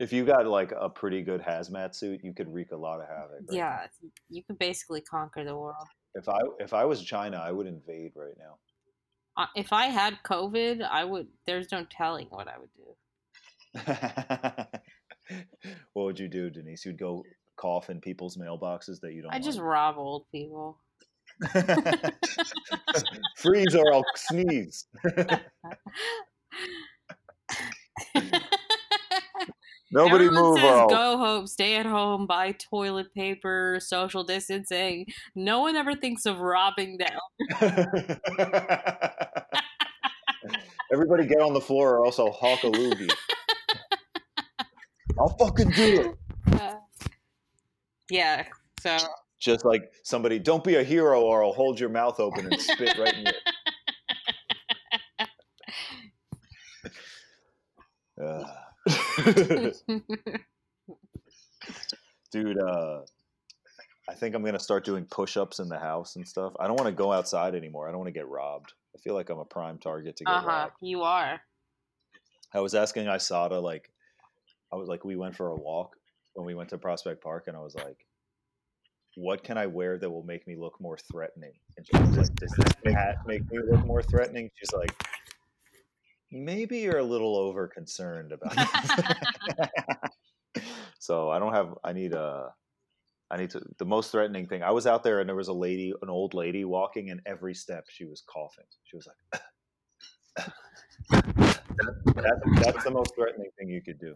If 0.00 0.12
you 0.12 0.24
got 0.24 0.46
like 0.46 0.72
a 0.78 0.88
pretty 0.88 1.22
good 1.22 1.40
hazmat 1.42 1.94
suit, 1.94 2.20
you 2.22 2.32
could 2.34 2.52
wreak 2.52 2.70
a 2.72 2.76
lot 2.76 3.00
of 3.00 3.08
havoc. 3.08 3.30
right. 3.48 3.50
Yeah, 3.50 3.86
you 4.28 4.42
could 4.44 4.58
basically 4.58 5.00
conquer 5.02 5.44
the 5.44 5.56
world. 5.56 5.86
If 6.16 6.28
I 6.28 6.40
if 6.58 6.72
I 6.72 6.84
was 6.84 7.02
China, 7.04 7.36
I 7.36 7.52
would 7.52 7.66
invade 7.66 8.12
right 8.16 8.36
now. 8.38 8.56
Uh, 9.36 9.46
if 9.54 9.72
I 9.72 9.86
had 9.86 10.18
COVID, 10.24 10.82
I 10.82 11.04
would. 11.04 11.28
There's 11.46 11.70
no 11.70 11.84
telling 11.90 12.26
what 12.30 12.48
I 12.48 12.54
would 12.58 12.70
do. 12.74 12.96
what 15.92 16.04
would 16.04 16.18
you 16.18 16.28
do, 16.28 16.48
Denise? 16.48 16.86
You'd 16.86 16.98
go 16.98 17.22
cough 17.56 17.90
in 17.90 18.00
people's 18.00 18.38
mailboxes 18.38 19.00
that 19.00 19.12
you 19.12 19.20
don't. 19.22 19.34
I 19.34 19.38
just 19.38 19.58
want. 19.58 19.68
rob 19.68 19.98
old 19.98 20.24
people. 20.32 20.78
freeze 23.36 23.74
or 23.74 23.92
I'll 23.92 24.04
sneeze. 24.14 24.86
Nobody 29.92 30.24
Everyone 30.26 30.50
move 30.50 30.58
says 30.58 30.80
or 30.80 30.88
go 30.88 31.16
home, 31.16 31.46
stay 31.46 31.76
at 31.76 31.86
home, 31.86 32.26
buy 32.26 32.52
toilet 32.52 33.14
paper, 33.14 33.78
social 33.80 34.24
distancing. 34.24 35.06
No 35.36 35.60
one 35.60 35.76
ever 35.76 35.94
thinks 35.94 36.26
of 36.26 36.40
robbing 36.40 36.98
them. 36.98 37.20
Everybody 40.92 41.26
get 41.26 41.40
on 41.40 41.52
the 41.52 41.60
floor 41.60 41.98
or 41.98 42.06
else 42.06 42.18
I'll 42.18 42.32
hawk 42.32 42.64
a 42.64 42.70
loogie. 42.70 43.12
I'll 45.18 45.36
fucking 45.38 45.70
do 45.70 46.00
it. 46.00 46.60
Uh, 46.60 46.74
yeah. 48.10 48.44
So 48.80 48.96
Just 49.38 49.64
like 49.64 49.90
somebody, 50.02 50.40
don't 50.40 50.64
be 50.64 50.74
a 50.76 50.82
hero 50.82 51.20
or 51.22 51.44
I'll 51.44 51.52
hold 51.52 51.78
your 51.78 51.90
mouth 51.90 52.18
open 52.18 52.46
and 52.52 52.60
spit 52.60 52.98
right 52.98 53.14
in 53.14 53.24
your. 53.24 53.34
Ugh. 58.40 58.46
Dude, 62.32 62.58
uh, 62.58 63.00
I 64.08 64.14
think 64.14 64.34
I'm 64.34 64.44
gonna 64.44 64.58
start 64.58 64.84
doing 64.84 65.06
push-ups 65.06 65.58
in 65.58 65.68
the 65.68 65.78
house 65.78 66.16
and 66.16 66.26
stuff. 66.26 66.52
I 66.60 66.66
don't 66.66 66.76
want 66.76 66.88
to 66.88 66.94
go 66.94 67.12
outside 67.12 67.54
anymore. 67.54 67.88
I 67.88 67.90
don't 67.90 67.98
want 67.98 68.08
to 68.08 68.18
get 68.18 68.28
robbed. 68.28 68.72
I 68.94 68.98
feel 69.00 69.14
like 69.14 69.30
I'm 69.30 69.38
a 69.38 69.44
prime 69.44 69.78
target 69.78 70.16
to 70.16 70.24
get 70.24 70.32
uh 70.32 70.40
huh. 70.40 70.46
robbed. 70.46 70.72
You 70.80 71.02
are. 71.02 71.40
I 72.54 72.60
was 72.60 72.74
asking 72.74 73.06
Isada, 73.06 73.62
like, 73.62 73.90
I 74.72 74.76
was 74.76 74.88
like, 74.88 75.04
we 75.04 75.16
went 75.16 75.36
for 75.36 75.48
a 75.48 75.54
walk 75.54 75.96
when 76.34 76.46
we 76.46 76.54
went 76.54 76.70
to 76.70 76.78
Prospect 76.78 77.22
Park, 77.22 77.44
and 77.48 77.56
I 77.56 77.60
was 77.60 77.74
like, 77.74 78.06
what 79.16 79.42
can 79.42 79.58
I 79.58 79.66
wear 79.66 79.98
that 79.98 80.08
will 80.08 80.22
make 80.22 80.46
me 80.46 80.56
look 80.56 80.80
more 80.80 80.98
threatening? 81.10 81.52
And 81.76 81.86
she 81.86 81.98
was 81.98 82.16
like, 82.16 82.34
does 82.34 82.50
this 82.56 82.94
hat 82.94 83.18
make 83.26 83.50
me 83.50 83.58
look 83.70 83.84
more 83.84 84.02
threatening? 84.02 84.50
She's 84.54 84.72
like, 84.72 84.92
maybe 86.30 86.78
you're 86.78 86.98
a 86.98 87.04
little 87.04 87.36
over 87.36 87.68
concerned 87.68 88.32
about 88.32 88.54
it. 88.56 89.70
so 90.98 91.30
I 91.30 91.38
don't 91.38 91.52
have, 91.52 91.74
I 91.84 91.92
need 91.92 92.12
a, 92.12 92.52
I 93.30 93.36
need 93.36 93.50
to, 93.50 93.62
the 93.78 93.84
most 93.84 94.12
threatening 94.12 94.46
thing. 94.46 94.62
I 94.62 94.70
was 94.70 94.86
out 94.86 95.02
there 95.02 95.20
and 95.20 95.28
there 95.28 95.36
was 95.36 95.48
a 95.48 95.52
lady, 95.52 95.92
an 96.02 96.08
old 96.08 96.34
lady 96.34 96.64
walking, 96.64 97.10
and 97.10 97.20
every 97.26 97.54
step 97.54 97.86
she 97.88 98.04
was 98.04 98.22
coughing. 98.26 98.64
She 98.84 98.96
was 98.96 99.08
like, 99.08 99.42
that, 102.04 102.40
that's 102.62 102.84
the 102.84 102.90
most 102.90 103.14
threatening 103.16 103.50
thing 103.58 103.68
you 103.68 103.82
could 103.82 103.98
do. 103.98 104.14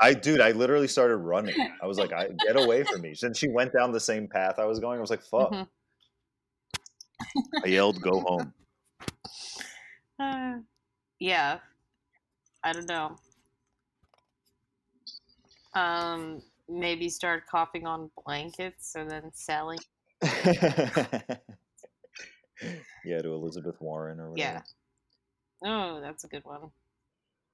I, 0.00 0.14
dude, 0.14 0.40
I 0.40 0.52
literally 0.52 0.86
started 0.88 1.16
running. 1.16 1.56
I 1.82 1.86
was 1.86 1.98
like, 1.98 2.12
I 2.12 2.28
get 2.46 2.56
away 2.56 2.84
from 2.84 3.00
me. 3.00 3.14
Since 3.14 3.38
she 3.38 3.48
went 3.48 3.72
down 3.72 3.90
the 3.90 3.98
same 3.98 4.28
path 4.28 4.58
I 4.58 4.64
was 4.64 4.78
going, 4.78 4.98
I 4.98 5.00
was 5.00 5.10
like, 5.10 5.22
fuck. 5.22 5.50
Mhm. 5.50 5.68
I 7.64 7.68
yelled, 7.68 8.00
go 8.00 8.20
home. 8.20 8.52
Uh, 10.18 10.58
yeah. 11.18 11.58
I 12.64 12.72
don't 12.72 12.88
know. 12.88 13.16
Um, 15.74 16.42
maybe 16.68 17.08
start 17.08 17.44
coughing 17.50 17.86
on 17.86 18.10
blankets 18.24 18.94
and 18.96 19.10
then 19.10 19.30
selling. 19.32 19.78
yeah, 20.22 21.20
to 23.22 23.32
Elizabeth 23.32 23.80
Warren 23.80 24.18
or 24.18 24.30
whatever. 24.30 24.64
Yeah. 25.62 25.64
Oh, 25.64 26.00
that's 26.00 26.24
a 26.24 26.28
good 26.28 26.44
one. 26.44 26.70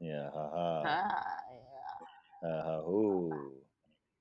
Yeah. 0.01 0.31
haha. 0.33 0.83
Ah, 0.87 1.27
yeah. 2.43 2.49
Uh, 2.49 2.83
ooh. 2.89 3.53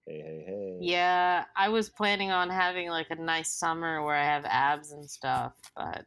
Hey, 0.06 0.21
hey, 0.21 0.43
hey. 0.45 0.77
Yeah, 0.82 1.45
I 1.56 1.69
was 1.69 1.89
planning 1.89 2.32
on 2.32 2.49
having 2.49 2.89
like 2.89 3.10
a 3.10 3.15
nice 3.15 3.51
summer 3.51 4.03
where 4.03 4.15
I 4.15 4.25
have 4.25 4.43
abs 4.45 4.91
and 4.91 5.10
stuff, 5.10 5.53
but 5.75 6.06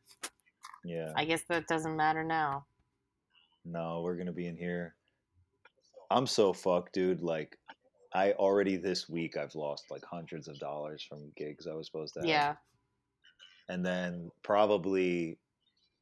Yeah. 0.86 1.12
I 1.16 1.24
guess 1.24 1.42
that 1.48 1.66
doesn't 1.66 1.96
matter 1.96 2.24
now. 2.24 2.66
No, 3.64 4.02
we're 4.02 4.16
gonna 4.16 4.32
be 4.32 4.46
in 4.46 4.56
here. 4.56 4.94
I'm 6.10 6.26
so 6.26 6.52
fucked, 6.52 6.92
dude. 6.94 7.20
Like, 7.20 7.58
I 8.14 8.32
already 8.32 8.76
this 8.76 9.08
week 9.08 9.36
I've 9.36 9.54
lost 9.54 9.84
like 9.90 10.04
hundreds 10.04 10.46
of 10.48 10.58
dollars 10.58 11.04
from 11.06 11.32
gigs 11.36 11.66
I 11.66 11.74
was 11.74 11.86
supposed 11.86 12.14
to 12.14 12.20
have. 12.20 12.28
Yeah. 12.28 12.54
And 13.68 13.84
then 13.84 14.30
probably 14.44 15.38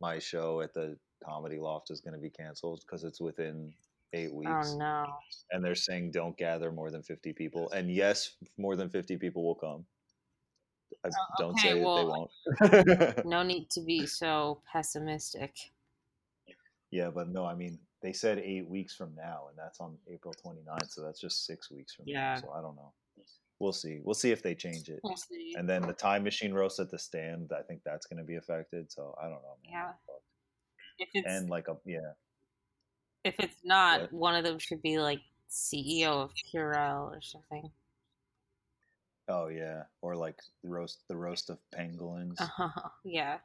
my 0.01 0.19
show 0.19 0.61
at 0.61 0.75
the 0.75 0.99
Comedy 1.25 1.59
Loft 1.59 1.91
is 1.91 2.03
gonna 2.03 2.19
be 2.19 2.31
canceled 2.31 2.83
because 2.87 3.05
it's 3.05 3.21
within 3.21 3.73
eight 4.13 4.31
oh, 4.31 4.37
weeks. 4.37 4.73
Oh 4.75 4.77
no. 4.77 5.07
And 5.51 5.65
they're 5.65 5.75
saying 5.75 6.11
don't 6.11 6.37
gather 6.37 6.71
more 6.71 6.91
than 6.91 7.03
fifty 7.03 7.33
people. 7.33 7.71
And 7.71 7.91
yes, 7.91 8.37
more 8.59 8.77
than 8.77 8.91
fifty 8.91 9.17
people 9.17 9.43
will 9.43 9.55
come. 9.55 9.87
I 11.05 11.09
oh, 11.09 11.35
don't 11.39 11.51
okay, 11.59 11.75
say 11.75 11.83
well, 11.83 12.31
that 12.61 12.69
they 12.71 12.75
won't. 13.05 13.27
No 13.27 13.43
need 13.43 13.71
to 13.71 13.81
be 13.81 14.07
so 14.07 14.61
pessimistic. 14.71 15.55
Yeah, 16.91 17.11
but 17.11 17.29
no, 17.29 17.45
I 17.45 17.55
mean, 17.55 17.79
they 18.03 18.13
said 18.13 18.39
eight 18.39 18.69
weeks 18.69 18.95
from 18.95 19.15
now, 19.17 19.47
and 19.49 19.59
that's 19.59 19.81
on 19.81 19.97
April 20.09 20.35
29th, 20.45 20.91
so 20.91 21.03
that's 21.03 21.21
just 21.21 21.47
six 21.47 21.71
weeks 21.71 21.95
from 21.95 22.05
Yeah. 22.07 22.35
now. 22.35 22.41
So 22.41 22.51
I 22.53 22.61
don't 22.61 22.77
know. 22.77 22.93
We'll 23.59 23.73
see. 23.73 24.01
We'll 24.03 24.15
see 24.15 24.31
if 24.31 24.43
they 24.43 24.55
change 24.55 24.89
it. 24.89 25.01
We'll 25.03 25.17
see. 25.17 25.55
And 25.57 25.69
then 25.69 25.83
the 25.83 25.93
time 25.93 26.25
machine 26.25 26.53
roast 26.53 26.81
at 26.81 26.91
the 26.91 26.99
stand, 26.99 27.53
I 27.57 27.63
think 27.63 27.83
that's 27.85 28.07
going 28.07 28.19
to 28.19 28.25
be 28.25 28.37
affected. 28.37 28.91
So 28.91 29.15
I 29.21 29.25
don't 29.25 29.43
know. 29.43 29.57
man. 29.71 29.73
Yeah. 29.73 29.93
If 30.99 31.09
it's 31.15 31.27
And 31.27 31.49
like 31.51 31.69
a 31.69 31.77
yeah, 31.85 32.13
if 33.25 33.35
it's 33.39 33.57
not, 33.65 34.03
What? 34.03 34.13
one 34.13 34.35
of 34.37 34.45
them 34.45 34.59
should 34.59 34.83
be 34.83 34.99
like 34.99 35.21
CEO 35.51 36.09
of 36.25 36.31
Purell 36.53 37.17
or 37.17 37.21
something. 37.23 37.71
Oh 39.29 39.49
yeah, 39.49 39.85
or 40.03 40.15
like 40.17 40.39
the 40.63 40.69
roast 40.69 41.01
the 41.09 41.17
roast 41.17 41.51
of 41.51 41.59
pangolins, 41.75 42.41
Uh-huh. 42.41 42.69
Yeah. 43.05 43.39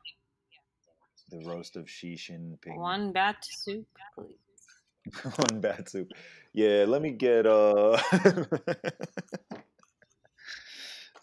the 1.32 1.40
roast 1.46 1.76
of 1.78 1.90
Xi 1.90 2.16
Jinping. 2.16 2.78
One 2.78 3.12
bat 3.12 3.38
soup, 3.46 3.88
please. 4.16 5.24
One 5.38 5.62
bat 5.62 5.90
soup. 5.90 6.10
Yeah, 6.54 6.86
let 6.88 7.02
me 7.02 7.12
get 7.12 7.46
uh. 7.46 7.98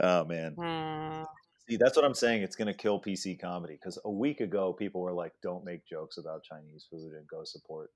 oh 0.01 0.25
man. 0.25 0.55
Hmm. 0.55 1.25
See, 1.69 1.77
that's 1.77 1.97
what 1.97 2.05
I'm 2.05 2.15
saying. 2.15 2.43
It's 2.43 2.55
going 2.55 2.69
to 2.69 2.75
kill 2.75 3.01
PC 3.01 3.41
comedy 3.41 3.75
because 3.75 3.99
a 4.05 4.11
week 4.11 4.41
ago, 4.41 4.73
people 4.73 5.01
were 5.01 5.13
like, 5.13 5.33
"Don't 5.43 5.65
make 5.65 5.85
jokes 5.85 6.17
about 6.17 6.45
Chinese 6.45 6.87
food 6.89 7.13
and 7.13 7.27
go 7.27 7.43
support 7.45 7.91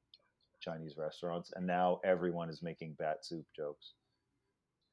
Chinese 0.60 0.96
restaurants," 0.98 1.52
and 1.54 1.66
now 1.66 2.00
everyone 2.04 2.50
is 2.50 2.62
making 2.62 2.94
bat 2.98 3.24
soup 3.24 3.46
jokes. 3.56 3.92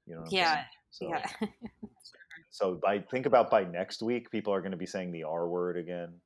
You 0.06 0.14
know? 0.16 0.22
What 0.22 0.28
I'm 0.28 0.34
Yeah. 0.36 0.66
So, 0.92 1.10
Yeah. 1.10 1.26
so 2.50 2.80
by 2.82 3.00
think 3.00 3.26
about 3.26 3.50
by 3.50 3.64
next 3.64 4.02
week, 4.02 4.32
people 4.32 4.54
are 4.54 4.62
going 4.62 4.72
to 4.72 4.78
be 4.78 4.86
saying 4.86 5.12
the 5.12 5.24
R 5.24 5.48
word 5.48 5.78
again. 5.78 6.20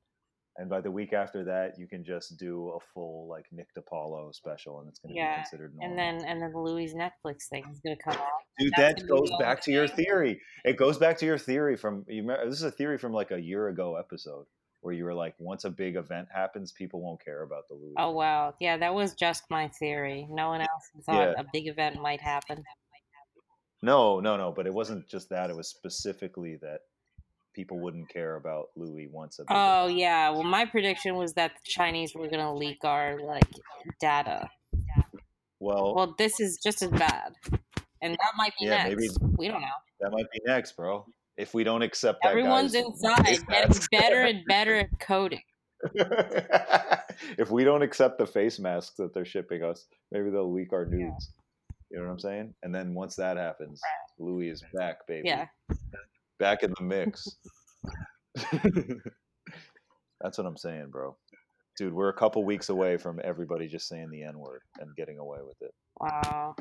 and 0.58 0.68
by 0.68 0.80
the 0.82 0.90
week 0.90 1.12
after 1.14 1.44
that, 1.44 1.78
you 1.78 1.86
can 1.88 2.04
just 2.04 2.36
do 2.38 2.70
a 2.76 2.78
full 2.92 3.26
like 3.28 3.46
Nick 3.52 3.68
DiPaolo 3.74 4.34
special, 4.34 4.80
and 4.80 4.88
it's 4.88 4.98
going 4.98 5.14
to 5.14 5.16
Yeah, 5.18 5.36
be 5.36 5.42
considered 5.42 5.74
normal. 5.74 5.98
And 5.98 5.98
then 5.98 6.28
and 6.28 6.42
then 6.42 6.52
Louis 6.54 6.92
Netflix 6.94 7.48
thing 7.50 7.64
is 7.72 7.80
gonna 7.80 7.96
come 7.96 8.14
out. 8.14 8.28
Dude, 8.58 8.72
that's 8.76 9.00
that 9.02 9.08
goes 9.08 9.30
back 9.38 9.62
to 9.62 9.72
your 9.72 9.88
theory. 9.88 10.40
It 10.64 10.76
goes 10.76 10.98
back 10.98 11.16
to 11.18 11.26
your 11.26 11.38
theory 11.38 11.76
from 11.76 12.04
you. 12.08 12.20
Remember, 12.22 12.44
this 12.48 12.58
is 12.58 12.64
a 12.64 12.70
theory 12.70 12.98
from 12.98 13.12
like 13.14 13.30
a 13.30 13.40
year 13.40 13.68
ago 13.68 13.96
episode 13.96 14.44
where 14.82 14.92
you 14.92 15.04
were 15.04 15.14
like, 15.14 15.34
once 15.38 15.64
a 15.64 15.70
big 15.70 15.96
event 15.96 16.28
happens, 16.34 16.72
people 16.72 17.00
won't 17.00 17.24
care 17.24 17.42
about 17.44 17.66
the 17.68 17.74
Louis. 17.74 17.94
Oh 17.96 18.10
wow, 18.10 18.52
yeah, 18.60 18.76
that 18.76 18.94
was 18.94 19.14
just 19.14 19.44
my 19.48 19.68
theory. 19.68 20.26
No 20.30 20.48
one 20.48 20.60
else 20.60 20.90
thought 21.06 21.32
Yeah. 21.34 21.40
a 21.40 21.44
big 21.52 21.66
event 21.66 22.00
might 22.02 22.20
happen. 22.20 22.62
No, 23.82 24.20
no, 24.20 24.36
no. 24.36 24.52
But 24.52 24.66
it 24.66 24.74
wasn't 24.74 25.08
just 25.08 25.28
that. 25.30 25.50
It 25.50 25.56
was 25.56 25.68
specifically 25.68 26.56
that 26.62 26.80
people 27.54 27.78
wouldn't 27.80 28.08
care 28.08 28.36
about 28.36 28.68
Louis 28.76 29.08
once 29.12 29.38
a 29.38 29.44
Oh 29.50 29.86
yeah, 29.88 30.30
well 30.30 30.42
my 30.42 30.64
prediction 30.64 31.16
was 31.16 31.34
that 31.34 31.52
the 31.52 31.70
Chinese 31.70 32.14
were 32.14 32.28
gonna 32.28 32.54
leak 32.54 32.78
our 32.84 33.18
like 33.20 33.44
data. 34.00 34.48
Well, 35.60 35.94
Well, 35.94 36.14
this 36.18 36.40
is 36.40 36.58
just 36.62 36.82
as 36.82 36.90
bad, 36.90 37.34
and 38.00 38.14
that 38.14 38.32
might 38.36 38.52
be 38.58 38.66
Yeah, 38.66 38.84
next. 38.84 38.96
maybe- 39.20 39.34
We 39.36 39.48
don't 39.48 39.60
know. 39.60 39.68
that 40.00 40.10
might 40.10 40.28
be 40.32 40.40
next, 40.46 40.72
bro. 40.76 41.06
If 41.36 41.54
we 41.54 41.62
don't 41.62 41.82
accept 41.82 42.20
that, 42.22 42.30
Everyone's 42.30 42.74
inside 42.74 43.24
getting 43.48 43.80
better 43.92 44.22
and 44.22 44.44
better 44.46 44.74
at 44.76 44.98
coding. 44.98 45.42
if 47.38 47.50
we 47.50 47.64
don't 47.64 47.82
accept 47.82 48.18
the 48.18 48.26
face 48.26 48.58
masks 48.58 48.96
that 48.96 49.14
they're 49.14 49.24
shipping 49.24 49.62
us, 49.62 49.86
maybe 50.10 50.30
they'll 50.30 50.52
leak 50.52 50.72
our 50.72 50.84
Yeah. 50.92 51.10
You 51.92 51.98
know 51.98 52.06
what 52.06 52.12
I'm 52.12 52.18
saying? 52.20 52.54
And 52.62 52.74
then 52.74 52.94
once 52.94 53.16
that 53.16 53.36
happens, 53.36 53.80
Louis 54.18 54.48
is 54.48 54.64
back, 54.72 55.06
baby. 55.06 55.28
Yeah. 55.28 55.46
Back 56.38 56.62
in 56.62 56.72
the 56.78 56.84
mix. 56.84 57.28
That's 60.22 60.38
what 60.38 60.46
I'm 60.46 60.56
saying, 60.56 60.86
bro. 60.90 61.14
Dude, 61.76 61.92
we're 61.92 62.08
a 62.08 62.14
couple 62.14 62.44
weeks 62.44 62.70
away 62.70 62.96
from 62.96 63.20
everybody 63.22 63.68
just 63.68 63.88
saying 63.88 64.08
the 64.10 64.22
N 64.22 64.38
word 64.38 64.62
and 64.80 64.96
getting 64.96 65.18
away 65.18 65.40
with 65.46 65.60
it. 65.60 65.74
Wow. 66.00 66.56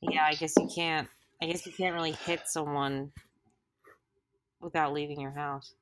Yeah, 0.00 0.24
I 0.24 0.34
guess 0.34 0.54
you 0.56 0.68
can't. 0.74 1.08
I 1.40 1.46
guess 1.46 1.64
you 1.64 1.70
can't 1.70 1.94
really 1.94 2.12
hit 2.26 2.40
someone 2.46 3.12
without 4.60 4.92
leaving 4.92 5.20
your 5.20 5.30
house. 5.30 5.72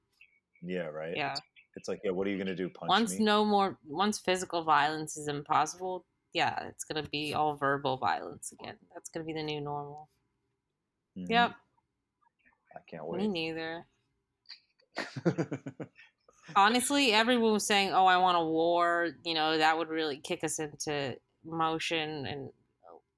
Yeah, 0.62 0.86
right? 0.86 1.16
Yeah. 1.16 1.34
It's 1.76 1.88
like, 1.88 2.00
yeah, 2.04 2.10
what 2.10 2.26
are 2.26 2.30
you 2.30 2.38
gonna 2.38 2.54
do? 2.54 2.68
Punch 2.68 2.90
Once 2.90 3.18
me? 3.18 3.24
no 3.24 3.44
more, 3.44 3.78
once 3.86 4.18
physical 4.18 4.62
violence 4.64 5.16
is 5.16 5.28
impossible, 5.28 6.04
yeah, 6.36 6.64
it's 6.68 6.84
gonna 6.84 7.02
be 7.10 7.32
all 7.32 7.56
verbal 7.56 7.96
violence 7.96 8.52
again. 8.52 8.76
That's 8.92 9.08
gonna 9.08 9.24
be 9.24 9.32
the 9.32 9.42
new 9.42 9.62
normal. 9.62 10.10
Mhm. 11.16 11.30
Yep. 11.30 11.52
I 12.74 12.80
can't 12.86 13.06
wait. 13.06 13.22
Me 13.22 13.28
neither. 13.28 13.86
Honestly, 16.54 17.12
everyone 17.12 17.54
was 17.54 17.66
saying, 17.66 17.92
"Oh, 17.94 18.04
I 18.04 18.18
want 18.18 18.36
a 18.36 18.44
war." 18.44 19.08
You 19.24 19.32
know, 19.32 19.56
that 19.56 19.78
would 19.78 19.88
really 19.88 20.18
kick 20.18 20.44
us 20.44 20.58
into 20.58 21.16
motion 21.42 22.26
and 22.26 22.50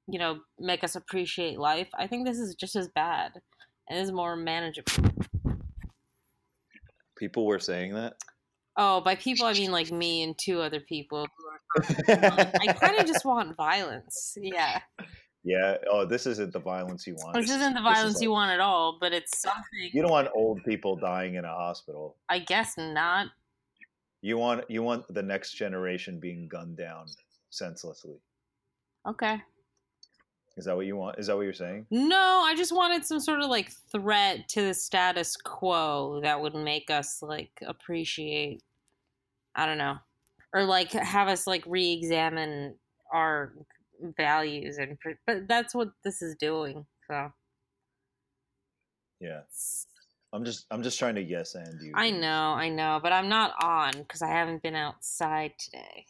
you 0.07 0.21
know 0.21 0.39
make 0.61 0.85
us 0.85 0.95
appreciate 0.95 1.59
life. 1.59 1.89
I 1.95 2.07
think 2.07 2.25
this 2.25 2.39
is 2.39 2.55
just 2.55 2.77
as 2.77 2.87
bad 2.87 3.33
and 3.89 3.99
is 3.99 4.13
more 4.13 4.37
manageable. 4.37 5.11
People 7.17 7.47
were 7.47 7.59
saying 7.59 7.95
that. 7.95 8.15
Oh, 8.81 9.01
by 9.01 9.17
people 9.17 9.45
I 9.47 9.53
mean 9.55 9.73
like 9.73 9.91
me 9.91 10.23
and 10.23 10.39
two 10.39 10.61
other 10.61 10.79
people. 10.81 11.27
I 12.09 12.75
kind 12.81 12.97
of 12.99 13.07
just 13.07 13.25
want 13.25 13.57
violence. 13.57 14.37
Yeah, 14.41 14.81
Yeah. 15.45 15.77
Oh, 15.91 16.05
this 16.07 16.27
isn't 16.27 16.53
the 16.53 16.61
violence 16.61 17.07
you 17.07 17.15
want. 17.17 17.35
this 17.35 17.51
isn't 17.51 17.75
the 17.75 17.81
This 17.81 17.91
is 17.91 17.95
violence 17.97 18.23
you 18.23 18.31
like- 18.31 18.35
want 18.35 18.51
at 18.53 18.61
all, 18.61 18.99
but 19.01 19.13
it's 19.13 19.39
something. 19.41 19.91
You 19.93 20.03
don't 20.03 20.11
want 20.11 20.29
old 20.35 20.63
people 20.65 20.97
dying 20.97 21.35
in 21.35 21.45
a 21.45 21.53
hospital. 21.55 22.17
I 22.29 22.39
guess 22.39 22.77
not. 22.79 23.27
You 24.23 24.37
want 24.39 24.65
you 24.71 24.83
want 24.83 25.13
the 25.13 25.23
next 25.23 25.53
generation 25.55 26.19
being 26.21 26.49
gunned 26.49 26.77
down 26.77 27.07
senselessly. 27.51 28.17
Okay. 29.07 29.41
Is 30.57 30.65
that 30.65 30.75
what 30.75 30.87
you 30.87 30.97
want? 30.97 31.19
Is 31.21 31.29
that 31.29 31.37
what 31.37 31.43
you're 31.43 31.53
saying? 31.53 31.87
No, 31.91 32.43
I 32.45 32.55
just 32.57 32.73
wanted 32.73 33.05
some 33.05 33.21
sort 33.21 33.41
of 33.41 33.49
like 33.49 33.71
threat 33.93 34.49
to 34.51 34.63
the 34.63 34.75
status 34.75 35.37
quo 35.37 36.21
that 36.23 36.41
would 36.41 36.55
make 36.57 36.91
us 36.91 37.23
like 37.23 37.53
appreciate 37.65 38.61
I 39.59 39.67
don't 39.67 39.79
know. 39.79 39.97
Or 40.55 40.65
like 40.65 40.93
have 40.93 41.29
us 41.29 41.47
like 41.47 41.65
re-examine 41.67 42.77
our 43.13 43.53
values 44.17 44.79
and 44.79 44.97
but 45.27 45.49
that's 45.49 45.75
what 45.75 45.89
this 46.05 46.23
is 46.23 46.37
doing. 46.37 46.87
So 47.11 47.31
Yeah. 49.21 49.41
I'm 50.33 50.45
just 50.45 50.67
I'm 50.71 50.83
just 50.83 50.99
trying 50.99 51.15
to 51.17 51.23
yes 51.23 51.55
and 51.55 51.81
you. 51.83 51.93
I 51.95 52.11
know, 52.11 52.53
I 52.53 52.69
know, 52.69 53.01
but 53.03 53.13
I'm 53.13 53.29
not 53.29 53.55
on 53.63 54.05
cuz 54.05 54.23
I 54.23 54.29
haven't 54.29 54.63
been 54.63 54.77
outside 54.77 55.53
today. 55.59 56.07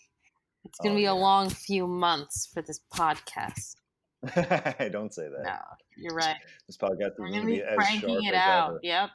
It's 0.64 0.78
going 0.80 0.90
to 0.94 0.96
Oh, 0.96 0.98
be 0.98 1.02
yeah. 1.04 1.12
a 1.12 1.14
long 1.14 1.48
few 1.48 1.86
months 1.86 2.46
for 2.52 2.60
this 2.62 2.80
podcast. 2.92 3.76
Don't 4.92 5.14
say 5.14 5.28
that. 5.28 5.42
No, 5.44 5.58
you're 5.96 6.14
right. 6.14 6.36
This 6.66 6.76
podcast 6.76 7.12
is 7.18 7.32
to 7.32 7.40
to 7.40 7.46
be 7.46 7.52
be 7.54 7.62
as 7.62 7.76
cranking 7.76 8.08
sharp 8.22 8.24
it 8.24 8.34
as 8.34 8.42
out. 8.42 8.68
ever. 8.70 8.80
Yep. 8.82 9.10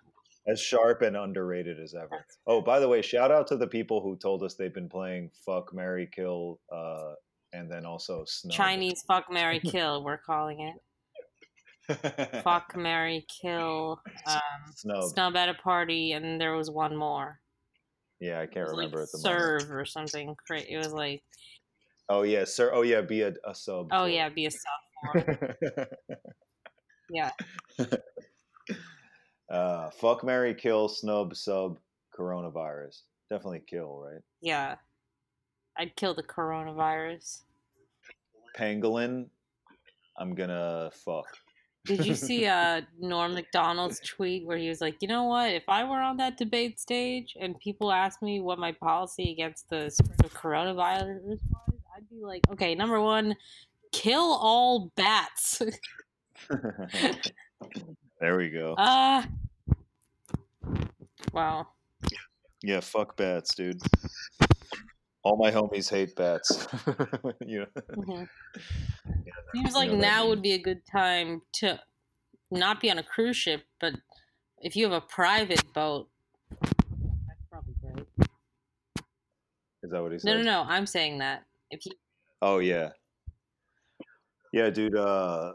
As 0.45 0.59
sharp 0.59 1.01
and 1.01 1.15
underrated 1.15 1.79
as 1.79 1.93
ever. 1.95 2.25
Oh, 2.47 2.61
by 2.61 2.79
the 2.79 2.87
way, 2.89 3.01
shout 3.01 3.31
out 3.31 3.47
to 3.47 3.55
the 3.57 3.67
people 3.67 4.01
who 4.01 4.17
told 4.17 4.43
us 4.43 4.55
they've 4.55 4.73
been 4.73 4.89
playing 4.89 5.31
Fuck 5.45 5.73
Mary 5.73 6.09
Kill 6.13 6.59
uh 6.71 7.13
and 7.53 7.71
then 7.71 7.85
also 7.85 8.25
Snub. 8.25 8.53
Chinese 8.53 9.03
fuck 9.07 9.31
Mary 9.31 9.59
kill, 9.65 10.03
we're 10.03 10.17
calling 10.17 10.59
it. 11.89 12.41
fuck 12.43 12.75
Mary 12.75 13.25
kill 13.41 14.01
um 14.27 14.73
Snub. 14.75 15.03
snub 15.03 15.35
at 15.35 15.49
a 15.49 15.53
party 15.53 16.13
and 16.13 16.39
there 16.41 16.55
was 16.55 16.69
one 16.71 16.95
more 16.95 17.39
Yeah, 18.19 18.39
I 18.39 18.45
can't 18.47 18.69
remember 18.69 18.99
like 18.99 19.07
at 19.07 19.11
the 19.11 19.27
moment. 19.29 19.61
serve 19.61 19.71
or 19.71 19.85
something 19.85 20.35
it 20.49 20.77
was 20.77 20.93
like 20.93 21.23
Oh 22.09 22.23
yeah, 22.23 22.43
sir. 22.43 22.71
Oh 22.73 22.81
yeah, 22.83 22.99
be 23.01 23.21
a, 23.21 23.33
a 23.47 23.53
sub. 23.55 23.87
oh 23.91 24.05
yeah 24.05 24.27
be 24.29 24.45
a 24.45 24.51
sophomore 24.51 25.49
yeah 27.09 27.31
uh, 29.53 29.89
fuck 29.91 30.23
Mary 30.23 30.53
Kill 30.53 30.87
Snub 30.89 31.35
Sub 31.35 31.77
Coronavirus. 32.17 33.01
Definitely 33.29 33.63
kill, 33.67 34.03
right? 34.05 34.21
yeah 34.43 34.75
i'd 35.77 35.95
kill 35.95 36.13
the 36.13 36.21
coronavirus 36.21 37.39
Pangolin. 38.55 39.25
I'm 40.19 40.35
gonna 40.35 40.91
fuck. 40.93 41.25
did 41.85 42.05
you 42.05 42.13
see 42.13 42.45
uh 42.59 42.81
norm 42.99 43.33
macdonald's 43.33 43.99
tweet 44.01 44.45
where 44.45 44.57
he 44.57 44.69
was 44.69 44.81
like 44.81 44.97
you 45.01 45.07
know 45.07 45.23
what 45.23 45.51
if 45.51 45.63
i 45.67 45.83
were 45.83 45.99
on 45.99 46.17
that 46.17 46.37
debate 46.37 46.79
stage 46.79 47.35
and 47.39 47.57
people 47.59 47.91
asked 47.91 48.21
me 48.21 48.39
what 48.41 48.59
my 48.59 48.71
policy 48.71 49.31
against 49.31 49.69
the 49.69 49.89
spread 49.89 50.23
of 50.23 50.33
coronavirus 50.33 51.23
was 51.23 51.39
i'd 51.97 52.07
be 52.09 52.21
like 52.21 52.41
okay 52.51 52.75
number 52.75 53.01
one 53.01 53.35
kill 53.91 54.37
all 54.39 54.91
bats 54.95 55.61
there 58.19 58.37
we 58.37 58.49
go. 58.49 58.73
uh 58.77 59.23
wow 61.33 61.67
Yeah, 62.61 62.79
fuck 62.79 63.17
bats, 63.17 63.55
dude. 63.55 63.81
All 65.23 65.37
my 65.37 65.51
homies 65.51 65.89
hate 65.89 66.15
bats. 66.15 66.67
you 67.45 67.59
know? 67.59 67.65
Mhm. 67.95 68.27
Seems 69.55 69.73
like 69.75 69.91
know 69.91 69.97
now 69.97 70.27
would 70.27 70.41
be 70.41 70.53
a 70.53 70.57
good 70.59 70.85
time 70.85 71.43
to 71.53 71.81
not 72.51 72.81
be 72.81 72.91
on 72.91 72.97
a 72.99 73.03
cruise 73.03 73.37
ship, 73.37 73.65
but 73.79 73.95
if 74.59 74.75
you 74.75 74.85
have 74.85 74.93
a 74.93 75.05
private 75.05 75.73
boat, 75.73 76.09
that's 77.27 77.41
probably 77.49 77.75
great. 77.81 78.07
Is 79.83 79.91
that 79.91 80.01
what 80.01 80.11
he 80.11 80.19
No, 80.23 80.33
said? 80.33 80.37
no, 80.37 80.43
no. 80.43 80.63
I'm 80.63 80.85
saying 80.85 81.19
that 81.19 81.45
if 81.69 81.85
you, 81.85 81.93
Oh 82.41 82.59
yeah. 82.59 82.91
Yeah, 84.51 84.69
dude, 84.69 84.95
uh 84.95 85.53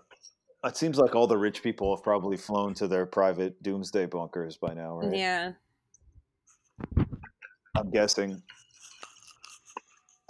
it 0.65 0.77
seems 0.77 0.99
like 0.99 1.15
all 1.15 1.27
the 1.27 1.39
rich 1.39 1.63
people 1.63 1.95
have 1.95 2.03
probably 2.03 2.37
flown 2.37 2.75
to 2.75 2.89
their 2.89 3.07
private 3.07 3.63
doomsday 3.63 4.07
bunkers 4.07 4.57
by 4.57 4.75
now, 4.75 4.99
right? 4.99 5.17
yeah, 5.17 5.53
I'm 7.77 7.91
guessing. 7.91 8.43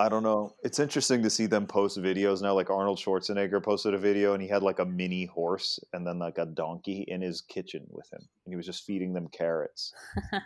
I 0.00 0.08
don't 0.08 0.22
know. 0.22 0.54
It's 0.62 0.78
interesting 0.78 1.24
to 1.24 1.30
see 1.30 1.46
them 1.46 1.66
post 1.66 1.98
videos 1.98 2.40
now. 2.40 2.54
Like 2.54 2.70
Arnold 2.70 2.98
Schwarzenegger 2.98 3.60
posted 3.60 3.94
a 3.94 3.98
video 3.98 4.32
and 4.32 4.40
he 4.40 4.48
had 4.48 4.62
like 4.62 4.78
a 4.78 4.84
mini 4.84 5.24
horse 5.24 5.80
and 5.92 6.06
then 6.06 6.20
like 6.20 6.38
a 6.38 6.46
donkey 6.46 7.04
in 7.08 7.20
his 7.20 7.40
kitchen 7.40 7.84
with 7.90 8.08
him. 8.12 8.20
And 8.44 8.52
he 8.52 8.56
was 8.56 8.64
just 8.64 8.84
feeding 8.84 9.12
them 9.12 9.26
carrots. 9.26 9.92
It 10.32 10.42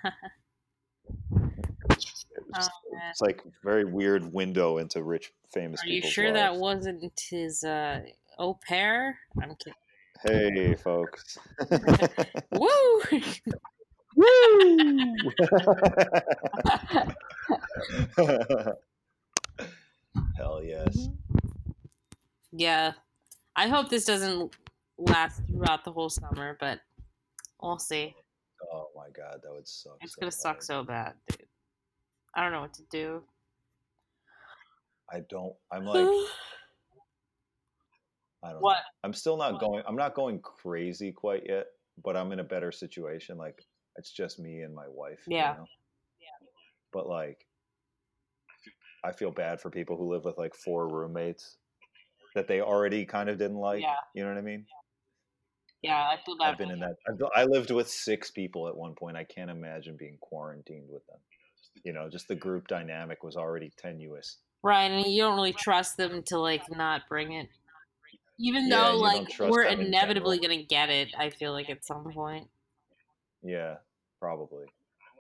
was, 1.91 2.13
Oh, 2.55 2.69
it's 3.11 3.21
like 3.21 3.43
very 3.65 3.85
weird 3.85 4.33
window 4.33 4.79
into 4.79 5.03
rich 5.03 5.33
famous 5.53 5.83
are 5.83 5.89
you 5.89 6.03
sure 6.03 6.33
that 6.33 6.57
wasn't 6.57 7.19
his 7.31 7.65
uh, 7.65 8.01
au 8.39 8.55
pair? 8.55 9.19
I'm 9.41 9.55
kidding. 9.57 9.75
Hey, 10.23 10.75
folks. 10.75 11.39
Woo! 12.53 13.03
Woo! 14.15 15.17
Hell 20.37 20.63
yes. 20.63 20.97
Mm-hmm. 20.97 21.13
yeah, 22.53 22.93
I 23.57 23.69
hope 23.69 23.89
this 23.89 24.05
doesn't 24.05 24.55
last 24.99 25.41
throughout 25.49 25.85
the 25.85 25.93
whole 25.93 26.11
summer, 26.11 26.57
but 26.61 26.81
we'll 27.63 27.79
see. 27.79 28.15
Oh 28.73 28.89
my 28.95 29.09
god, 29.15 29.41
that 29.43 29.53
would 29.53 29.67
suck. 29.67 29.97
It's 30.01 30.15
so 30.15 30.21
gonna 30.21 30.31
suck 30.31 30.63
so 30.63 30.85
bad, 30.85 31.15
dude. 31.29 31.47
I 32.35 32.43
don't 32.43 32.53
know 32.53 32.61
what 32.61 32.75
to 32.75 32.83
do. 32.91 33.23
I 35.13 35.21
don't. 35.29 35.55
I'm 35.71 35.85
like, 35.85 36.07
I 38.45 38.53
don't. 38.53 38.61
What? 38.61 38.75
Know. 38.75 39.05
I'm 39.05 39.13
still 39.13 39.37
not 39.37 39.61
going. 39.61 39.83
I'm 39.87 39.97
not 39.97 40.15
going 40.15 40.41
crazy 40.41 41.13
quite 41.13 41.45
yet, 41.49 41.67
but 42.03 42.17
I'm 42.17 42.33
in 42.33 42.41
a 42.41 42.45
better 42.45 42.73
situation. 42.73 43.39
Like 43.39 43.65
it's 43.97 44.11
just 44.11 44.39
me 44.39 44.61
and 44.61 44.75
my 44.75 44.87
wife. 44.89 45.21
you 45.27 45.37
Yeah. 45.37 45.57
But 46.93 47.09
like, 47.09 47.47
I 49.05 49.13
feel 49.13 49.31
bad 49.31 49.61
for 49.61 49.71
people 49.71 49.97
who 49.97 50.13
live 50.13 50.25
with 50.25 50.39
like 50.39 50.55
four 50.55 50.89
roommates 50.89 51.57
that 52.35 52.49
they 52.49 52.61
already 52.61 53.05
kind 53.05 53.29
of 53.29 53.39
didn't 53.39 53.59
like. 53.59 53.83
Yeah. 53.83 53.95
You 54.15 54.25
know 54.25 54.31
what 54.31 54.39
I 54.39 54.43
mean? 54.43 54.67
Yeah, 55.83 55.97
I 55.97 56.17
feel 56.25 56.37
bad. 56.37 56.51
I've 56.51 56.59
been 56.59 56.71
in 56.71 56.81
that. 56.81 56.97
I've, 57.09 57.19
I 57.35 57.45
lived 57.45 57.71
with 57.71 57.89
six 57.89 58.31
people 58.31 58.69
at 58.69 58.77
one 58.77 58.95
point. 58.95 59.17
I 59.17 59.25
can't 59.25 59.51
imagine 59.51 59.97
being 59.99 60.17
quarantined 60.21 60.89
with 60.89 61.05
them. 61.07 61.19
You 61.85 61.93
know, 61.93 62.09
just 62.09 62.29
the 62.29 62.37
group 62.37 62.69
dynamic 62.69 63.25
was 63.25 63.37
already 63.37 63.73
tenuous. 63.77 64.39
Right, 64.63 64.91
and 64.91 65.05
you 65.07 65.23
don't 65.23 65.35
really 65.35 65.53
trust 65.53 65.97
them 65.97 66.23
to 66.25 66.39
like 66.39 66.63
not 66.71 67.03
bring 67.09 67.33
it. 67.33 67.49
Even 68.39 68.69
Yeah, 68.69 68.91
though 68.91 68.97
like 68.99 69.29
we're 69.39 69.65
them 69.65 69.81
in 69.81 69.87
inevitably 69.87 70.39
gonna 70.39 70.63
get 70.63 70.91
it, 70.91 71.15
I 71.17 71.31
feel 71.31 71.53
like 71.53 71.71
at 71.71 71.85
some 71.85 72.13
point. 72.13 72.49
Yeah, 73.43 73.77
probably. 74.21 74.67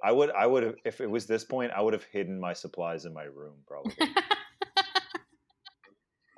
I 0.02 0.12
would. 0.12 0.30
I 0.30 0.46
would 0.46 0.62
have. 0.62 0.74
If 0.84 1.00
it 1.00 1.10
was 1.10 1.26
this 1.26 1.44
point, 1.44 1.72
I 1.72 1.80
would 1.80 1.92
have 1.92 2.04
hidden 2.04 2.40
my 2.40 2.52
supplies 2.52 3.04
in 3.04 3.12
my 3.12 3.24
room. 3.24 3.54
Probably. 3.66 3.94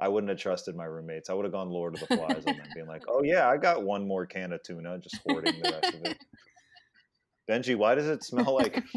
I 0.01 0.09
wouldn't 0.09 0.29
have 0.29 0.39
trusted 0.39 0.75
my 0.75 0.85
roommates. 0.85 1.31
I 1.31 1.35
would 1.35 1.45
have 1.45 1.53
gone 1.53 1.71
Lord 1.71 1.95
of 1.95 2.01
the 2.01 2.07
Flies 2.07 2.45
on 2.47 2.59
them, 2.59 2.69
being 2.75 2.87
like, 2.87 3.05
"Oh 3.09 3.23
yeah, 3.23 3.49
I 3.49 3.57
got 3.57 3.85
one 3.85 4.07
more 4.07 4.27
can 4.27 4.53
of 4.53 4.63
tuna, 4.63 4.99
just 4.99 5.17
hoarding 5.19 5.59
the 5.61 5.71
rest 5.71 5.95
of 5.95 6.05
it." 6.05 6.19
Benjy, 7.49 7.77
why 7.77 7.95
does 7.95 8.07
it 8.09 8.23
smell 8.25 8.55
like? 8.55 8.83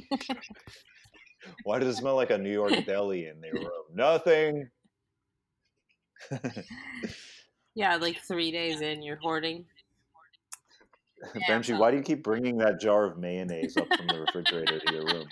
Why 1.64 1.80
does 1.80 1.96
it 1.96 2.00
smell 2.00 2.16
like 2.16 2.32
a 2.32 2.38
New 2.38 2.52
York 2.52 2.86
deli 2.86 3.28
in 3.28 3.40
their 3.40 3.54
room? 3.54 3.86
Nothing. 3.94 4.70
Yeah, 7.78 7.96
like 7.98 8.20
three 8.22 8.50
days 8.50 8.82
in, 8.82 9.04
you're 9.04 9.18
hoarding. 9.18 9.64
Benjy, 11.48 11.78
why 11.78 11.92
do 11.92 11.98
you 11.98 12.02
keep 12.02 12.24
bringing 12.24 12.58
that 12.58 12.80
jar 12.80 13.06
of 13.06 13.20
mayonnaise 13.20 13.78
up 13.78 13.86
from 13.96 14.08
the 14.08 14.20
refrigerator 14.20 14.80
to 14.80 14.94
your 14.94 15.06
room? 15.06 15.28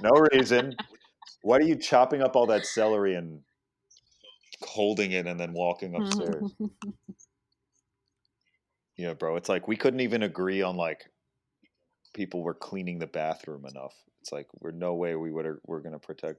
No 0.00 0.10
reason. 0.32 0.76
Why 1.42 1.56
are 1.56 1.62
you 1.62 1.74
chopping 1.74 2.22
up 2.22 2.36
all 2.36 2.46
that 2.46 2.66
celery 2.66 3.16
and 3.16 3.40
holding 4.62 5.10
it 5.10 5.26
and 5.26 5.40
then 5.40 5.52
walking 5.52 5.96
upstairs? 5.96 6.54
yeah, 8.96 9.14
bro. 9.14 9.34
It's 9.34 9.48
like 9.48 9.66
we 9.66 9.74
couldn't 9.74 9.98
even 9.98 10.22
agree 10.22 10.62
on 10.62 10.76
like 10.76 11.10
people 12.14 12.44
were 12.44 12.54
cleaning 12.54 13.00
the 13.00 13.08
bathroom 13.08 13.66
enough. 13.66 13.94
It's 14.20 14.30
like 14.30 14.46
we're 14.60 14.70
no 14.70 14.94
way 14.94 15.16
we 15.16 15.32
would 15.32 15.46
we're 15.66 15.80
gonna 15.80 15.98
protect 15.98 16.38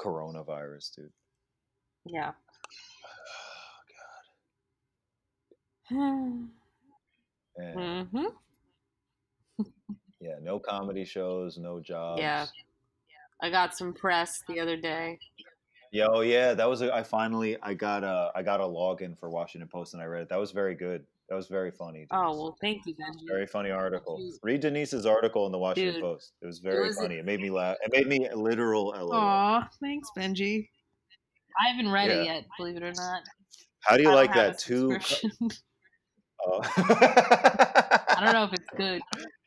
coronavirus, 0.00 0.96
dude. 0.96 1.12
yeah. 2.06 2.32
And 7.56 8.08
hmm 8.08 8.24
yeah, 10.20 10.36
no 10.42 10.58
comedy 10.58 11.04
shows, 11.04 11.58
no 11.58 11.80
jobs. 11.80 12.20
Yeah. 12.20 12.46
I 13.42 13.50
got 13.50 13.76
some 13.76 13.92
press 13.94 14.42
the 14.48 14.60
other 14.60 14.76
day. 14.76 15.18
Yeah, 15.92 16.06
oh 16.12 16.20
yeah, 16.20 16.54
that 16.54 16.68
was 16.68 16.82
a, 16.82 16.94
I 16.94 17.02
finally 17.02 17.56
I 17.62 17.74
got 17.74 18.04
a 18.04 18.30
I 18.34 18.42
got 18.42 18.60
a 18.60 18.64
login 18.64 19.18
for 19.18 19.28
Washington 19.30 19.68
Post 19.68 19.94
and 19.94 20.02
I 20.02 20.06
read 20.06 20.22
it. 20.22 20.28
That 20.28 20.38
was 20.38 20.52
very 20.52 20.74
good. 20.74 21.04
That 21.28 21.36
was 21.36 21.48
very 21.48 21.70
funny. 21.70 22.06
Oh 22.10 22.36
well, 22.36 22.56
thank 22.60 22.86
you, 22.86 22.94
Benjy. 22.94 23.26
very 23.26 23.46
funny 23.46 23.70
article. 23.70 24.18
Dude. 24.18 24.34
Read 24.42 24.60
Denise's 24.60 25.06
article 25.06 25.46
in 25.46 25.52
the 25.52 25.58
Washington 25.58 25.94
Dude, 25.94 26.02
Post. 26.02 26.32
It 26.42 26.46
was 26.46 26.58
very 26.58 26.88
was- 26.88 26.96
funny. 26.98 27.16
It 27.16 27.24
made 27.24 27.40
me 27.40 27.50
laugh. 27.50 27.76
It 27.82 27.92
made 27.92 28.06
me 28.06 28.28
literal 28.32 28.88
LOL. 28.88 29.14
Aw, 29.14 29.68
thanks, 29.80 30.08
Benjy. 30.16 30.68
I 31.60 31.70
haven't 31.70 31.90
read 31.90 32.10
it 32.10 32.24
yet, 32.24 32.44
believe 32.56 32.76
it 32.76 32.82
or 32.82 32.92
not. 32.92 33.22
How 33.80 33.96
do 33.96 34.02
you 34.02 34.10
I 34.10 34.14
like 34.14 34.30
a 34.32 34.38
that 34.38 34.58
too? 34.58 34.98
Uh, 36.46 36.60
I 38.16 38.16
don't 38.24 38.32
know 38.32 38.44
if 38.44 38.52
it's 38.52 38.66
good. 38.76 39.00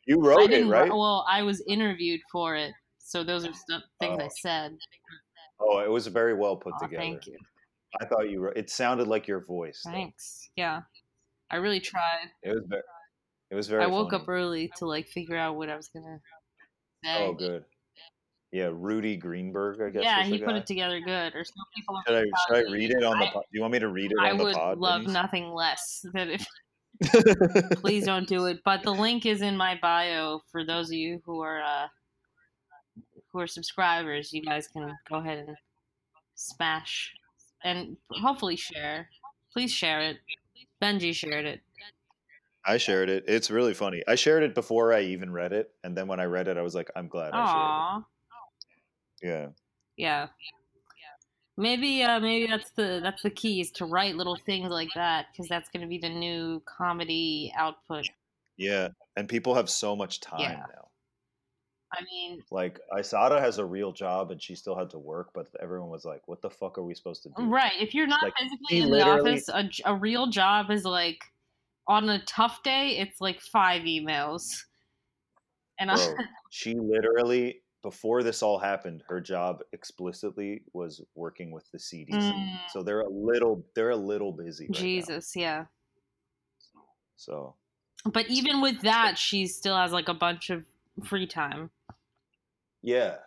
You 0.05 0.19
wrote 0.21 0.51
it, 0.51 0.65
right? 0.67 0.89
Well, 0.89 1.25
I 1.29 1.43
was 1.43 1.63
interviewed 1.67 2.19
for 2.31 2.55
it, 2.55 2.71
so 2.97 3.23
those 3.23 3.45
are 3.45 3.53
stuff 3.53 3.83
things 3.99 4.19
I 4.19 4.25
Oh. 4.25 4.29
said. 4.41 4.77
Oh, 5.59 5.79
it 5.79 5.89
was 5.89 6.07
very 6.07 6.33
well 6.33 6.55
put 6.57 6.73
Aw, 6.73 6.79
together. 6.79 7.01
thank 7.01 7.25
you. 7.27 7.37
I 8.01 8.05
thought 8.05 8.29
you 8.29 8.41
wrote. 8.41 8.57
It 8.57 8.69
sounded 8.69 9.07
like 9.07 9.27
your 9.27 9.45
voice. 9.45 9.81
though. 9.85 9.91
Thanks. 9.91 10.49
Yeah, 10.55 10.81
I 11.51 11.57
really 11.57 11.79
tried. 11.79 12.29
It 12.43 12.49
was 12.49 12.63
very. 12.67 12.81
It 13.51 13.55
was 13.55 13.67
very. 13.67 13.83
I 13.83 13.87
woke 13.87 14.11
funny. 14.11 14.23
up 14.23 14.29
early 14.29 14.71
to 14.77 14.85
like 14.85 15.07
figure 15.07 15.37
out 15.37 15.55
what 15.55 15.69
I 15.69 15.75
was 15.75 15.89
gonna 15.89 16.19
say. 17.03 17.25
Oh, 17.25 17.33
good. 17.33 17.63
Yeah, 18.51 18.69
Rudy 18.73 19.15
Greenberg. 19.15 19.81
I 19.81 19.89
guess. 19.89 20.03
yeah, 20.03 20.23
he 20.23 20.37
put 20.39 20.55
it 20.55 20.65
together 20.67 20.99
good. 20.99 21.33
Or 21.35 21.43
some 21.43 21.65
people. 21.75 22.01
Should 22.07 22.15
I 22.17 22.23
should 22.47 22.67
I 22.67 22.71
read 22.71 22.91
it 22.91 23.03
on 23.03 23.19
the? 23.19 23.25
Pod? 23.27 23.43
Do 23.43 23.57
you 23.57 23.61
want 23.61 23.73
me 23.73 23.79
to 23.79 23.87
read 23.89 24.11
it 24.11 24.17
I 24.19 24.31
on 24.31 24.37
the 24.37 24.43
would 24.45 24.55
pod? 24.55 24.77
love 24.79 25.01
Denise? 25.01 25.13
nothing 25.13 25.49
less 25.51 26.05
than 26.13 26.29
if 26.31 26.45
please 27.75 28.05
don't 28.05 28.27
do 28.27 28.45
it. 28.45 28.59
But 28.63 28.83
the 28.83 28.91
link 29.05 29.25
is 29.25 29.41
in 29.41 29.57
my 29.57 29.77
bio 29.81 30.41
for 30.51 30.65
those 30.65 30.89
of 30.89 30.93
you 30.93 31.21
who 31.25 31.41
are 31.41 31.61
uh, 31.61 31.87
who 33.31 33.39
are 33.39 33.47
subscribers. 33.47 34.31
You 34.33 34.41
guys 34.41 34.67
can 34.67 34.95
go 35.09 35.17
ahead 35.17 35.45
and 35.47 35.57
smash 36.35 37.13
and 37.63 37.97
hopefully 38.11 38.55
share. 38.55 39.09
Please 39.51 39.71
share 39.71 40.01
it. 40.01 40.17
Benjy 40.81 41.13
shared 41.13 41.45
it. 41.45 41.61
I 42.65 42.77
shared 42.77 43.09
it. 43.09 43.25
It's 43.27 43.51
really 43.51 43.73
funny. 43.73 44.03
I 44.07 44.15
shared 44.15 44.43
it 44.43 44.55
before 44.55 44.93
I 44.93 45.01
even 45.01 45.31
read 45.31 45.51
it, 45.51 45.71
and 45.83 45.97
then 45.97 46.07
when 46.07 46.19
I 46.19 46.25
read 46.25 46.47
it, 46.47 46.57
I 46.57 46.61
was 46.61 46.73
like, 46.73 46.89
I'm 46.95 47.07
glad 47.07 47.33
I 47.33 47.45
shared 47.45 48.03
it. 49.21 49.27
Yeah. 49.27 49.47
Yeah. 49.97 50.27
Maybe, 51.55 52.01
uh, 52.01 52.19
maybe 52.19 52.47
that's 52.47 52.71
the 52.71 52.99
that's 53.03 53.21
the 53.21 53.29
key 53.29 53.61
is 53.61 53.71
to 53.73 53.85
write 53.85 54.15
little 54.15 54.35
things 54.35 54.69
like 54.69 54.89
that 54.95 55.27
because 55.31 55.47
that's 55.47 55.69
going 55.69 55.81
to 55.81 55.87
be 55.87 55.99
the 55.99 56.09
new 56.09 56.61
comedy 56.65 57.53
output. 57.55 58.07
Yeah. 58.57 58.89
And 59.15 59.29
people 59.29 59.53
have 59.53 59.69
so 59.69 59.95
much 59.95 60.19
time 60.19 60.39
Yeah. 60.39 60.65
now. 60.73 60.89
I 61.95 62.03
mean, 62.05 62.43
Like 62.49 62.79
Isada 62.91 63.39
has 63.39 63.59
a 63.59 63.65
real 63.65 63.91
job, 63.91 64.31
and 64.31 64.41
she 64.41 64.55
still 64.55 64.75
had 64.75 64.89
to 64.91 64.97
work, 64.99 65.29
but 65.35 65.47
everyone 65.61 65.89
was 65.89 66.05
like, 66.05 66.27
"What 66.27 66.41
the 66.41 66.49
fuck 66.49 66.79
are 66.79 66.83
we 66.83 66.95
supposed 66.95 67.21
to 67.23 67.29
do?" 67.29 67.43
Right. 67.43 67.73
If 67.79 67.93
you're 67.93 68.07
not 68.07 68.23
Like, 68.23 68.33
physically 68.35 68.79
in 68.79 68.89
the 68.89 69.07
office, 69.07 69.47
a 69.85 69.95
real 69.95 70.25
job 70.25 70.71
is 70.71 70.85
like 70.85 71.19
on 71.87 72.09
a 72.09 72.23
tough 72.25 72.63
day, 72.63 72.97
it's 72.97 73.21
like 73.21 73.39
five 73.41 73.83
emails. 73.83 74.63
And 75.79 75.91
I, 75.91 76.13
she 76.49 76.75
literally 76.75 77.62
before 77.83 78.23
this 78.23 78.41
all 78.41 78.57
happened, 78.57 79.03
her 79.07 79.21
job 79.21 79.61
explicitly 79.73 80.63
was 80.73 81.01
working 81.13 81.51
with 81.51 81.69
the 81.71 81.77
CDC. 81.77 82.09
Mm. 82.33 82.57
So 82.71 82.81
they're 82.81 83.01
a 83.01 83.09
little 83.09 83.63
they're 83.75 83.91
a 83.91 83.95
little 83.95 84.31
busy. 84.31 84.63
Right 84.65 84.69
now. 84.71 84.79
Jesus, 84.79 85.35
yeah. 85.35 85.65
So 87.17 87.55
But 88.11 88.27
even 88.29 88.61
with 88.61 88.81
that, 88.81 89.17
she 89.17 89.45
still 89.47 89.75
has 89.77 89.91
like 89.91 90.09
a 90.09 90.13
bunch 90.13 90.49
of 90.49 90.65
free 91.05 91.27
time. 91.27 91.69
yeah, 92.81 93.17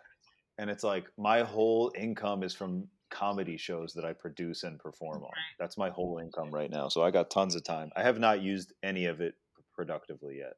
and 0.57 0.69
it's 0.69 0.83
like 0.83 1.05
my 1.17 1.43
whole 1.43 1.91
income 1.95 2.43
is 2.43 2.53
from 2.53 2.87
comedy 3.09 3.57
shows 3.57 3.93
that 3.93 4.03
I 4.05 4.11
produce 4.13 4.63
and 4.63 4.77
perform 4.79 5.23
on. 5.23 5.31
That's 5.59 5.77
my 5.77 5.89
whole 5.89 6.17
income 6.19 6.51
right 6.51 6.69
now. 6.69 6.89
So 6.89 7.03
I 7.03 7.11
got 7.11 7.29
tons 7.31 7.55
of 7.55 7.63
time. 7.63 7.89
I 7.95 8.03
have 8.03 8.19
not 8.19 8.41
used 8.41 8.73
any 8.83 9.05
of 9.05 9.21
it 9.21 9.35
productively 9.73 10.39
yet. 10.39 10.53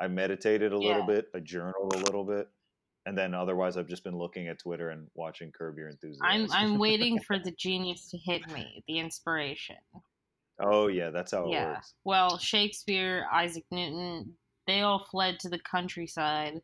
I 0.00 0.08
meditated 0.08 0.72
a 0.72 0.78
little 0.78 1.00
Yeah. 1.00 1.06
bit, 1.06 1.28
I 1.34 1.40
journaled 1.40 1.92
a 1.94 1.98
little 1.98 2.24
bit, 2.24 2.48
and 3.06 3.16
then 3.18 3.34
otherwise 3.34 3.76
I've 3.76 3.88
just 3.88 4.04
been 4.04 4.16
looking 4.16 4.48
at 4.48 4.58
Twitter 4.58 4.90
and 4.90 5.06
watching 5.14 5.50
Curb 5.52 5.76
Your 5.78 5.88
Enthusiasm. 5.88 6.24
I'm 6.26 6.50
I'm 6.52 6.78
waiting 6.78 7.20
for 7.20 7.38
the 7.44 7.52
genius 7.52 8.08
to 8.10 8.18
hit 8.18 8.46
me, 8.52 8.82
the 8.88 8.98
inspiration. 8.98 9.76
oh 10.60 10.88
yeah, 10.88 11.10
that's 11.10 11.32
how 11.32 11.44
it 11.46 11.50
yeah. 11.50 11.72
works. 11.74 11.94
Well, 12.04 12.38
Shakespeare, 12.38 13.26
Isaac 13.32 13.64
Newton, 13.70 14.32
they 14.66 14.82
all 14.82 15.06
fled 15.10 15.38
to 15.40 15.48
the 15.48 15.58
countryside 15.60 16.60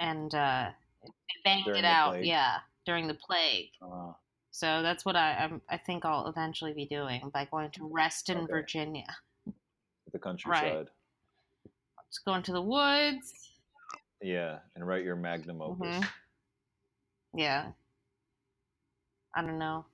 and 0.00 0.34
uh 0.34 0.70
they 1.02 1.10
banged 1.44 1.64
During 1.66 1.80
it 1.80 1.84
out, 1.84 2.10
plague. 2.14 2.26
yeah, 2.26 2.56
during 2.86 3.06
the 3.08 3.14
plague. 3.14 3.68
Uh, 3.82 4.12
So 4.50 4.82
that's 4.82 5.04
what 5.04 5.16
I 5.16 5.34
I'm, 5.34 5.60
I 5.68 5.76
think 5.76 6.04
I'll 6.04 6.26
eventually 6.28 6.72
be 6.72 6.86
doing 6.86 7.30
by 7.32 7.46
going 7.50 7.70
to 7.72 7.88
Reston, 7.92 8.38
Okay. 8.38 8.46
Virginia. 8.52 9.06
the 10.12 10.18
countryside. 10.18 10.74
Right. 10.74 10.86
Just 12.10 12.24
going 12.24 12.42
to 12.44 12.52
the 12.52 12.62
woods. 12.62 13.32
Yeah, 14.22 14.58
and 14.74 14.86
write 14.86 15.04
your 15.04 15.16
magnum 15.16 15.60
opus. 15.62 15.86
Mhm. 15.96 16.08
Yeah. 17.34 17.72
I 19.34 19.42
don't 19.42 19.58
know. 19.58 19.84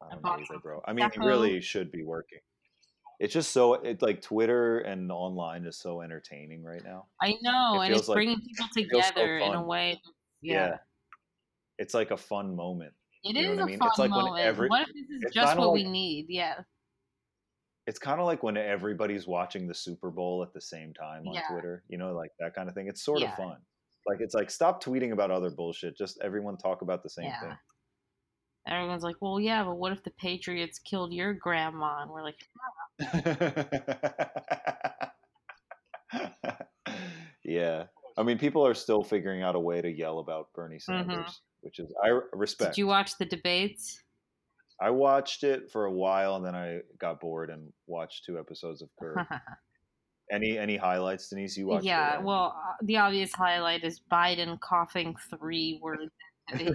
I 0.00 0.10
don't 0.14 0.22
know 0.24 0.30
either, 0.38 0.58
bro. 0.60 0.82
I 0.86 0.92
mean, 0.92 1.04
it 1.06 1.16
really 1.18 1.60
should 1.60 1.90
be 1.92 2.02
working. 2.02 2.40
It's 3.18 3.32
just 3.32 3.52
so 3.52 3.74
it 3.74 4.02
like 4.02 4.20
Twitter 4.20 4.80
and 4.80 5.10
online 5.10 5.64
is 5.64 5.78
so 5.78 6.02
entertaining 6.02 6.62
right 6.62 6.82
now. 6.84 7.06
I 7.20 7.34
know, 7.42 7.80
It 7.80 7.86
and 7.86 7.94
it's 7.94 8.08
like- 8.08 8.16
bringing 8.16 8.40
people 8.40 8.66
feels 8.74 8.88
so 9.06 9.12
together 9.12 9.38
in 9.38 9.54
a 9.54 9.62
way. 9.62 10.00
Yeah. 10.42 10.68
Yeah, 10.68 10.78
It's 11.78 11.94
like 11.94 12.10
a 12.10 12.16
fun 12.16 12.54
moment. 12.56 12.94
it 13.24 13.36
you 13.36 13.42
is 13.42 13.48
what 13.50 13.58
I 13.58 13.62
a 13.62 13.66
mean? 13.66 13.78
fun 13.78 13.88
It's 13.88 13.98
like 13.98 14.10
moment. 14.10 14.38
every- 14.38 14.68
what 14.68 14.82
if 14.88 14.94
this 14.94 15.10
is 15.10 15.32
just 15.32 15.56
what 15.58 15.72
we 15.72 15.84
need? 15.84 16.26
Yeah, 16.28 16.62
It's 17.86 17.98
kind 17.98 18.20
of 18.20 18.26
like 18.26 18.42
when 18.42 18.56
everybody's 18.56 19.26
watching 19.26 19.68
the 19.68 19.74
Super 19.74 20.10
Bowl 20.10 20.42
at 20.42 20.52
the 20.52 20.60
same 20.60 20.92
time 20.92 21.26
on 21.28 21.34
Yeah. 21.34 21.42
Twitter, 21.50 21.84
you 21.88 21.98
know, 21.98 22.12
like 22.14 22.32
that 22.40 22.54
kind 22.54 22.68
of 22.68 22.74
thing. 22.74 22.88
It's 22.88 23.02
sort 23.02 23.20
Yeah. 23.20 23.30
of 23.30 23.36
fun. 23.36 23.58
Like 24.08 24.18
it's 24.20 24.34
like 24.34 24.50
stop 24.50 24.82
tweeting 24.82 25.12
about 25.12 25.30
other 25.30 25.50
bullshit. 25.50 25.96
Just 25.96 26.18
everyone 26.22 26.56
talk 26.56 26.82
about 26.82 27.02
the 27.02 27.10
same 27.10 27.26
Yeah. 27.26 27.56
Everyone's 28.68 29.04
like, 29.04 29.14
well, 29.20 29.38
yeah, 29.38 29.62
but 29.62 29.76
what 29.76 29.92
if 29.92 30.02
the 30.02 30.10
Patriots 30.10 30.80
killed 30.80 31.12
your 31.12 31.32
grandma? 31.34 32.02
And 32.02 32.10
we're 32.10 32.22
like, 32.24 32.34
thing. 32.98 33.64
yeah. 37.44 37.84
I 38.16 38.22
mean, 38.22 38.38
people 38.38 38.66
are 38.66 38.74
still 38.74 39.02
figuring 39.04 39.42
out 39.42 39.54
a 39.54 39.60
way 39.60 39.80
to 39.82 39.90
yell 39.90 40.18
about 40.18 40.48
Bernie 40.54 40.78
Sanders, 40.78 41.42
which 41.60 41.78
is 41.78 41.92
I 42.02 42.18
respect. 42.32 42.70
Mm-hmm. 42.70 42.70
did 42.72 42.78
you 42.78 42.86
watch 42.86 43.18
the 43.18 43.26
debates? 43.26 44.02
I 44.80 44.90
watched 44.90 45.42
it 45.42 45.70
for 45.70 45.86
a 45.86 45.92
while 45.92 46.36
and 46.36 46.44
then 46.44 46.54
I 46.54 46.80
got 46.98 47.20
bored 47.20 47.50
and 47.50 47.72
watched 47.86 48.24
two 48.24 48.38
episodes 48.38 48.82
of 48.82 48.88
Curb. 48.98 49.18
any 50.30 50.58
any 50.58 50.76
highlights, 50.76 51.28
Denise? 51.28 51.56
You 51.56 51.66
watched? 51.66 51.84
it, 51.84 51.88
yeah, 51.88 52.16
right? 52.16 52.22
well, 52.22 52.54
uh, 52.56 52.72
the 52.82 52.98
obvious 52.98 53.32
highlight 53.32 53.84
is 53.84 54.00
Biden 54.10 54.60
coughing 54.60 55.16
three 55.30 55.80
words. 55.82 56.12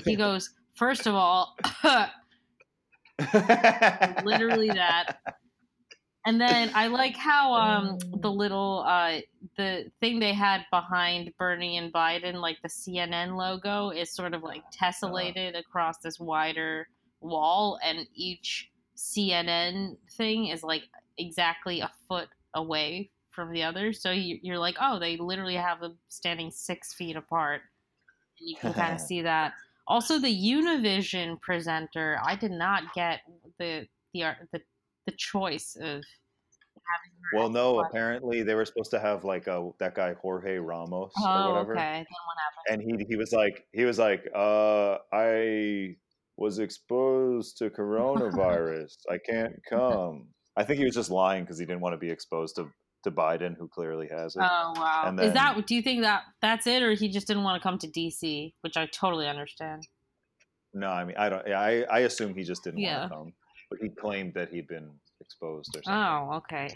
he 0.05 0.15
goes, 0.15 0.49
first 0.75 1.05
of 1.05 1.13
all, 1.13 1.55
literally 4.23 4.69
that. 4.69 5.17
And 6.25 6.39
then 6.39 6.71
I 6.75 6.87
like 6.87 7.15
how 7.15 7.53
um 7.53 7.97
the 8.21 8.31
little 8.31 8.83
uh 8.87 9.19
the 9.57 9.91
thing 9.99 10.19
they 10.19 10.33
had 10.33 10.65
behind 10.71 11.31
Bernie 11.37 11.77
and 11.77 11.91
Biden, 11.93 12.35
like 12.35 12.57
the 12.63 12.69
CNN 12.69 13.35
logo, 13.35 13.89
is 13.89 14.13
sort 14.13 14.33
of 14.33 14.41
like 14.43 14.63
tessellated 14.71 15.57
across 15.57 15.97
this 15.99 16.19
wider 16.19 16.87
wall, 17.21 17.79
and 17.83 18.07
each 18.13 18.69
CNN 18.97 19.97
thing 20.17 20.47
is 20.47 20.63
like 20.63 20.83
exactly 21.17 21.79
a 21.79 21.91
foot 22.07 22.27
away 22.53 23.09
from 23.31 23.53
the 23.53 23.63
other. 23.63 23.93
So 23.93 24.11
you, 24.11 24.39
you're 24.41 24.59
like, 24.59 24.75
oh, 24.81 24.99
they 24.99 25.17
literally 25.17 25.55
have 25.55 25.79
them 25.79 25.97
standing 26.09 26.51
six 26.51 26.93
feet 26.93 27.15
apart, 27.15 27.61
and 28.39 28.49
you 28.49 28.55
can 28.57 28.73
kind 28.73 28.93
of 28.93 28.99
see 29.09 29.21
that. 29.21 29.53
Also, 29.87 30.19
the 30.19 30.27
Univision 30.27 31.41
presenter, 31.41 32.19
I 32.23 32.35
did 32.35 32.51
not 32.51 32.93
get 32.93 33.21
the 33.59 33.87
the 34.13 34.33
the 34.51 34.61
the 35.05 35.13
choice 35.17 35.75
of 35.81 36.01
Well, 37.33 37.49
no. 37.49 37.79
Apparently, 37.79 38.43
they 38.43 38.53
were 38.55 38.65
supposed 38.65 38.91
to 38.91 38.99
have 38.99 39.23
like 39.23 39.47
a 39.47 39.71
that 39.79 39.95
guy 39.95 40.13
Jorge 40.13 40.57
Ramos 40.57 41.11
or 41.15 41.27
Oh, 41.27 41.49
whatever, 41.51 41.73
okay. 41.73 41.93
Then 41.93 42.05
what 42.25 42.37
happened? 42.37 42.81
and 42.87 42.99
he 42.99 43.05
he 43.09 43.15
was 43.15 43.31
like 43.31 43.65
he 43.73 43.85
was 43.85 43.97
like, 43.99 44.29
uh, 44.35 44.97
I 45.11 45.95
was 46.41 46.59
exposed 46.59 47.57
to 47.59 47.69
coronavirus. 47.79 48.93
I 49.09 49.17
can't 49.17 49.55
come. 49.69 50.27
I 50.57 50.63
think 50.65 50.79
he 50.79 50.85
was 50.85 50.95
just 50.95 51.09
lying 51.09 51.43
because 51.43 51.57
he 51.59 51.65
didn't 51.65 51.81
want 51.81 51.93
to 51.93 51.97
be 51.97 52.09
exposed 52.09 52.55
to 52.57 52.69
to 53.03 53.09
Biden, 53.11 53.57
who 53.57 53.67
clearly 53.67 54.07
has 54.09 54.35
it. 54.35 54.43
Oh 54.43 54.73
wow! 54.75 55.03
and 55.07 55.19
Is 55.19 55.33
that? 55.33 55.65
Do 55.65 55.73
you 55.73 55.81
think 55.81 56.01
that 56.03 56.21
that's 56.41 56.67
it, 56.67 56.83
or 56.83 56.91
he 56.93 57.09
just 57.09 57.25
didn't 57.27 57.43
want 57.43 57.59
to 57.61 57.67
come 57.67 57.77
to 57.79 57.87
DC, 57.87 58.53
which 58.61 58.77
I 58.77 58.85
totally 58.87 59.27
understand. 59.27 59.87
no, 60.73 60.87
I 60.89 61.03
mean 61.05 61.15
I 61.17 61.29
don't. 61.29 61.47
Yeah, 61.47 61.59
I 61.59 61.83
I 61.89 61.99
assume 62.09 62.35
he 62.35 62.43
just 62.43 62.63
didn't 62.63 62.79
Yeah. 62.79 62.99
want 62.99 63.11
to 63.11 63.15
come, 63.17 63.33
but 63.71 63.79
he 63.81 63.89
claimed 63.89 64.33
that 64.35 64.49
he'd 64.53 64.67
been 64.67 64.89
exposed 65.19 65.75
or 65.75 65.81
something. 65.83 65.93
Oh, 66.03 66.35
okay. 66.39 66.67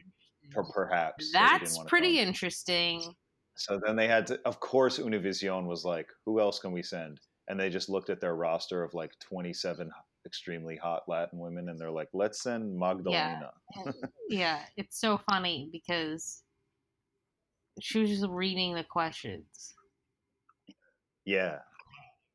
Per- 0.52 0.64
perhaps 0.64 1.32
so 1.32 1.38
he 1.40 1.44
didn't 1.46 1.60
That's 1.62 1.78
wanna 1.78 1.90
pretty 1.90 2.18
come. 2.18 2.28
interesting. 2.28 3.16
So 3.58 3.80
then 3.86 3.96
they 3.96 4.08
had 4.08 4.28
to, 4.28 4.40
of 4.46 4.60
course, 4.60 5.00
Univision 5.00 5.66
was 5.66 5.86
like, 5.86 6.08
who 6.26 6.40
else 6.40 6.60
can 6.60 6.72
we 6.72 6.84
send? 6.84 7.20
And 7.48 7.60
they 7.60 7.70
just 7.70 7.90
looked 7.90 8.10
at 8.10 8.20
their 8.20 8.36
roster 8.36 8.84
of 8.84 8.94
like 8.94 9.12
27 9.20 9.92
extremely 10.26 10.76
hot 10.76 11.04
Latin 11.08 11.40
women 11.40 11.70
and 11.70 11.80
they're 11.80 11.92
like, 11.92 12.10
let's 12.14 12.42
send 12.42 12.78
Magdalena. 12.78 13.52
yeah, 13.86 13.92
yeah 14.30 14.60
it's 14.76 15.00
so 15.00 15.20
funny 15.30 15.70
because 15.72 16.42
she 17.80 18.00
was 18.00 18.10
just 18.10 18.26
reading 18.30 18.74
the 18.74 18.84
questions. 18.84 19.76
Yeah. 21.26 21.60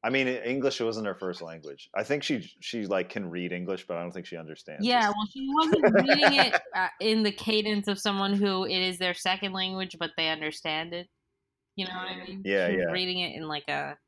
I 0.02 0.08
mean, 0.08 0.28
English 0.28 0.80
wasn't 0.80 1.06
her 1.06 1.14
first 1.14 1.42
language. 1.42 1.90
I 1.94 2.04
think 2.04 2.22
she 2.22 2.50
she 2.60 2.86
like 2.86 3.10
can 3.10 3.28
read 3.28 3.52
English, 3.52 3.86
but 3.86 3.98
I 3.98 4.00
don't 4.00 4.12
think 4.12 4.24
she 4.24 4.36
understands. 4.36 4.86
Yeah, 4.86 5.08
well, 5.08 5.26
she 5.30 5.46
wasn't 5.52 5.94
reading 5.94 6.40
it 6.40 6.54
uh, 6.74 6.88
in 7.00 7.22
the 7.22 7.32
cadence 7.32 7.86
of 7.86 7.98
someone 7.98 8.32
who 8.32 8.64
it 8.64 8.78
is 8.78 8.98
their 8.98 9.12
second 9.12 9.52
language, 9.52 9.96
but 9.98 10.12
they 10.16 10.30
understand 10.30 10.94
it. 10.94 11.06
You 11.76 11.86
know 11.86 11.94
what 11.94 12.08
I 12.08 12.24
mean? 12.26 12.42
Yeah, 12.46 12.68
she 12.68 12.76
was 12.76 12.84
yeah. 12.86 12.92
reading 12.92 13.20
it 13.20 13.36
in 13.36 13.46
like 13.46 13.68
a. 13.68 13.98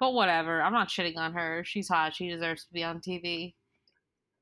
But 0.00 0.14
whatever. 0.14 0.62
I'm 0.62 0.72
not 0.72 0.88
shitting 0.88 1.16
on 1.16 1.32
her. 1.32 1.62
She's 1.64 1.88
hot. 1.88 2.14
She 2.14 2.28
deserves 2.28 2.64
to 2.64 2.72
be 2.72 2.84
on 2.84 3.00
TV. 3.00 3.54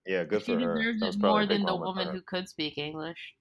yeah, 0.07 0.24
good 0.24 0.44
she 0.44 0.54
for 0.54 0.61
her. 0.61 0.82
She 0.82 0.92
deserves 0.92 1.16
it 1.16 1.20
more 1.20 1.46
than 1.46 1.64
the 1.64 1.76
woman 1.76 2.09
who 2.09 2.20
could 2.20 2.48
speak 2.48 2.78
English. 2.78 3.34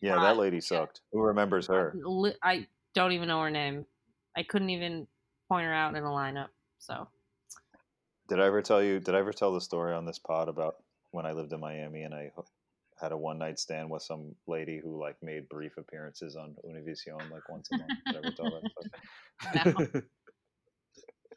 Yeah, 0.00 0.16
hot. 0.16 0.22
that 0.22 0.36
lady 0.40 0.60
sucked. 0.60 1.00
Who 1.12 1.20
remembers 1.20 1.66
her? 1.68 1.94
I 2.42 2.66
don't 2.94 3.12
even 3.12 3.28
know 3.28 3.40
her 3.42 3.50
name. 3.50 3.86
I 4.36 4.42
couldn't 4.42 4.70
even 4.70 5.06
point 5.48 5.66
her 5.66 5.72
out 5.72 5.94
in 5.94 6.02
a 6.02 6.08
lineup. 6.08 6.48
So 6.78 7.06
Did 8.28 8.40
I 8.40 8.46
ever 8.46 8.62
tell 8.62 8.82
you? 8.82 8.98
Did 9.00 9.14
I 9.14 9.18
ever 9.18 9.32
tell 9.32 9.52
the 9.52 9.60
story 9.60 9.94
on 9.94 10.04
this 10.04 10.18
pod 10.18 10.48
about 10.48 10.76
when 11.10 11.26
I 11.26 11.32
lived 11.32 11.52
in 11.52 11.60
Miami 11.60 12.02
and 12.02 12.14
I 12.14 12.32
had 13.00 13.12
a 13.12 13.16
one 13.16 13.38
night 13.38 13.58
stand 13.58 13.90
with 13.90 14.02
some 14.02 14.34
lady 14.46 14.80
who 14.82 14.98
like 14.98 15.16
made 15.22 15.48
brief 15.48 15.76
appearances 15.76 16.36
on 16.36 16.56
Univision 16.66 17.18
like 17.30 17.48
once 17.48 17.68
a 17.72 17.78
month? 17.78 17.90
Did 18.06 18.16
I 18.16 18.18
ever 18.18 18.30
tell 18.36 18.60
that? 19.42 20.04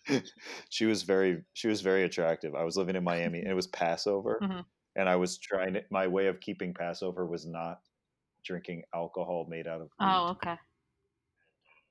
she 0.69 0.85
was 0.85 1.03
very 1.03 1.43
she 1.53 1.67
was 1.67 1.81
very 1.81 2.03
attractive. 2.03 2.55
I 2.55 2.63
was 2.63 2.77
living 2.77 2.95
in 2.95 3.03
Miami 3.03 3.39
and 3.39 3.49
it 3.49 3.53
was 3.55 3.67
Passover, 3.67 4.39
Mhm. 4.41 4.65
and 4.95 5.09
I 5.09 5.15
was 5.15 5.37
trying 5.37 5.73
to. 5.73 5.83
My 5.89 6.07
way 6.07 6.27
of 6.27 6.39
keeping 6.39 6.73
Passover 6.73 7.25
was 7.25 7.45
not 7.45 7.81
drinking 8.43 8.83
alcohol 8.93 9.45
made 9.49 9.67
out 9.67 9.81
of 9.81 9.87
wheat. 9.99 10.07
Oh, 10.07 10.27
okay. 10.31 10.57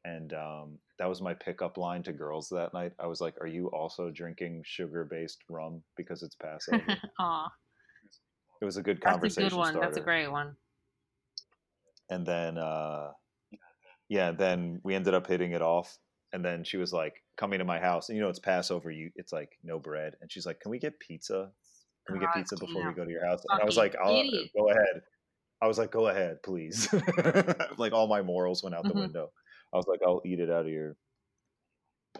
and 0.04 0.32
um, 0.34 0.78
that 0.98 1.08
was 1.08 1.22
my 1.22 1.34
pickup 1.34 1.78
line 1.78 2.02
to 2.04 2.12
girls 2.12 2.48
that 2.50 2.74
night. 2.74 2.92
I 2.98 3.06
was 3.06 3.20
like, 3.20 3.34
"Are 3.40 3.46
you 3.46 3.68
also 3.68 4.10
drinking 4.10 4.62
sugar-based 4.66 5.42
rum 5.48 5.82
because 5.96 6.22
it's 6.22 6.36
Passover?" 6.36 6.84
Aw, 7.18 7.52
it 8.60 8.64
was 8.64 8.76
a 8.76 8.82
good 8.82 9.00
conversation. 9.00 9.44
that's 9.44 9.52
a 9.52 9.56
good 9.56 9.58
one. 9.58 9.72
starter. 9.72 9.86
That's 9.86 9.98
a 9.98 10.02
great 10.02 10.28
one. 10.28 10.56
and 12.10 12.26
then, 12.26 12.58
uh, 12.58 13.12
yeah, 14.08 14.30
then 14.32 14.80
we 14.84 14.94
ended 14.94 15.14
up 15.14 15.26
hitting 15.26 15.52
it 15.52 15.62
off. 15.62 15.98
And 16.32 16.44
then 16.44 16.64
she 16.64 16.76
was 16.76 16.92
like 16.92 17.23
coming 17.36 17.58
to 17.58 17.64
my 17.64 17.78
house, 17.80 18.08
and 18.08 18.16
you 18.16 18.22
know 18.22 18.28
it's 18.30 18.38
Passover. 18.38 18.90
You, 18.90 19.10
it's 19.16 19.32
like 19.32 19.58
no 19.62 19.78
bread, 19.78 20.14
and 20.20 20.30
she's 20.30 20.46
like, 20.46 20.60
"Can 20.60 20.70
we 20.70 20.78
get 20.78 20.98
pizza? 21.00 21.50
Can 22.06 22.14
we 22.14 22.20
get 22.20 22.34
pizza 22.34 22.56
before 22.56 22.86
we 22.86 22.94
go 22.94 23.04
to 23.04 23.10
your 23.10 23.26
house?" 23.26 23.40
And 23.48 23.60
I 23.60 23.64
was 23.64 23.76
like, 23.76 23.96
I'll, 23.96 24.24
"Go 24.56 24.70
ahead." 24.70 25.02
I 25.62 25.66
was 25.66 25.78
like, 25.78 25.90
"Go 25.92 26.08
ahead, 26.08 26.42
please." 26.42 26.88
like 27.78 27.92
all 27.92 28.06
my 28.08 28.22
morals 28.22 28.62
went 28.62 28.74
out 28.74 28.84
the 28.84 28.94
Mhm. 28.94 29.00
window. 29.00 29.30
I 29.72 29.76
was 29.76 29.86
like, 29.86 30.00
"I'll 30.06 30.22
eat 30.24 30.40
it 30.40 30.50
out 30.50 30.66
of 30.66 30.72
your." 30.72 30.96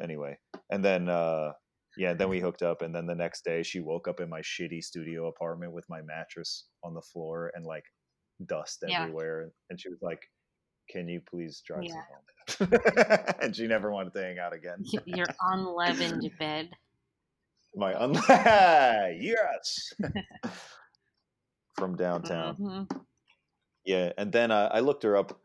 Anyway, 0.01 0.39
and 0.71 0.85
then 0.85 1.09
uh, 1.09 1.53
yeah, 1.97 2.15
then 2.15 2.29
we 2.29 2.41
hooked 2.41 2.63
up, 2.63 2.83
and 2.83 2.95
then 2.95 3.07
the 3.07 3.15
next 3.15 3.45
day 3.45 3.63
she 3.63 3.81
woke 3.81 4.09
up 4.09 4.21
in 4.21 4.29
my 4.29 4.41
shitty 4.41 4.83
studio 4.83 5.29
apartment 5.29 5.73
with 5.73 5.85
my 5.89 6.03
mattress 6.03 6.67
on 6.83 6.95
the 6.95 7.03
floor 7.03 7.53
and 7.55 7.65
like 7.65 7.85
dust 8.47 8.85
Yeah. 8.87 9.03
everywhere, 9.03 9.53
and 9.71 9.81
she 9.81 9.89
was 9.89 10.01
like, 10.03 10.21
"Can 10.89 11.09
you 11.09 11.21
please 11.21 11.63
drive 11.67 11.85
Yeah. 11.85 11.95
me 11.95 12.01
home?" 12.11 13.35
and 13.41 13.55
she 13.57 13.67
never 13.67 13.91
wanted 13.91 14.13
to 14.15 14.23
hang 14.23 14.39
out 14.39 14.53
again. 14.53 14.85
Your 15.07 15.27
unleavened 15.51 16.31
bed. 16.39 16.71
My 17.75 17.93
unleavened, 18.05 19.23
yes, 19.23 19.93
from 21.75 21.97
downtown. 21.97 22.57
Mhm. 22.57 23.05
Yeah, 23.85 24.13
and 24.17 24.33
then 24.33 24.51
uh, 24.51 24.71
I 24.73 24.81
looked 24.81 25.03
her 25.03 25.17
up 25.17 25.41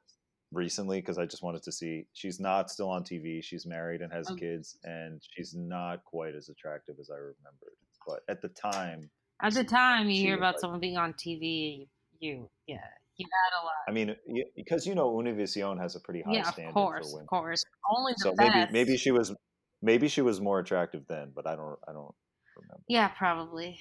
recently 0.52 1.00
because 1.02 1.18
I 1.18 1.26
just 1.26 1.44
wanted 1.44 1.64
to 1.64 1.72
see. 1.72 2.06
She's 2.14 2.40
not 2.40 2.70
still 2.70 2.90
on 2.90 3.04
TV. 3.04 3.44
She's 3.44 3.66
married 3.66 4.02
and 4.02 4.12
has 4.14 4.30
Oh. 4.30 4.36
kids, 4.36 4.78
and 4.84 5.22
she's 5.32 5.56
not 5.56 6.04
quite 6.06 6.36
as 6.36 6.50
attractive 6.50 6.98
as 7.00 7.10
I 7.10 7.16
remembered. 7.18 7.76
But 8.08 8.22
at 8.30 8.42
the 8.42 8.50
time, 8.50 9.10
At 9.42 9.54
the 9.54 9.64
time, 9.64 10.10
you 10.10 10.22
hear 10.22 10.38
about 10.38 10.56
like- 10.56 10.62
someone 10.62 10.80
being 10.80 10.98
on 10.98 11.14
TV, 11.14 11.88
you, 12.20 12.50
yeah, 12.68 12.78
had 13.24 13.62
a 13.62 13.66
lot. 13.66 13.74
I 13.88 13.92
mean, 13.92 14.16
because 14.56 14.86
you 14.88 14.96
know, 14.96 15.12
Univision 15.12 15.80
has 15.80 15.96
a 15.96 16.00
pretty 16.00 16.22
high 16.22 16.34
Yeah, 16.34 16.40
of 16.48 16.54
standard 16.54 16.74
course, 16.74 17.06
for 17.06 17.10
of 17.10 17.14
women. 17.14 17.28
course. 17.28 17.64
Only 17.90 18.14
the 18.14 18.22
So 18.24 18.36
best. 18.36 18.56
maybe 18.56 18.72
maybe 18.72 18.98
she 18.98 19.12
was 19.12 19.34
maybe 19.82 20.08
she 20.08 20.22
was 20.22 20.40
more 20.42 20.60
attractive 20.60 21.04
then, 21.08 21.32
but 21.36 21.48
I 21.48 21.56
don't 21.56 21.78
I 21.88 21.94
don't 21.94 22.14
remember. 22.58 22.84
Yeah, 22.88 23.08
probably. 23.10 23.80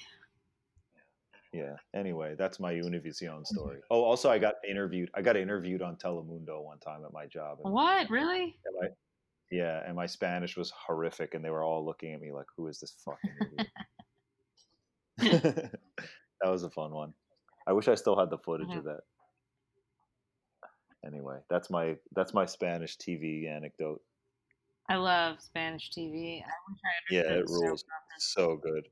Yeah. 1.51 1.77
Anyway, 1.95 2.35
that's 2.37 2.59
my 2.59 2.73
Univision 2.73 3.45
story. 3.45 3.79
Oh, 3.89 4.03
also 4.03 4.29
I 4.29 4.37
got 4.37 4.55
interviewed. 4.69 5.09
I 5.15 5.21
got 5.23 5.35
interviewed 5.35 5.81
on 5.81 5.95
Telemundo 5.95 6.63
one 6.63 6.77
time 6.79 7.03
at 7.05 7.11
my 7.11 7.25
job. 7.25 7.57
and- 7.63 7.73
What? 7.73 8.07
Really? 8.09 8.55
and 8.65 8.75
my- 8.81 8.87
yeah, 9.51 9.81
and 9.87 9.95
my 9.95 10.05
Spanish 10.05 10.55
was 10.55 10.69
horrific, 10.69 11.33
and 11.33 11.43
they 11.43 11.49
were 11.49 11.63
all 11.63 11.83
looking 11.83 12.13
at 12.13 12.21
me 12.21 12.31
like, 12.31 12.45
"Who 12.55 12.67
is 12.67 12.79
this 12.79 12.93
fucking 13.03 13.67
that 15.17 15.71
was 16.45 16.61
a 16.63 16.69
fun 16.69 16.91
one. 16.91 17.13
I 17.67 17.73
wish 17.73 17.87
I 17.87 17.95
still 17.95 18.17
had 18.17 18.29
the 18.29 18.37
footage 18.37 18.67
Mhm. 18.69 18.77
of 18.77 18.83
that. 18.85 19.01
Anyway, 21.05 21.37
that's 21.49 21.69
my 21.69 21.95
that's 22.13 22.33
my 22.33 22.45
Spanish 22.45 22.97
TV 22.97 23.47
anecdote. 23.47 24.01
I 24.89 24.95
love 24.95 25.39
Spanish 25.39 25.91
TV. 25.91 26.43
I 26.43 26.51
wish 26.67 26.79
I 26.83 27.13
Yeah, 27.13 27.37
it 27.37 27.45
rules. 27.47 27.83
So 28.17 28.57
good, 28.57 28.87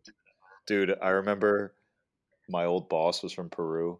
dude. 0.65 0.95
I 1.01 1.09
remember 1.09 1.73
my 2.47 2.65
old 2.65 2.87
boss 2.87 3.23
was 3.23 3.33
from 3.33 3.49
Peru, 3.49 3.99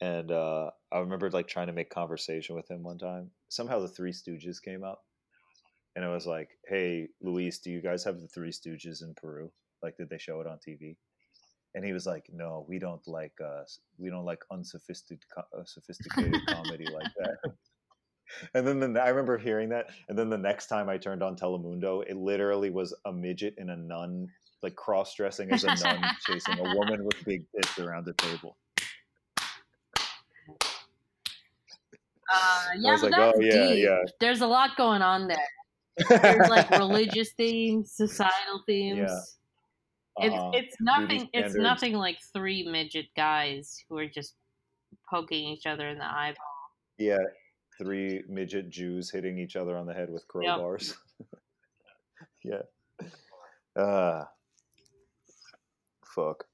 and 0.00 0.30
uh, 0.30 0.70
I 0.90 0.98
remember 0.98 1.30
like 1.30 1.48
trying 1.48 1.66
to 1.66 1.72
make 1.72 1.90
conversation 1.90 2.56
with 2.56 2.70
him 2.70 2.82
one 2.82 2.98
time. 2.98 3.30
Somehow 3.48 3.80
the 3.80 3.88
Three 3.88 4.12
Stooges 4.12 4.62
came 4.62 4.82
up, 4.82 5.04
and 5.96 6.04
I 6.04 6.08
was 6.08 6.26
like, 6.26 6.48
"Hey, 6.66 7.08
Luis, 7.20 7.58
do 7.58 7.70
you 7.70 7.82
guys 7.82 8.04
have 8.04 8.20
the 8.20 8.28
Three 8.28 8.52
Stooges 8.52 9.02
in 9.02 9.14
Peru? 9.14 9.50
Like, 9.82 9.98
did 9.98 10.08
they 10.08 10.18
show 10.18 10.40
it 10.40 10.46
on 10.46 10.58
TV?" 10.66 10.96
And 11.76 11.84
he 11.84 11.92
was 11.92 12.06
like, 12.06 12.28
"No, 12.32 12.64
we 12.68 12.80
don't 12.80 13.06
like 13.06 13.34
uh, 13.40 13.62
we 13.98 14.10
don't 14.10 14.24
like 14.24 14.42
unsophisticated 14.50 15.24
uh, 15.36 15.64
sophisticated 15.64 16.34
comedy 16.48 16.86
like 16.92 17.12
that." 17.20 17.52
And 18.54 18.66
then 18.66 18.80
the, 18.92 19.02
I 19.02 19.08
remember 19.08 19.38
hearing 19.38 19.68
that, 19.70 19.90
and 20.08 20.18
then 20.18 20.30
the 20.30 20.38
next 20.38 20.66
time 20.66 20.88
I 20.88 20.98
turned 20.98 21.22
on 21.22 21.36
Telemundo, 21.36 22.02
it 22.06 22.16
literally 22.16 22.70
was 22.70 22.94
a 23.04 23.12
midget 23.12 23.54
and 23.58 23.70
a 23.70 23.76
nun, 23.76 24.28
like 24.62 24.74
cross 24.76 25.14
dressing 25.14 25.50
as 25.52 25.64
a 25.64 25.74
nun, 25.74 26.02
chasing 26.26 26.58
a 26.58 26.74
woman 26.76 27.04
with 27.04 27.24
big 27.24 27.44
tits 27.54 27.78
around 27.78 28.04
the 28.04 28.14
table. 28.14 28.56
Uh, 32.34 32.64
yeah, 32.78 32.96
like, 32.96 33.12
that's 33.12 33.36
oh, 33.36 33.40
yeah, 33.40 33.68
deep. 33.68 33.84
yeah. 33.84 33.98
There's 34.18 34.40
a 34.40 34.46
lot 34.46 34.70
going 34.76 35.02
on 35.02 35.28
there. 35.28 35.38
There's 36.08 36.48
like 36.50 36.68
religious 36.70 37.32
themes, 37.32 37.92
societal 37.92 38.62
themes. 38.66 39.38
Uh-huh. 40.18 40.50
It's 40.54 40.68
it's 40.68 40.76
nothing. 40.80 41.28
It's 41.32 41.54
nothing 41.54 41.94
like 41.94 42.18
three 42.32 42.66
midget 42.66 43.06
guys 43.16 43.84
who 43.88 43.98
are 43.98 44.08
just 44.08 44.34
poking 45.10 45.46
each 45.46 45.66
other 45.66 45.88
in 45.88 45.98
the 45.98 46.04
eyeball. 46.04 46.36
Yeah, 46.98 47.18
three 47.78 48.22
midget 48.28 48.70
Jews 48.70 49.10
hitting 49.10 49.38
each 49.38 49.56
other 49.56 49.76
on 49.76 49.86
the 49.86 49.92
head 49.94 50.10
with 50.10 50.24
Yep. 50.34 50.58
crowbars. 50.58 50.94
yeah. 52.44 52.62
Uh, 53.80 54.24
fuck. 56.14 56.44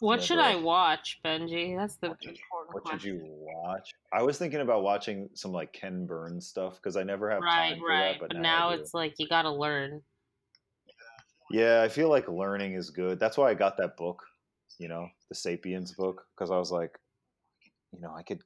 What 0.00 0.22
should. 0.22 0.38
I 0.38 0.56
watch, 0.56 1.20
Benjy? 1.24 1.74
That's 1.76 1.96
the 1.96 2.08
What 2.08 2.18
important 2.22 2.74
What 2.74 2.88
should 2.90 3.04
you 3.04 3.20
watch? 3.22 3.90
I 4.12 4.22
was 4.22 4.38
thinking 4.38 4.60
about 4.60 4.82
watching 4.82 5.30
some 5.34 5.52
like 5.52 5.72
Ken 5.72 6.06
Burns 6.06 6.46
stuff 6.46 6.76
because 6.76 6.96
I 6.96 7.02
never 7.02 7.30
have 7.30 7.42
Right, 7.42 7.70
time 7.70 7.78
for 7.78 7.88
right. 7.88 8.12
that. 8.12 8.20
But, 8.20 8.28
But 8.28 8.36
now, 8.36 8.70
now 8.70 8.70
it's 8.70 8.92
like 8.92 9.14
you 9.18 9.26
got 9.28 9.42
to 9.42 9.50
learn. 9.50 10.02
Yeah, 11.50 11.82
I 11.82 11.88
feel 11.88 12.08
like 12.08 12.28
learning 12.28 12.74
is 12.74 12.90
good. 12.90 13.20
That's 13.20 13.36
why 13.36 13.50
I 13.50 13.54
got 13.54 13.76
that 13.78 13.96
book, 13.96 14.22
you 14.78 14.88
know, 14.88 15.08
the 15.28 15.34
Sapiens 15.34 15.92
book, 15.92 16.26
because 16.36 16.50
I 16.50 16.58
was 16.58 16.70
like, 16.70 16.98
you 17.92 18.00
know, 18.00 18.14
I 18.14 18.22
could, 18.22 18.42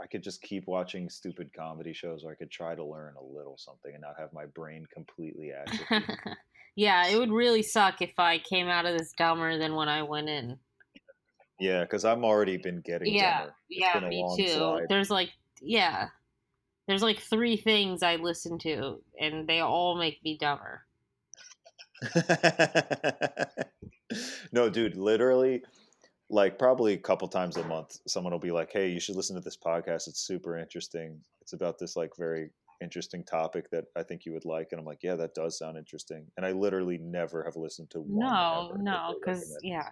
I 0.00 0.06
could 0.06 0.22
just 0.22 0.42
keep 0.42 0.66
watching 0.66 1.10
stupid 1.10 1.50
comedy 1.56 1.92
shows, 1.92 2.24
or 2.24 2.32
I 2.32 2.36
could 2.36 2.50
try 2.50 2.74
to 2.74 2.84
learn 2.84 3.14
a 3.16 3.22
little 3.22 3.56
something 3.58 3.92
and 3.92 4.00
not 4.02 4.18
have 4.18 4.32
my 4.32 4.46
brain 4.46 4.86
completely 4.92 5.52
atrophied. 5.52 6.16
yeah, 6.76 7.06
it 7.06 7.18
would 7.18 7.32
really 7.32 7.62
suck 7.62 8.00
if 8.00 8.18
I 8.18 8.38
came 8.38 8.68
out 8.68 8.86
of 8.86 8.96
this 8.96 9.12
dumber 9.12 9.58
than 9.58 9.74
when 9.74 9.88
I 9.88 10.02
went 10.02 10.28
in. 10.28 10.58
yeah, 11.58 11.82
because 11.82 12.04
I'm 12.04 12.24
already 12.24 12.56
been 12.56 12.80
getting 12.80 13.14
Yeah, 13.14 13.38
dumber. 13.38 13.54
It's 13.70 13.94
yeah, 13.94 14.00
me 14.08 14.24
too. 14.36 14.48
slide. 14.48 14.86
There's 14.88 15.10
like, 15.10 15.30
yeah, 15.60 16.08
there's 16.86 17.02
like 17.02 17.20
three 17.20 17.56
things 17.56 18.02
I 18.02 18.16
listen 18.16 18.58
to, 18.60 19.02
and 19.20 19.48
they 19.48 19.60
all 19.60 19.96
make 19.96 20.22
me 20.24 20.38
dumber. 20.38 20.86
no, 24.52 24.70
dude, 24.70 24.96
literally, 24.96 25.62
like 26.28 26.58
probably 26.58 26.94
a 26.94 26.98
couple 26.98 27.28
times 27.28 27.56
a 27.56 27.64
month, 27.64 27.96
someone 28.06 28.32
will 28.32 28.40
be 28.40 28.52
like, 28.52 28.72
"Hey, 28.72 28.88
you 28.88 29.00
should 29.00 29.16
listen 29.16 29.36
to 29.36 29.42
this 29.42 29.56
podcast. 29.56 30.08
It's 30.08 30.20
super 30.26 30.58
interesting. 30.58 31.20
It's 31.40 31.52
about 31.52 31.78
this 31.78 31.96
like 31.96 32.10
very 32.16 32.50
interesting 32.82 33.24
topic 33.24 33.70
that 33.70 33.84
I 33.96 34.02
think 34.02 34.24
you 34.24 34.32
would 34.32 34.44
like." 34.44 34.68
And 34.70 34.80
I'm 34.80 34.86
like, 34.86 35.02
"Yeah, 35.02 35.16
that 35.16 35.34
does 35.34 35.58
sound 35.58 35.76
interesting." 35.76 36.26
And 36.36 36.46
I 36.46 36.52
literally 36.52 36.98
never 36.98 37.42
have 37.44 37.56
listened 37.56 37.90
to 37.90 38.00
one. 38.00 38.32
No, 38.32 38.72
no, 38.76 39.16
because 39.22 39.58
yeah, 39.62 39.88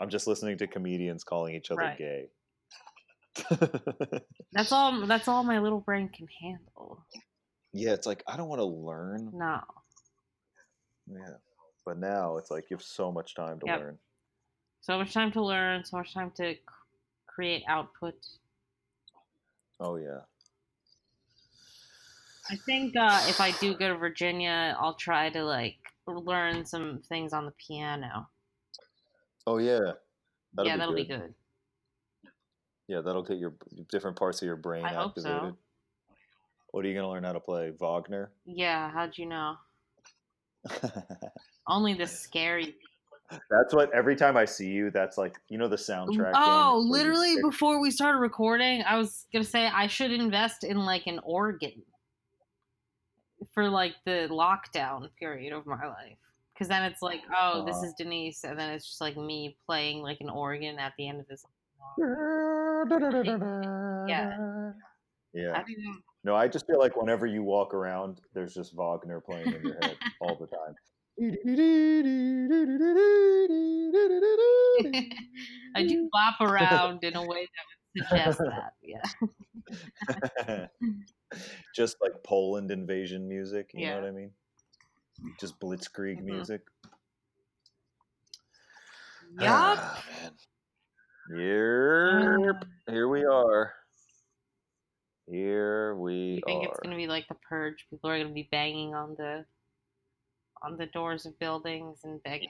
I'm 0.00 0.08
just 0.08 0.26
listening 0.26 0.58
to 0.58 0.66
comedians 0.66 1.24
calling 1.24 1.54
each 1.54 1.70
other 1.70 1.82
Right. 1.82 1.98
gay. 1.98 2.28
that's 4.52 4.72
all. 4.72 5.06
That's 5.06 5.28
all 5.28 5.44
my 5.44 5.58
little 5.60 5.80
brain 5.80 6.08
can 6.08 6.26
handle. 6.40 7.04
yeah, 7.72 7.92
it's 7.92 8.06
like 8.06 8.24
I 8.26 8.36
don't 8.36 8.48
want 8.48 8.60
to 8.60 8.64
learn. 8.64 9.30
No, 9.32 9.60
Yeah, 11.12 11.34
but 11.84 11.98
now 11.98 12.36
it's 12.36 12.50
like 12.50 12.70
you 12.70 12.76
have 12.76 12.84
so 12.84 13.10
much 13.12 13.34
time 13.34 13.58
to 13.60 13.66
Yep. 13.66 13.80
learn. 13.80 13.98
so 14.80 14.98
much 14.98 15.12
time 15.12 15.32
to 15.32 15.42
learn, 15.42 15.84
so 15.84 15.96
much 15.96 16.14
time 16.14 16.30
to 16.32 16.54
c- 16.54 16.60
create 17.26 17.64
output. 17.66 18.14
Oh 19.80 19.96
yeah. 19.96 20.20
I 22.50 22.56
think 22.56 22.96
uh, 22.96 23.22
if 23.28 23.40
I 23.40 23.50
do 23.60 23.74
go 23.76 23.88
to 23.88 23.96
Virginia, 23.96 24.76
I'll 24.80 24.94
try 24.94 25.28
to 25.30 25.44
like 25.44 25.76
learn 26.06 26.64
some 26.64 27.00
things 27.08 27.32
on 27.32 27.44
the 27.44 27.50
piano. 27.52 28.28
Oh 29.46 29.58
yeah. 29.58 29.92
That'll 30.54 30.66
yeah, 30.70 30.74
be 30.74 30.78
that'll 30.78 30.94
be 30.94 31.04
good. 31.04 31.20
good. 31.20 31.34
Yeah, 32.86 33.00
that'll 33.02 33.22
get 33.22 33.36
your 33.38 33.54
different 33.90 34.16
parts 34.16 34.40
of 34.40 34.46
your 34.46 34.56
brain 34.56 34.84
I 34.84 34.94
hope 34.94 35.18
so. 35.18 35.28
activated. 35.28 35.56
What 36.70 36.84
are 36.84 36.88
you 36.88 36.94
gonna 36.94 37.10
learn 37.10 37.24
how 37.24 37.32
to 37.32 37.40
play? 37.40 37.70
Wagner? 37.78 38.30
Yeah, 38.46 38.90
how'd 38.90 39.18
you 39.18 39.26
know? 39.26 39.56
Only 41.66 41.94
the 41.94 42.06
scary. 42.06 42.76
that's 43.50 43.74
what 43.74 43.92
every 43.92 44.16
time 44.16 44.36
I 44.36 44.44
see 44.46 44.68
you, 44.68 44.90
that's 44.90 45.18
like 45.18 45.36
you 45.48 45.58
know 45.58 45.68
the 45.68 45.76
soundtrack. 45.76 46.32
Oh, 46.34 46.80
game 46.80 46.90
where 46.90 47.00
you 47.00 47.06
literally 47.12 47.42
before 47.42 47.80
we 47.80 47.90
started 47.90 48.18
recording, 48.18 48.82
I 48.82 48.96
was 48.96 49.26
gonna 49.32 49.44
say 49.44 49.66
I 49.66 49.86
should 49.86 50.12
invest 50.12 50.64
in 50.64 50.78
like 50.78 51.06
an 51.06 51.20
organ 51.22 51.82
for 53.52 53.68
like 53.68 53.94
the 54.04 54.28
lockdown 54.30 55.08
period 55.18 55.52
of 55.52 55.66
my 55.66 55.86
life. 55.86 56.16
Because 56.54 56.68
then 56.68 56.82
it's 56.82 57.02
like, 57.02 57.20
oh, 57.36 57.64
this 57.64 57.76
Uh-huh. 57.76 57.86
is 57.86 57.94
Denise, 57.96 58.42
and 58.42 58.58
then 58.58 58.70
it's 58.72 58.84
just 58.86 59.00
like 59.00 59.16
me 59.16 59.56
playing 59.64 60.02
like 60.02 60.20
an 60.20 60.28
organ 60.28 60.78
at 60.80 60.92
the 60.98 61.08
end 61.08 61.20
of 61.20 61.28
this. 61.28 61.44
Yeah. 64.08 64.72
Yeah. 65.34 65.52
I 65.52 65.58
know. 65.60 65.94
No, 66.28 66.36
I 66.36 66.46
just 66.46 66.66
feel 66.66 66.78
like 66.78 66.94
whenever 66.94 67.26
you 67.26 67.42
walk 67.42 67.72
around, 67.72 68.20
there's 68.34 68.52
just 68.52 68.74
Wagner 68.74 69.18
playing 69.18 69.46
in 69.46 69.62
your 69.62 69.76
head 69.76 69.96
all 70.20 70.36
the 70.36 70.46
time. 70.46 70.76
I 75.74 75.82
do 75.84 76.10
bop 76.12 76.38
around 76.42 77.02
in 77.02 77.16
a 77.16 77.24
way 77.24 77.48
that 77.48 77.64
would 77.64 77.80
suggest 78.10 78.38
that. 78.44 78.74
Yeah. 78.82 79.00
just 81.74 81.96
like 82.02 82.22
Poland 82.22 82.70
invasion 82.70 83.26
music, 83.26 83.70
you 83.72 83.80
Yeah. 83.80 83.94
know 83.94 84.00
what 84.02 84.08
I 84.08 84.12
mean? 84.12 84.34
Just 85.40 85.58
blitzkrieg 85.58 86.18
Mhm. 86.18 86.24
music. 86.24 86.68
Yup. 89.40 89.50
Ah. 89.50 90.04
Yep. 91.30 92.64
Here 92.86 93.08
we 93.08 93.24
are. 93.24 93.72
Here 95.30 95.94
we 95.96 96.12
You 96.14 96.40
think 96.46 96.64
are. 96.64 96.68
it's 96.70 96.80
gonna 96.80 96.96
be 96.96 97.06
like 97.06 97.26
the 97.28 97.34
purge? 97.34 97.86
People 97.90 98.10
are 98.10 98.18
gonna 98.18 98.32
be 98.34 98.48
banging 98.50 98.94
on 98.94 99.14
the 99.16 99.44
on 100.62 100.76
the 100.76 100.86
doors 100.86 101.26
of 101.26 101.38
buildings 101.38 102.00
and 102.04 102.22
begging. 102.22 102.48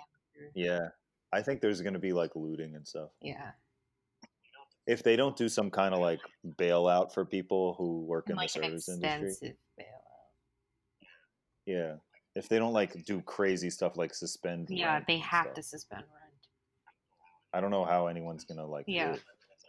Yeah. 0.55 0.89
I 1.31 1.43
think 1.43 1.61
there's 1.61 1.83
going 1.83 1.93
to 1.93 1.99
be 1.99 2.15
like 2.15 2.35
looting 2.35 2.75
and 2.75 2.89
stuff. 2.89 3.11
Yeah, 3.21 3.51
If 4.87 5.03
they 5.03 5.15
don't 5.15 5.37
do 5.37 5.47
some 5.47 5.71
kind 5.71 5.93
of 5.93 6.01
like 6.01 6.21
bailout 6.57 7.13
for 7.13 7.27
people 7.27 7.75
who 7.77 8.01
work 8.07 8.31
in 8.31 8.37
like 8.37 8.51
the 8.51 8.61
an 8.63 8.81
service 8.81 8.89
industry. 8.89 9.55
bailout. 9.79 11.05
Yeah. 11.67 11.95
If 12.35 12.49
they 12.49 12.59
don't 12.59 12.73
like 12.73 13.05
do 13.05 13.21
crazy 13.21 13.69
stuff 13.69 13.99
like 13.99 14.15
suspend. 14.15 14.69
Yeah, 14.71 15.01
they 15.07 15.19
have 15.19 15.47
stuff, 15.47 15.55
to 15.57 15.63
suspend 15.63 16.05
rent. 16.15 16.33
I 17.53 17.61
don't 17.61 17.71
know 17.71 17.85
how 17.85 18.07
anyone's 18.07 18.45
going 18.45 18.59
to 18.59 18.65
like 18.65 18.85
Yeah. 18.89 19.17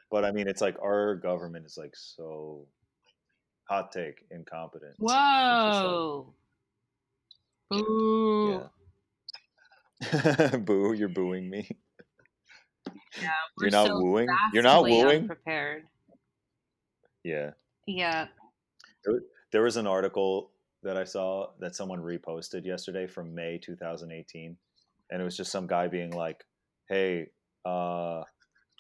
But 0.10 0.24
I 0.24 0.32
mean, 0.32 0.48
it's 0.48 0.62
like 0.62 0.78
our 0.82 1.16
government 1.16 1.66
is 1.66 1.78
like 1.78 1.94
so 1.98 2.66
hot 3.70 3.92
take 3.92 4.26
incompetent. 4.32 4.96
It's 5.00 5.00
just 5.00 5.14
like- 5.14 5.84
Whoa! 5.84 6.34
Boo! 7.70 8.62
Yeah. 10.02 10.58
Boo, 10.66 10.94
you're 10.94 11.08
booing 11.10 11.50
me. 11.50 11.70
Yeah, 13.22 13.30
You're 13.60 13.70
not 13.72 13.88
so 13.88 14.00
wooing? 14.02 14.28
You're 14.54 14.64
not 14.64 14.84
wooing? 14.84 15.28
Prepared. 15.28 15.84
Yeah. 17.24 17.52
Yeah. 17.86 18.28
There 19.52 19.64
was 19.64 19.78
an 19.78 19.86
article 19.88 20.52
that 20.84 20.96
I 20.98 21.04
saw 21.04 21.48
that 21.60 21.76
someone 21.76 22.00
reposted 22.02 22.66
yesterday 22.66 23.08
from 23.08 23.36
May 23.36 23.58
2018. 23.58 24.56
And 25.12 25.22
it 25.22 25.26
was 25.26 25.36
just 25.36 25.52
some 25.52 25.68
guy 25.68 25.88
being 25.88 26.12
like, 26.12 26.46
hey, 26.88 27.28
uh, 27.66 28.24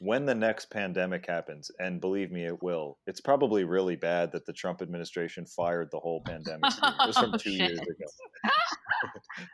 when 0.01 0.25
the 0.25 0.35
next 0.35 0.69
pandemic 0.69 1.25
happens, 1.25 1.71
and 1.79 1.99
believe 1.99 2.31
me, 2.31 2.45
it 2.45 2.61
will, 2.63 2.97
it's 3.05 3.21
probably 3.21 3.63
really 3.63 3.95
bad 3.95 4.31
that 4.31 4.45
the 4.45 4.53
Trump 4.53 4.81
administration 4.81 5.45
fired 5.45 5.89
the 5.91 5.99
whole 5.99 6.21
pandemic. 6.25 6.71
scheme." 6.79 6.93
It 6.99 7.07
was 7.07 7.17
from 7.17 7.33
Oh, 7.33 7.37
two 7.37 7.51
years 7.51 7.79
ago. 7.79 8.05
it 8.43 8.51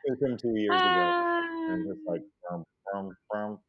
was 0.09 0.19
from 0.19 0.37
two 0.37 0.55
years 0.55 0.79
ago. 0.79 1.41
It's 1.91 2.01
like, 2.07 2.21
ah. 2.51 2.61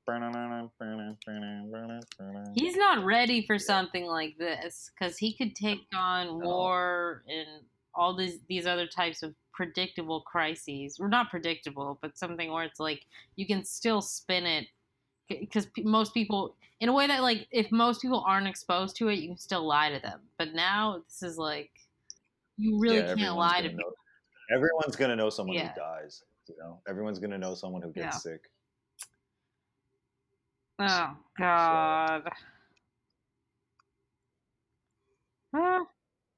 ba-na-na-na-na-na-na-na. 0.06 2.44
He's 2.54 2.76
not 2.76 3.04
ready 3.04 3.44
for 3.46 3.58
something 3.58 4.06
like 4.06 4.36
this 4.38 4.90
because 4.98 5.18
he 5.18 5.34
could 5.34 5.54
take 5.56 5.80
on 5.94 6.40
war 6.40 7.22
and 7.28 7.64
all 7.94 8.14
these 8.14 8.38
these 8.48 8.66
other 8.66 8.86
types 8.86 9.22
of 9.22 9.34
predictable 9.54 10.20
crises. 10.20 10.98
Or 11.00 11.08
not 11.08 11.30
predictable, 11.30 11.98
but 12.02 12.18
something 12.18 12.52
where 12.52 12.64
it's 12.64 12.80
like 12.80 13.06
you 13.36 13.46
can 13.46 13.64
still 13.64 14.02
spin 14.02 14.44
it 14.44 14.66
because 15.28 15.66
most 15.78 16.14
people, 16.14 16.54
in 16.80 16.88
a 16.88 16.92
way 16.92 17.06
that 17.06 17.22
like 17.22 17.46
if 17.50 17.70
most 17.72 18.00
people 18.02 18.22
aren't 18.26 18.46
exposed 18.46 18.96
to 18.96 19.08
it, 19.08 19.18
you 19.18 19.28
can 19.28 19.38
still 19.38 19.66
lie 19.66 19.90
to 19.90 20.00
them. 20.00 20.20
But 20.38 20.54
now 20.54 21.02
this 21.08 21.22
is 21.22 21.36
like 21.38 21.70
You 22.58 22.78
really 22.78 22.98
Yeah, 22.98 23.14
can't 23.14 23.36
lie 23.36 23.60
to 23.62 23.68
people. 23.68 23.84
know- 23.90 24.56
Everyone's 24.56 24.96
gonna 24.96 25.16
know 25.16 25.28
someone 25.28 25.56
Yeah. 25.56 25.72
who 25.72 25.80
dies. 25.80 26.22
You 26.48 26.56
know, 26.58 26.80
everyone's 26.88 27.18
gonna 27.18 27.36
know 27.38 27.54
someone 27.54 27.82
who 27.82 27.92
gets 27.92 28.16
Yeah. 28.24 28.32
sick. 28.32 28.50
Oh 30.78 31.16
God. 31.38 32.30
Ah, 35.54 35.84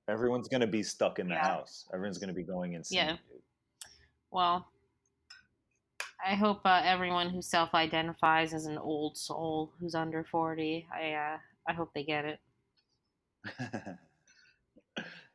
Everyone's 0.08 0.48
gonna 0.48 0.66
be 0.66 0.82
stuck 0.82 1.18
in 1.18 1.28
the 1.28 1.34
house. 1.36 1.86
Everyone's 1.92 2.18
gonna 2.18 2.32
be 2.32 2.42
going 2.44 2.72
insane. 2.74 2.96
Yeah. 2.98 3.16
well, 4.30 4.70
I 6.24 6.34
hope 6.34 6.60
uh, 6.64 6.82
everyone 6.84 7.30
who 7.30 7.40
self-identifies 7.40 8.52
as 8.52 8.66
an 8.66 8.78
old 8.78 9.16
soul 9.16 9.72
who's 9.78 9.94
under 9.94 10.24
forty, 10.24 10.86
I 10.92 11.12
uh, 11.12 11.38
I 11.68 11.72
hope 11.72 11.90
they 11.94 12.04
get 12.04 12.24
it. 12.24 12.40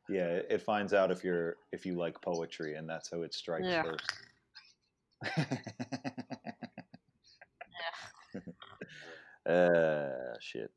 yeah, 0.10 0.40
it 0.50 0.62
finds 0.62 0.94
out 0.94 1.12
if 1.12 1.24
you're 1.24 1.56
if 1.72 1.86
you 1.86 1.96
like 1.96 2.22
poetry, 2.22 2.76
and 2.76 2.90
that's 2.90 3.10
how 3.10 3.22
it 3.22 3.34
strikes 3.34 3.68
Yeah. 3.68 3.84
first. 3.84 4.12
uh, 9.50 10.34
shit. 10.40 10.72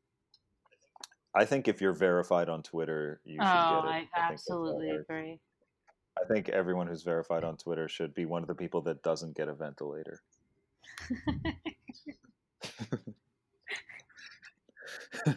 I 1.35 1.45
think 1.45 1.69
if 1.69 1.81
you're 1.83 1.93
verified 1.93 2.49
on 2.49 2.63
Twitter, 2.63 3.21
you 3.25 3.35
should 3.35 3.47
oh, 3.47 3.69
get 3.69 3.85
it. 3.85 3.91
I 3.91 4.09
that's 4.15 4.15
how 4.17 4.33
it 4.33 4.33
absolutely 4.33 4.91
agree. 4.97 5.41
I 6.19 6.25
think 6.27 6.49
everyone 6.49 6.87
who's 6.87 7.03
verified 7.03 7.45
on 7.45 7.57
Twitter 7.57 7.89
should 7.89 8.15
be 8.15 8.25
one 8.25 8.43
of 8.43 8.49
the 8.49 8.55
people 8.55 8.81
that 8.83 9.03
doesn't 9.03 9.37
get 9.37 9.49
a 9.49 9.55
ventilator. 9.55 10.23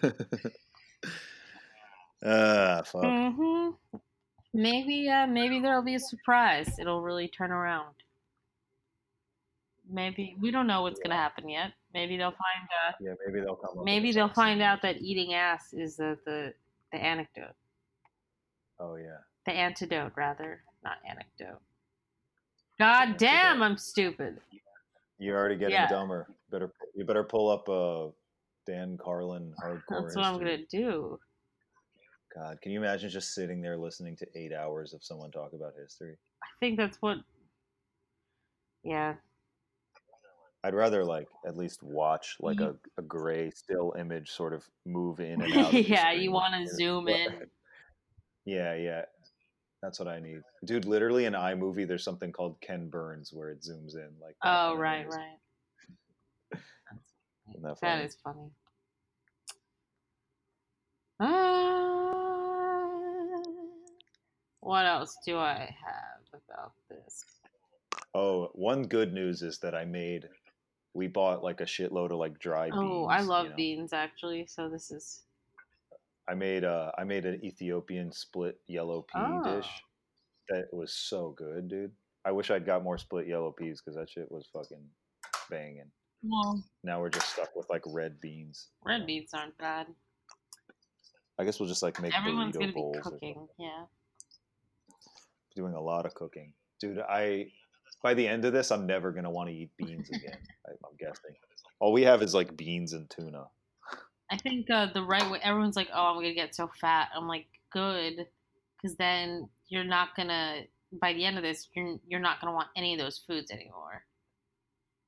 ah, 2.25 2.82
fuck. 2.86 3.03
hmm 3.03 3.69
Maybe, 4.51 5.07
uh, 5.07 5.27
maybe 5.27 5.59
there'll 5.59 5.84
be 5.84 5.93
a 5.95 5.99
surprise. 5.99 6.80
It'll 6.80 7.01
really 7.03 7.27
turn 7.27 7.51
around. 7.51 7.93
Maybe 9.88 10.36
we 10.39 10.49
don't 10.49 10.65
know 10.65 10.82
what's 10.82 10.99
gonna 10.99 11.15
happen 11.15 11.47
yet. 11.49 11.73
Maybe 11.93 12.17
they'll 12.17 12.32
find. 12.32 12.67
Uh, 12.88 12.93
Yeah, 12.99 13.13
maybe 13.25 13.41
they'll 13.41 13.55
come. 13.55 13.84
maybe 13.84 14.11
they'll 14.11 14.27
find 14.34 14.59
out 14.61 14.82
that 14.82 14.97
eating 15.01 15.34
ass 15.36 15.71
is 15.73 15.97
the 15.97 16.17
the, 16.25 16.53
the 16.91 16.97
anecdote, 16.97 17.53
Oh 18.80 18.95
yeah. 18.95 19.17
the 19.45 19.51
antidote 19.51 20.13
rather, 20.15 20.63
not 20.84 20.97
anecdote. 21.07 21.59
God 22.77 23.17
damn, 23.17 23.61
I'm 23.61 23.77
stupid. 23.77 24.39
You're 25.17 25.38
already 25.38 25.57
getting 25.57 25.73
Yeah. 25.73 25.88
dumber. 25.88 26.27
Better 26.49 26.71
you 26.95 27.05
better 27.05 27.23
pull 27.23 27.49
up 27.49 27.67
a 27.67 28.11
Dan 28.65 28.97
Carlin 28.97 29.53
hardcore. 29.61 30.03
That's 30.03 30.15
what 30.15 30.25
I'm 30.25 30.38
gonna 30.38 30.65
do. 30.65 31.19
God, 32.36 32.61
can 32.61 32.71
you 32.71 32.80
imagine 32.80 33.09
just 33.09 33.34
sitting 33.34 33.61
there 33.61 33.77
listening 33.77 34.15
to 34.17 34.27
eight 34.36 34.53
hours 34.53 34.93
of 34.93 35.03
someone 35.03 35.32
talk 35.32 35.53
about 35.53 35.73
history? 35.80 36.15
I 36.43 36.47
think 36.59 36.77
that's 36.77 37.01
what. 37.01 37.17
Yeah, 38.84 39.15
I'd 40.63 40.73
rather 40.73 41.03
like 41.03 41.27
at 41.45 41.57
least 41.57 41.84
watch 41.84 42.38
like 42.39 42.61
a, 42.61 42.75
a 42.97 43.01
gray 43.01 43.51
still 43.51 43.93
image 43.99 44.32
sort 44.32 44.53
of 44.53 44.63
move 44.86 45.19
in 45.19 45.41
and 45.41 45.53
out. 45.57 45.73
yeah. 45.73 46.11
You 46.13 46.32
want 46.32 46.53
to 46.55 46.73
zoom 46.73 47.07
in? 47.09 47.47
Yeah, 48.45 48.73
yeah. 48.73 49.03
That's 49.82 49.99
what 49.99 50.07
I 50.07 50.19
need. 50.19 50.41
Dude, 50.65 50.86
literally 50.86 51.25
in 51.25 51.34
iMovie 51.34 51.88
there's 51.88 52.03
something 52.03 52.32
called 52.32 52.59
Ken 52.61 52.89
Burns 52.89 53.32
where 53.34 53.49
it 53.49 53.61
zooms 53.61 53.95
in 53.95 54.09
like 54.21 54.36
Oh, 54.43 54.75
right, 54.75 55.07
right. 55.07 55.38
That 57.61 57.80
That 57.82 58.01
is 58.01 58.15
funny. 58.23 58.51
Uh, 61.19 61.80
what 64.59 64.86
else 64.86 65.17
do 65.25 65.38
I 65.38 65.75
have 65.84 66.41
about 66.47 66.73
this? 66.89 67.25
Oh, 68.13 68.49
one 68.53 68.84
good 68.84 69.13
news 69.13 69.41
is 69.41 69.57
that 69.59 69.73
I 69.73 69.86
made 69.86 70.30
we 70.93 71.07
bought 71.07 71.43
like 71.43 71.61
a 71.61 71.65
shitload 71.65 72.11
of 72.11 72.17
like 72.17 72.39
dry 72.39 72.69
beans. 72.69 72.77
Oh, 72.82 73.05
I 73.05 73.21
love 73.21 73.45
you 73.45 73.49
know? 73.51 73.55
beans 73.55 73.93
actually. 73.93 74.45
So 74.47 74.69
this 74.69 74.91
is 74.91 75.23
I 76.30 76.36
made 76.36 76.63
uh 76.63 76.91
I 76.97 77.03
made 77.03 77.25
an 77.25 77.43
Ethiopian 77.43 78.11
split 78.11 78.59
yellow 78.67 79.01
pea 79.01 79.19
Oh. 79.19 79.55
dish 79.55 79.69
that 80.49 80.65
was 80.71 80.93
so 80.93 81.34
good, 81.38 81.67
dude. 81.67 81.91
I 82.25 82.32
wish 82.32 82.51
I'd 82.51 82.65
got 82.65 82.84
more 82.84 82.97
split 82.97 83.27
yellow 83.27 83.51
peas 83.51 83.82
because 83.82 83.95
that 83.97 84.09
shit 84.09 84.32
was 84.32 84.47
fucking 84.53 84.84
banging. 85.49 85.89
well, 86.23 86.63
Now 86.84 86.99
we're 87.01 87.09
just 87.09 87.30
stuck 87.34 87.55
with 87.55 87.69
like 87.69 87.82
red 87.88 88.19
beans. 88.21 88.67
red 88.84 89.05
beans 89.07 89.32
aren't 89.34 89.57
bad. 89.57 89.88
I 91.39 91.45
guess 91.45 91.59
we'll 91.59 91.69
just 91.69 91.82
like 91.84 92.01
make 92.01 92.17
Everyone's 92.17 92.55
burrito 92.55 92.59
gonna 92.59 92.67
be 92.73 92.80
bowls. 92.80 92.97
or 92.97 93.01
cooking. 93.01 93.47
Yeah. 93.57 93.86
Doing 95.55 95.73
a 95.73 95.82
lot 95.82 96.05
of 96.05 96.13
cooking, 96.13 96.53
dude. 96.80 96.99
I 96.99 97.47
by 98.03 98.13
the 98.13 98.27
end 98.27 98.45
of 98.45 98.53
this, 98.53 98.71
I'm 98.71 98.86
never 98.86 99.11
gonna 99.11 99.32
want 99.32 99.49
to 99.49 99.55
eat 99.55 99.71
beans 99.77 100.09
again. 100.09 100.38
I, 100.67 100.71
I'm 100.71 100.95
guessing. 100.99 101.36
All 101.80 101.91
we 101.93 102.03
have 102.03 102.21
is 102.21 102.34
like 102.34 102.55
beans 102.57 102.93
and 102.93 103.09
tuna. 103.09 103.45
I 104.32 104.38
think 104.38 104.69
uh, 104.69 104.88
the 104.93 105.03
right 105.03 105.30
way. 105.30 105.39
Everyone's 105.41 105.75
like, 105.75 105.89
"Oh, 105.93 106.07
I'm 106.07 106.15
gonna 106.15 106.34
get 106.34 106.55
so 106.55 106.69
fat." 106.80 107.09
I'm 107.15 107.27
like, 107.27 107.47
"Good," 107.71 108.27
because 108.77 108.95
then 108.97 109.49
you're 109.67 109.84
not 109.84 110.15
gonna. 110.15 110.63
By 111.01 111.13
the 111.13 111.25
end 111.25 111.38
of 111.38 111.43
this, 111.43 111.67
you're 111.73 111.97
you're 112.07 112.19
not 112.19 112.39
gonna 112.39 112.53
want 112.53 112.69
any 112.75 112.93
of 112.93 112.99
those 112.99 113.17
foods 113.17 113.51
anymore. 113.51 114.03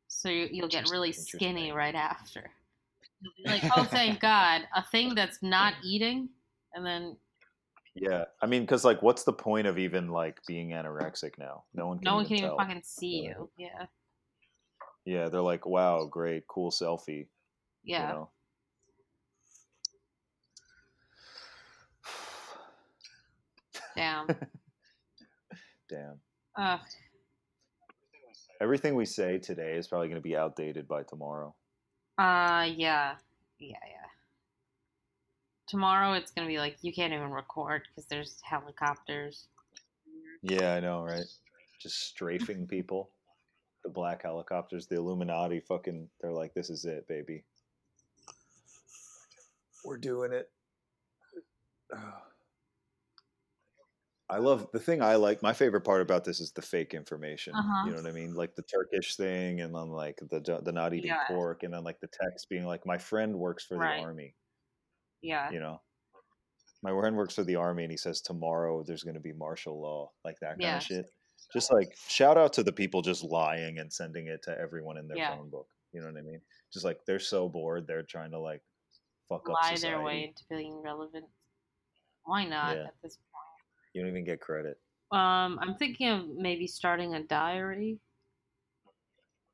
So 0.08 0.30
you, 0.30 0.48
you'll 0.52 0.68
get 0.68 0.90
really 0.90 1.12
skinny 1.12 1.72
right 1.72 1.96
after. 1.96 2.50
Like, 3.46 3.64
"Oh, 3.76 3.84
thank 3.84 4.20
God, 4.20 4.68
a 4.76 4.84
thing 4.84 5.14
that's 5.16 5.42
not 5.42 5.76
eating," 5.84 6.30
and 6.74 6.86
then 6.86 7.18
Yeah, 7.94 8.26
I 8.42 8.48
mean, 8.48 8.64
because 8.64 8.84
like, 8.84 9.02
what's 9.02 9.24
the 9.24 9.34
point 9.34 9.68
of 9.68 9.78
even 9.78 10.10
like 10.10 10.40
being 10.48 10.70
anorexic 10.70 11.38
now? 11.38 11.64
No 11.74 11.88
one 11.88 12.00
can. 12.00 12.06
no 12.06 12.16
one 12.16 12.26
even 12.26 12.38
can 12.38 12.46
even 12.46 12.58
fucking 12.58 12.82
see 12.84 13.24
you. 13.26 13.50
Yeah, 13.58 13.86
Yeah, 15.06 15.30
they're 15.30 15.42
like, 15.42 15.68
"Wow, 15.68 16.06
great, 16.06 16.48
cool 16.48 16.72
selfie." 16.72 17.28
yeah. 17.84 18.02
You 18.02 18.14
know? 18.14 18.30
Damn. 23.96 24.28
Damn. 25.90 26.20
Ugh. 26.58 26.80
Everything 28.62 28.96
we 28.96 29.06
say 29.06 29.40
today 29.40 29.74
is 29.74 29.88
probably 29.88 30.08
going 30.08 30.22
to 30.22 30.28
be 30.28 30.38
outdated 30.38 30.88
by 30.88 31.04
tomorrow. 31.04 31.56
Uh, 32.18 32.68
yeah, 32.76 33.16
yeah, 33.60 33.78
yeah. 33.84 34.08
Tomorrow 35.68 36.14
it's 36.14 36.32
gonna 36.32 36.48
be 36.48 36.60
like 36.60 36.76
you 36.82 36.92
can't 36.92 37.14
even 37.14 37.32
record 37.32 37.84
because 37.88 38.06
there's 38.08 38.38
helicopters. 38.44 39.48
Yeah, 40.44 40.76
I 40.76 40.80
know, 40.82 41.02
right? 41.02 41.26
Just 41.82 42.08
strafing 42.10 42.68
people. 42.68 43.10
The 43.84 43.90
black 43.90 44.22
helicopters, 44.22 44.86
the 44.86 44.98
Illuminati 44.98 45.62
fucking 45.62 46.10
they're 46.20 46.34
like, 46.34 46.54
This 46.54 46.70
is 46.70 46.84
it, 46.86 47.08
baby. 47.08 47.46
We're 49.86 49.98
doing 49.98 50.34
it. 50.34 50.52
I 54.32 54.38
love 54.40 54.72
the 54.72 54.80
thing 54.80 55.02
I 55.02 55.16
like. 55.18 55.44
My 55.44 55.54
favorite 55.54 55.82
part 55.84 56.02
about 56.02 56.24
this 56.24 56.40
is 56.40 56.52
the 56.54 56.62
fake 56.62 56.94
information. 56.94 57.54
Uh-huh. 57.54 57.86
You 57.86 57.92
know 57.92 57.98
what 57.98 58.08
I 58.08 58.14
mean? 58.14 58.34
Like 58.34 58.56
the 58.56 58.64
Turkish 58.64 59.16
thing, 59.18 59.62
and 59.62 59.76
then 59.76 59.90
like 59.90 60.18
the 60.30 60.40
the 60.64 60.72
not 60.72 60.94
eating 60.94 61.10
Yeah. 61.10 61.28
pork, 61.28 61.64
and 61.64 61.74
then 61.74 61.84
like 61.84 62.00
the 62.00 62.08
text 62.08 62.50
being 62.50 62.66
like, 62.66 62.86
"My 62.86 62.98
friend 62.98 63.38
works 63.38 63.66
for 63.66 63.78
Right. 63.78 63.98
the 63.98 64.04
army." 64.04 64.36
Yeah, 65.22 65.52
You 65.52 65.60
know, 65.60 65.82
my 66.82 66.92
friend 66.92 67.16
works 67.16 67.36
for 67.36 67.44
the 67.44 67.56
army, 67.58 67.84
and 67.84 67.92
he 67.92 67.98
says 67.98 68.22
tomorrow 68.22 68.84
there's 68.84 69.04
going 69.04 69.16
to 69.16 69.20
be 69.22 69.34
martial 69.34 69.80
law, 69.82 70.12
like 70.26 70.40
that 70.42 70.62
kind 70.62 70.62
Yeah. 70.62 70.78
of 70.78 70.84
shit. 70.84 71.06
Just 71.54 71.72
like 71.72 71.90
shout 72.08 72.38
out 72.38 72.54
to 72.54 72.64
the 72.64 72.74
people 72.74 73.02
just 73.02 73.24
lying 73.24 73.80
and 73.80 73.92
sending 73.94 74.28
it 74.28 74.42
to 74.44 74.58
everyone 74.58 74.98
in 74.98 75.08
their 75.08 75.18
Yeah. 75.18 75.36
phone 75.36 75.50
book. 75.50 75.68
You 75.92 76.02
know 76.02 76.08
what 76.08 76.18
I 76.18 76.22
mean? 76.22 76.42
Just 76.74 76.86
like 76.86 77.06
they're 77.06 77.20
so 77.20 77.50
bored, 77.50 77.88
they're 77.88 78.04
trying 78.04 78.32
to 78.32 78.40
like 78.40 78.64
fuck 79.30 79.50
up 79.50 79.60
lie 79.62 79.76
society. 79.76 79.82
their 79.82 80.02
way 80.02 80.24
into 80.26 80.44
being 80.50 80.82
relevant. 80.82 81.26
Why 82.24 82.46
not 82.46 82.78
at 82.78 82.94
this 83.04 83.18
You 83.94 84.02
don't 84.02 84.10
even 84.10 84.24
get 84.26 84.40
credit. 84.42 84.78
Um, 85.12 85.60
I'm 85.62 85.76
thinking 85.76 86.08
of 86.10 86.28
maybe 86.38 86.68
starting 86.68 87.16
a 87.16 87.24
diary. 87.24 88.00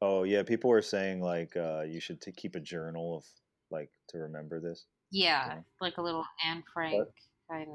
Oh 0.02 0.24
yeah, 0.24 0.44
people 0.44 0.70
were 0.70 0.82
saying 0.84 1.22
like 1.22 1.58
uh, 1.58 1.82
you 1.82 2.00
should 2.00 2.22
t- 2.22 2.32
keep 2.32 2.56
a 2.56 2.60
journal 2.60 3.18
of 3.18 3.24
like 3.72 3.90
to 4.10 4.20
remember 4.20 4.60
this. 4.60 4.86
Yeah, 5.10 5.48
Yeah. 5.48 5.60
like 5.82 5.98
a 5.98 6.02
little 6.02 6.24
Anne 6.46 6.64
Frank 6.72 7.08
kind 7.50 7.70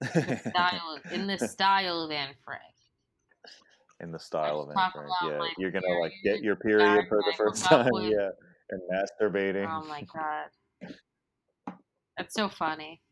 of 0.00 0.08
style 0.40 0.96
of, 0.96 1.12
in 1.12 1.26
the 1.26 1.38
style 1.38 2.02
of 2.02 2.10
Anne 2.10 2.34
Frank. 2.44 2.62
in 4.00 4.10
the 4.12 4.18
style 4.18 4.62
of 4.62 4.70
Anne 4.70 4.90
Frank. 4.92 5.10
Yeah, 5.24 5.46
you're 5.58 5.70
gonna 5.70 5.98
like 6.00 6.14
get 6.24 6.42
your 6.42 6.56
period 6.56 7.06
for 7.08 7.18
the 7.18 7.34
first 7.36 7.64
time. 7.66 7.88
with. 7.92 8.10
Yeah, 8.10 8.30
and 8.70 8.80
masturbating. 8.90 9.68
Oh 9.68 9.86
my 9.86 10.06
god, 10.14 10.94
that's 12.16 12.34
so 12.34 12.48
funny. 12.48 13.02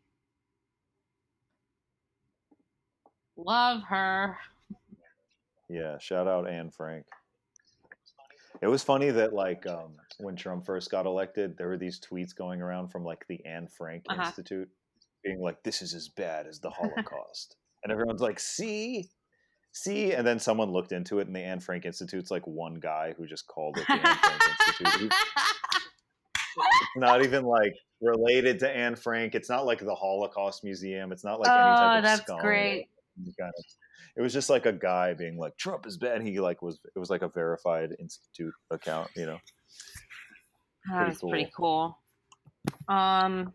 Love 3.44 3.82
her. 3.88 4.36
Yeah, 5.68 5.98
shout 5.98 6.26
out 6.26 6.48
Anne 6.48 6.70
Frank. 6.70 7.06
It 8.60 8.66
was 8.66 8.82
funny 8.82 9.10
that 9.10 9.32
like 9.32 9.66
um, 9.66 9.92
when 10.18 10.36
Trump 10.36 10.66
first 10.66 10.90
got 10.90 11.06
elected, 11.06 11.56
there 11.56 11.68
were 11.68 11.78
these 11.78 12.00
tweets 12.00 12.34
going 12.34 12.60
around 12.60 12.88
from 12.88 13.04
like 13.04 13.24
the 13.28 13.44
Anne 13.46 13.68
Frank 13.68 14.04
Uh-huh. 14.08 14.22
Institute, 14.26 14.68
being 15.24 15.40
like, 15.40 15.62
"This 15.62 15.80
is 15.80 15.94
as 15.94 16.08
bad 16.08 16.46
as 16.46 16.60
the 16.60 16.70
Holocaust," 16.70 17.56
and 17.82 17.92
everyone's 17.92 18.20
like, 18.20 18.38
"See." 18.40 19.08
See, 19.72 20.12
and 20.12 20.26
then 20.26 20.40
someone 20.40 20.72
looked 20.72 20.90
into 20.90 21.20
it, 21.20 21.28
and 21.28 21.36
the 21.36 21.38
Anne 21.40 21.60
Frank 21.60 21.86
Institute's 21.86 22.28
like 22.32 22.44
one 22.44 22.74
guy 22.74 23.14
who 23.16 23.24
just 23.24 23.46
called 23.46 23.78
it 23.78 23.86
the 23.86 23.92
Anne 23.92 24.16
Frank 24.18 24.42
Institute. 24.66 25.12
It's 26.56 26.96
not 26.96 27.24
even 27.24 27.44
like 27.44 27.76
related 28.00 28.58
to 28.58 28.68
Anne 28.68 28.96
Frank. 28.96 29.36
It's 29.36 29.48
not 29.48 29.66
like 29.66 29.78
the 29.78 29.94
Holocaust 29.94 30.64
Museum. 30.64 31.12
It's 31.12 31.22
not 31.22 31.38
like 31.38 31.48
any 31.48 31.58
type 31.60 31.78
of. 31.78 31.92
oh, 31.94 31.98
of 31.98 32.02
that's 32.02 32.22
scum. 32.22 32.40
great. 32.40 32.88
Kind 33.38 33.52
of, 33.56 33.64
it 34.16 34.22
was 34.22 34.32
just 34.32 34.50
like 34.50 34.66
a 34.66 34.72
guy 34.72 35.14
being 35.14 35.38
like 35.38 35.56
Trump 35.56 35.86
is 35.86 35.96
bad. 35.96 36.22
He 36.22 36.40
like 36.40 36.62
was 36.62 36.78
it 36.94 36.98
was 36.98 37.10
like 37.10 37.22
a 37.22 37.28
verified 37.28 37.94
institute 37.98 38.54
account, 38.70 39.10
you 39.16 39.26
know. 39.26 39.38
That's 40.90 41.20
Pretty 41.20 41.30
pretty 41.30 41.52
cool. 41.56 41.98
Um. 42.88 43.52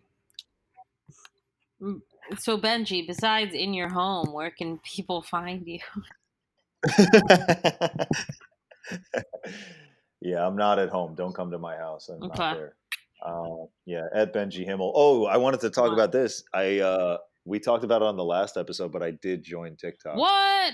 So 2.39 2.57
Benjy, 2.57 3.05
besides 3.05 3.53
in 3.53 3.73
your 3.73 3.89
home, 3.89 4.33
where 4.33 4.49
can 4.49 4.79
people 4.79 5.21
find 5.21 5.67
you? 5.67 5.79
yeah, 10.21 10.45
I'm 10.45 10.55
not 10.55 10.79
at 10.79 10.89
home. 10.89 11.15
Don't 11.15 11.33
come 11.33 11.51
to 11.51 11.59
my 11.59 11.75
house. 11.75 12.09
I'm 12.09 12.23
Okay. 12.23 12.37
not 12.37 12.55
there. 12.55 12.75
Uh, 13.23 13.65
yeah, 13.85 14.07
at 14.13 14.33
Benjy 14.33 14.65
Himmel. 14.65 14.91
Oh, 14.95 15.25
I 15.25 15.37
wanted 15.37 15.61
to 15.61 15.69
talk 15.69 15.91
about 15.91 16.11
this. 16.11 16.43
I 16.53 16.79
uh, 16.79 17.17
we 17.45 17.59
talked 17.59 17.83
about 17.83 18.01
it 18.01 18.07
on 18.07 18.17
the 18.17 18.23
last 18.23 18.57
episode, 18.57 18.91
but 18.91 19.03
I 19.03 19.11
did 19.11 19.43
join 19.43 19.75
TikTok. 19.75 20.17
What? 20.17 20.73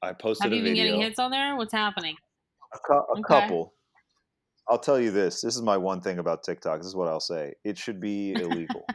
I 0.00 0.12
posted 0.12 0.44
Have 0.44 0.52
you 0.52 0.62
been 0.62 0.74
getting 0.74 1.00
hits 1.00 1.18
on 1.18 1.30
there? 1.30 1.56
What's 1.56 1.72
happening? 1.72 2.16
A, 2.74 2.78
cou- 2.78 2.94
a 2.94 3.12
Okay. 3.12 3.22
couple. 3.26 3.74
I'll 4.68 4.78
tell 4.78 4.98
you 4.98 5.10
this. 5.10 5.40
This 5.40 5.56
is 5.56 5.62
my 5.62 5.76
one 5.76 6.00
thing 6.00 6.18
about 6.18 6.42
TikTok. 6.44 6.78
This 6.78 6.86
is 6.86 6.94
what 6.96 7.08
I'll 7.08 7.20
say. 7.20 7.54
It 7.64 7.76
should 7.76 8.00
be 8.00 8.32
illegal. 8.40 8.86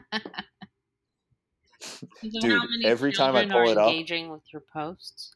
Dude, 2.42 2.62
every 2.86 3.12
time 3.14 3.36
I 3.36 3.46
pull 3.46 3.70
it 3.70 3.78
up- 3.78 3.90
engaging 3.90 4.30
with 4.32 4.42
your 4.52 4.64
posts? 4.74 5.34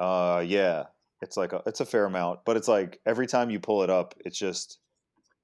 uh, 0.00 0.42
yeah, 0.46 0.84
it's 1.20 1.36
like 1.36 1.52
a, 1.52 1.62
it's 1.66 1.80
a 1.80 1.86
fair 1.86 2.04
amount, 2.06 2.40
but 2.44 2.56
it's 2.56 2.66
like 2.68 3.00
every 3.06 3.26
time 3.26 3.50
you 3.50 3.60
pull 3.60 3.82
it 3.84 3.90
up, 3.90 4.14
it's 4.24 4.36
just, 4.38 4.78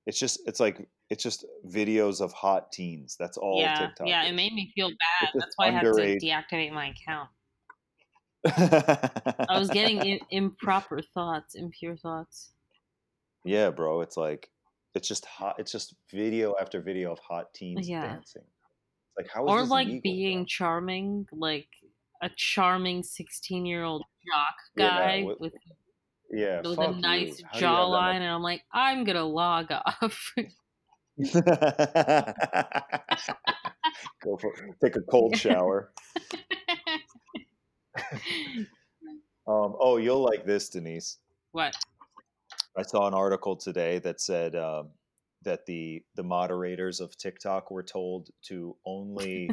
it's 0.07 0.19
just, 0.19 0.41
it's 0.47 0.59
like 0.61 0.89
it's 1.11 1.23
just 1.23 1.45
videos 1.67 2.21
of 2.21 2.33
hot 2.33 2.71
teens. 2.73 3.17
That's 3.19 3.37
all 3.39 3.61
yeah, 3.61 3.87
TikTok. 3.87 4.07
yeah. 4.09 4.25
is. 4.25 4.31
It 4.31 4.35
made 4.35 4.53
me 4.53 4.71
feel 4.75 4.89
bad. 4.89 5.31
That's 5.35 5.55
why 5.57 5.69
I 5.69 5.71
had 5.71 5.83
to 5.83 5.91
deactivate 5.91 6.73
my 6.73 6.89
account. 6.95 7.31
I 8.47 9.59
was 9.59 9.69
getting 9.71 10.01
I- 10.03 10.21
improper 10.31 11.01
thoughts, 11.15 11.55
impure 11.55 11.97
thoughts. 11.97 12.53
yeah, 13.45 13.71
bro. 13.71 14.01
It's 14.01 14.17
like 14.17 14.51
it's 14.95 15.09
just 15.09 15.25
hot. 15.27 15.57
It's 15.59 15.73
just 15.73 15.95
video 16.11 16.55
after 16.61 16.81
video 16.81 17.13
of 17.13 17.19
hot 17.19 17.53
teens 17.55 17.89
Yeah. 17.89 18.03
dancing. 18.03 18.43
It's 18.43 19.17
like 19.17 19.29
how 19.33 19.45
is 19.47 19.51
or 19.51 19.65
like 19.65 20.03
being 20.03 20.41
bro? 20.41 20.47
charming, 20.47 21.27
like 21.33 21.69
a 22.23 22.31
charming 22.37 23.03
sixteen-year-old 23.03 24.03
jock 24.27 24.55
Yeah, 24.77 24.89
guy 24.89 25.23
with- 25.25 25.41
with 25.41 25.53
yeah 26.31 26.61
with 26.61 26.79
a 26.79 26.93
nice 26.93 27.41
jawline, 27.55 28.17
and 28.17 28.25
I'm 28.25 28.43
like, 28.43 28.63
I'm 28.73 29.05
gonna 29.05 29.25
log 29.25 29.67
off. 30.03 30.35
Go 34.23 34.37
for 34.37 34.53
take 34.83 34.97
a 34.97 35.01
cold 35.11 35.37
shower. 35.45 35.93
Um, 39.47 39.75
oh, 39.81 39.97
you'll 39.97 40.23
like 40.23 40.45
this, 40.45 40.69
Denise. 40.69 41.19
what? 41.53 41.75
I 42.77 42.83
saw 42.83 43.09
an 43.09 43.15
article 43.15 43.57
today 43.57 43.99
that 44.01 44.21
said 44.21 44.55
um, 44.55 44.91
that 45.43 45.67
the 45.67 46.03
the 46.15 46.23
moderators 46.23 47.01
of 47.01 47.17
TikTok 47.17 47.71
were 47.71 47.83
told 47.83 48.29
to 48.49 48.77
only 48.85 49.51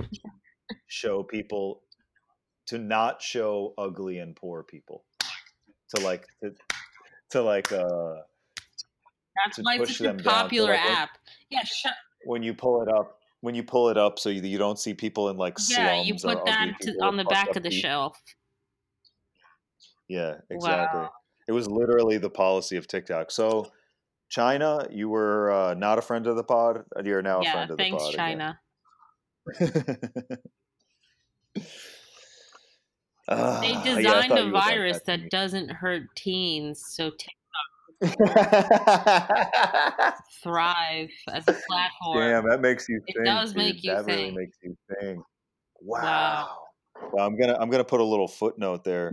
show 0.87 1.23
people 1.23 1.81
to 2.67 2.77
not 2.77 3.21
show 3.21 3.73
ugly 3.77 4.19
and 4.19 4.35
poor 4.35 4.63
people. 4.63 5.03
To 5.95 6.01
like 6.03 6.25
to, 6.43 6.51
to 7.31 7.41
like 7.41 7.71
uh 7.71 8.15
That's 9.35 9.57
why 9.61 9.75
it's 9.75 9.97
such 9.97 10.01
a 10.01 10.13
down. 10.13 10.19
Popular 10.19 10.71
like, 10.71 10.79
app. 10.79 11.09
Yeah, 11.49 11.63
shut. 11.63 11.93
when 12.25 12.43
you 12.43 12.53
pull 12.53 12.81
it 12.81 12.89
up 12.89 13.19
when 13.41 13.53
you 13.53 13.63
pull 13.63 13.89
it 13.89 13.97
up 13.97 14.17
so 14.17 14.29
you, 14.29 14.41
you 14.41 14.57
don't 14.57 14.79
see 14.79 14.95
people 14.95 15.29
in 15.29 15.37
like 15.37 15.59
slums 15.59 15.77
Yeah, 15.77 16.01
you 16.01 16.15
put 16.15 16.43
that 16.45 16.71
to, 16.81 16.91
on 17.03 17.15
the 17.15 17.25
back 17.25 17.55
of 17.55 17.61
the 17.61 17.69
teeth. 17.69 17.79
shelf. 17.79 18.19
Yeah, 20.07 20.35
exactly. 20.49 21.01
Wow. 21.01 21.11
It 21.47 21.51
was 21.51 21.67
literally 21.67 22.17
the 22.17 22.29
policy 22.29 22.75
of 22.75 22.87
TikTok. 22.87 23.29
So, 23.29 23.71
China, 24.29 24.87
you 24.91 25.09
were 25.09 25.51
uh, 25.51 25.73
not 25.75 25.99
a 25.99 26.01
friend 26.01 26.25
of 26.25 26.35
the 26.35 26.43
pod. 26.43 26.85
You're 27.03 27.21
now 27.21 27.41
a 27.41 27.43
friend 27.43 27.69
of 27.69 27.77
thanks, 27.77 28.03
the 28.03 28.09
pod. 28.09 28.15
China. 28.15 28.59
again. 29.59 30.37
Ah, 33.27 33.59
They 33.59 33.73
designed 33.73 34.31
a 34.33 34.35
you 34.35 34.43
would 34.45 34.53
like 34.53 34.75
virus 34.75 34.99
that, 35.05 35.21
that 35.21 35.31
doesn't 35.31 35.71
hurt 35.71 36.03
teens, 36.15 36.83
so 36.85 37.09
to 37.09 37.15
Denise. 37.17 37.35
thrive 40.43 41.09
as 41.31 41.47
a 41.47 41.53
platform. 41.67 42.19
Damn, 42.19 42.49
that 42.49 42.61
makes 42.61 42.87
you 42.89 42.99
Think, 42.99 43.09
It 43.09 43.13
think. 43.15 43.25
does 43.25 43.53
dude. 43.53 43.57
make 43.57 43.83
you 43.83 43.91
that 43.91 44.05
really 44.05 44.31
makes 44.31 44.57
you 44.63 44.75
think. 44.99 45.19
Wow. 45.81 46.01
Wow. 46.03 46.57
Well, 47.13 47.25
I'm 47.25 47.37
gonna 47.37 47.57
I'm 47.59 47.69
gonna 47.69 47.83
put 47.83 47.99
a 47.99 48.03
little 48.03 48.27
footnote 48.27 48.83
there 48.83 49.11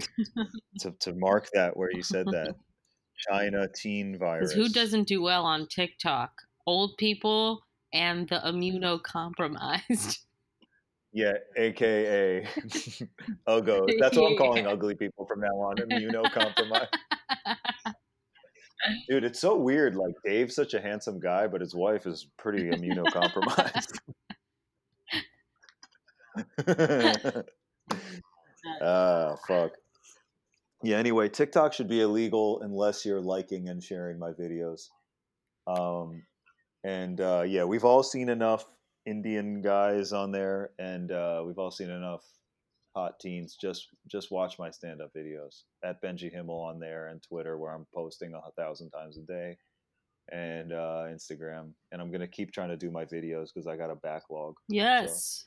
to, 0.81 0.93
to 1.01 1.13
mark 1.15 1.49
that 1.55 1.77
where 1.77 1.91
you 1.93 2.03
said 2.03 2.27
that 2.27 2.55
China 3.31 3.67
teen 3.75 4.19
virus. 4.19 4.53
Who 4.53 4.69
doesn't 4.69 5.09
do 5.09 5.21
well 5.23 5.45
on 5.45 5.67
TikTok? 5.67 6.31
Old 6.67 6.97
people 6.97 7.63
and 7.93 8.29
the 8.29 8.41
immunocompromised. 8.45 10.19
Yeah, 11.15 11.35
aka 11.59 12.47
Uggos. 13.47 13.99
That's 14.01 14.17
what 14.17 14.31
I'm 14.31 14.39
calling 14.39 14.67
ugly 14.67 14.95
people 14.95 15.27
from 15.27 15.41
now 15.41 15.49
on. 15.61 15.77
Immunocompromised. 15.77 16.87
Dude, 19.09 19.25
it's 19.25 19.41
so 19.41 19.57
weird. 19.57 19.95
Like 19.95 20.15
Dave's 20.25 20.55
such 20.55 20.75
a 20.75 20.81
handsome 20.81 21.21
guy, 21.21 21.47
but 21.47 21.61
his 21.61 21.75
wife 21.75 22.07
is 22.07 22.27
pretty 22.37 22.71
immunocompromised. 22.71 23.99
Ah, 28.81 29.37
fuck. 29.47 29.73
Yeah, 30.83 30.97
anyway, 30.99 31.29
TikTok 31.29 31.73
should 31.73 31.89
be 31.89 32.01
illegal 32.01 32.61
unless 32.63 33.05
you're 33.05 33.21
liking 33.21 33.69
and 33.69 33.83
sharing 33.83 34.19
my 34.19 34.31
videos. 34.33 34.89
Um, 35.67 36.23
and 36.85 37.21
uh, 37.21 37.43
yeah, 37.47 37.65
we've 37.65 37.85
all 37.85 38.03
seen 38.03 38.29
enough 38.29 38.65
Indian 39.07 39.63
guys 39.63 40.13
on 40.13 40.33
there, 40.33 40.71
and 40.79 41.11
uh, 41.11 41.43
we've 41.47 41.59
all 41.59 41.71
seen 41.71 41.91
enough 41.91 42.25
hot 42.95 43.19
teens. 43.21 43.57
Just 43.61 43.89
just 44.09 44.31
watch 44.31 44.59
my 44.59 44.71
stand-up 44.71 45.11
videos 45.17 45.63
at 45.85 46.03
Benjy 46.03 46.31
Himmel 46.33 46.61
on 46.61 46.79
there 46.79 47.09
and 47.09 47.23
Twitter, 47.23 47.59
where 47.59 47.73
I'm 47.75 47.87
posting 47.95 48.35
a 48.35 48.51
thousand 48.61 48.91
times 48.91 49.19
a 49.19 49.23
day, 49.23 49.57
and 50.31 50.73
uh, 50.73 51.05
Instagram. 51.09 51.73
And 51.91 52.01
I'm 52.01 52.11
gonna 52.11 52.29
keep 52.29 52.53
trying 52.53 52.71
to 52.71 52.77
do 52.77 52.91
my 52.91 53.05
videos 53.05 53.49
because 53.55 53.67
I 53.67 53.77
got 53.77 53.91
a 53.91 53.97
backlog. 53.97 54.55
yes. 54.69 55.47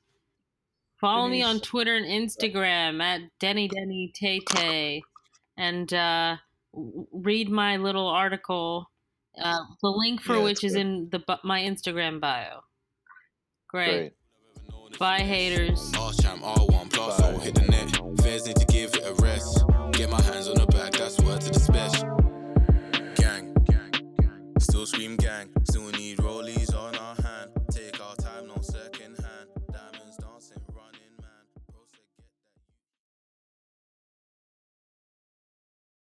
Follow 1.02 1.28
me 1.28 1.44
on 1.44 1.60
Twitter 1.60 1.94
and 1.96 2.06
Instagram 2.06 3.02
at 3.04 3.20
Deni 3.42 3.70
Deni 3.70 4.14
Tay 4.14 4.40
Tay. 4.40 5.02
And 5.58 5.94
uh, 5.94 6.38
read 7.12 7.50
my 7.50 7.76
little 7.76 8.08
article, 8.08 8.90
uh, 9.40 9.60
the 9.82 9.90
link 9.90 10.22
for 10.22 10.38
Yeah, 10.38 10.44
which 10.44 10.64
is 10.64 10.74
good. 10.74 10.82
in 10.82 11.10
the 11.12 11.40
my 11.44 11.62
Instagram 11.62 12.22
bio. 12.22 12.62
Great. 13.68 14.14
Great. 14.90 14.98
Bye, 14.98 15.20
haters. 15.20 15.92
Hit 17.46 17.54
the 17.54 17.62
net. 17.70 18.22
Fairs 18.24 18.48
need 18.48 18.56
to 18.56 18.66
give 18.66 18.96
it 18.96 19.04
a 19.06 19.14
rest. 19.22 19.64
Get 19.92 20.10
my 20.10 20.22
hands 20.22 20.48
on 20.48 20.56
the 20.56 20.66
bag, 20.66 20.94
that's 20.94 21.20
word 21.22 21.42
to 21.42 21.52
the 21.52 21.60
special. 21.60 22.10
Gang, 23.16 23.54
still 24.60 24.86
scream 24.88 25.16
gang. 25.16 25.50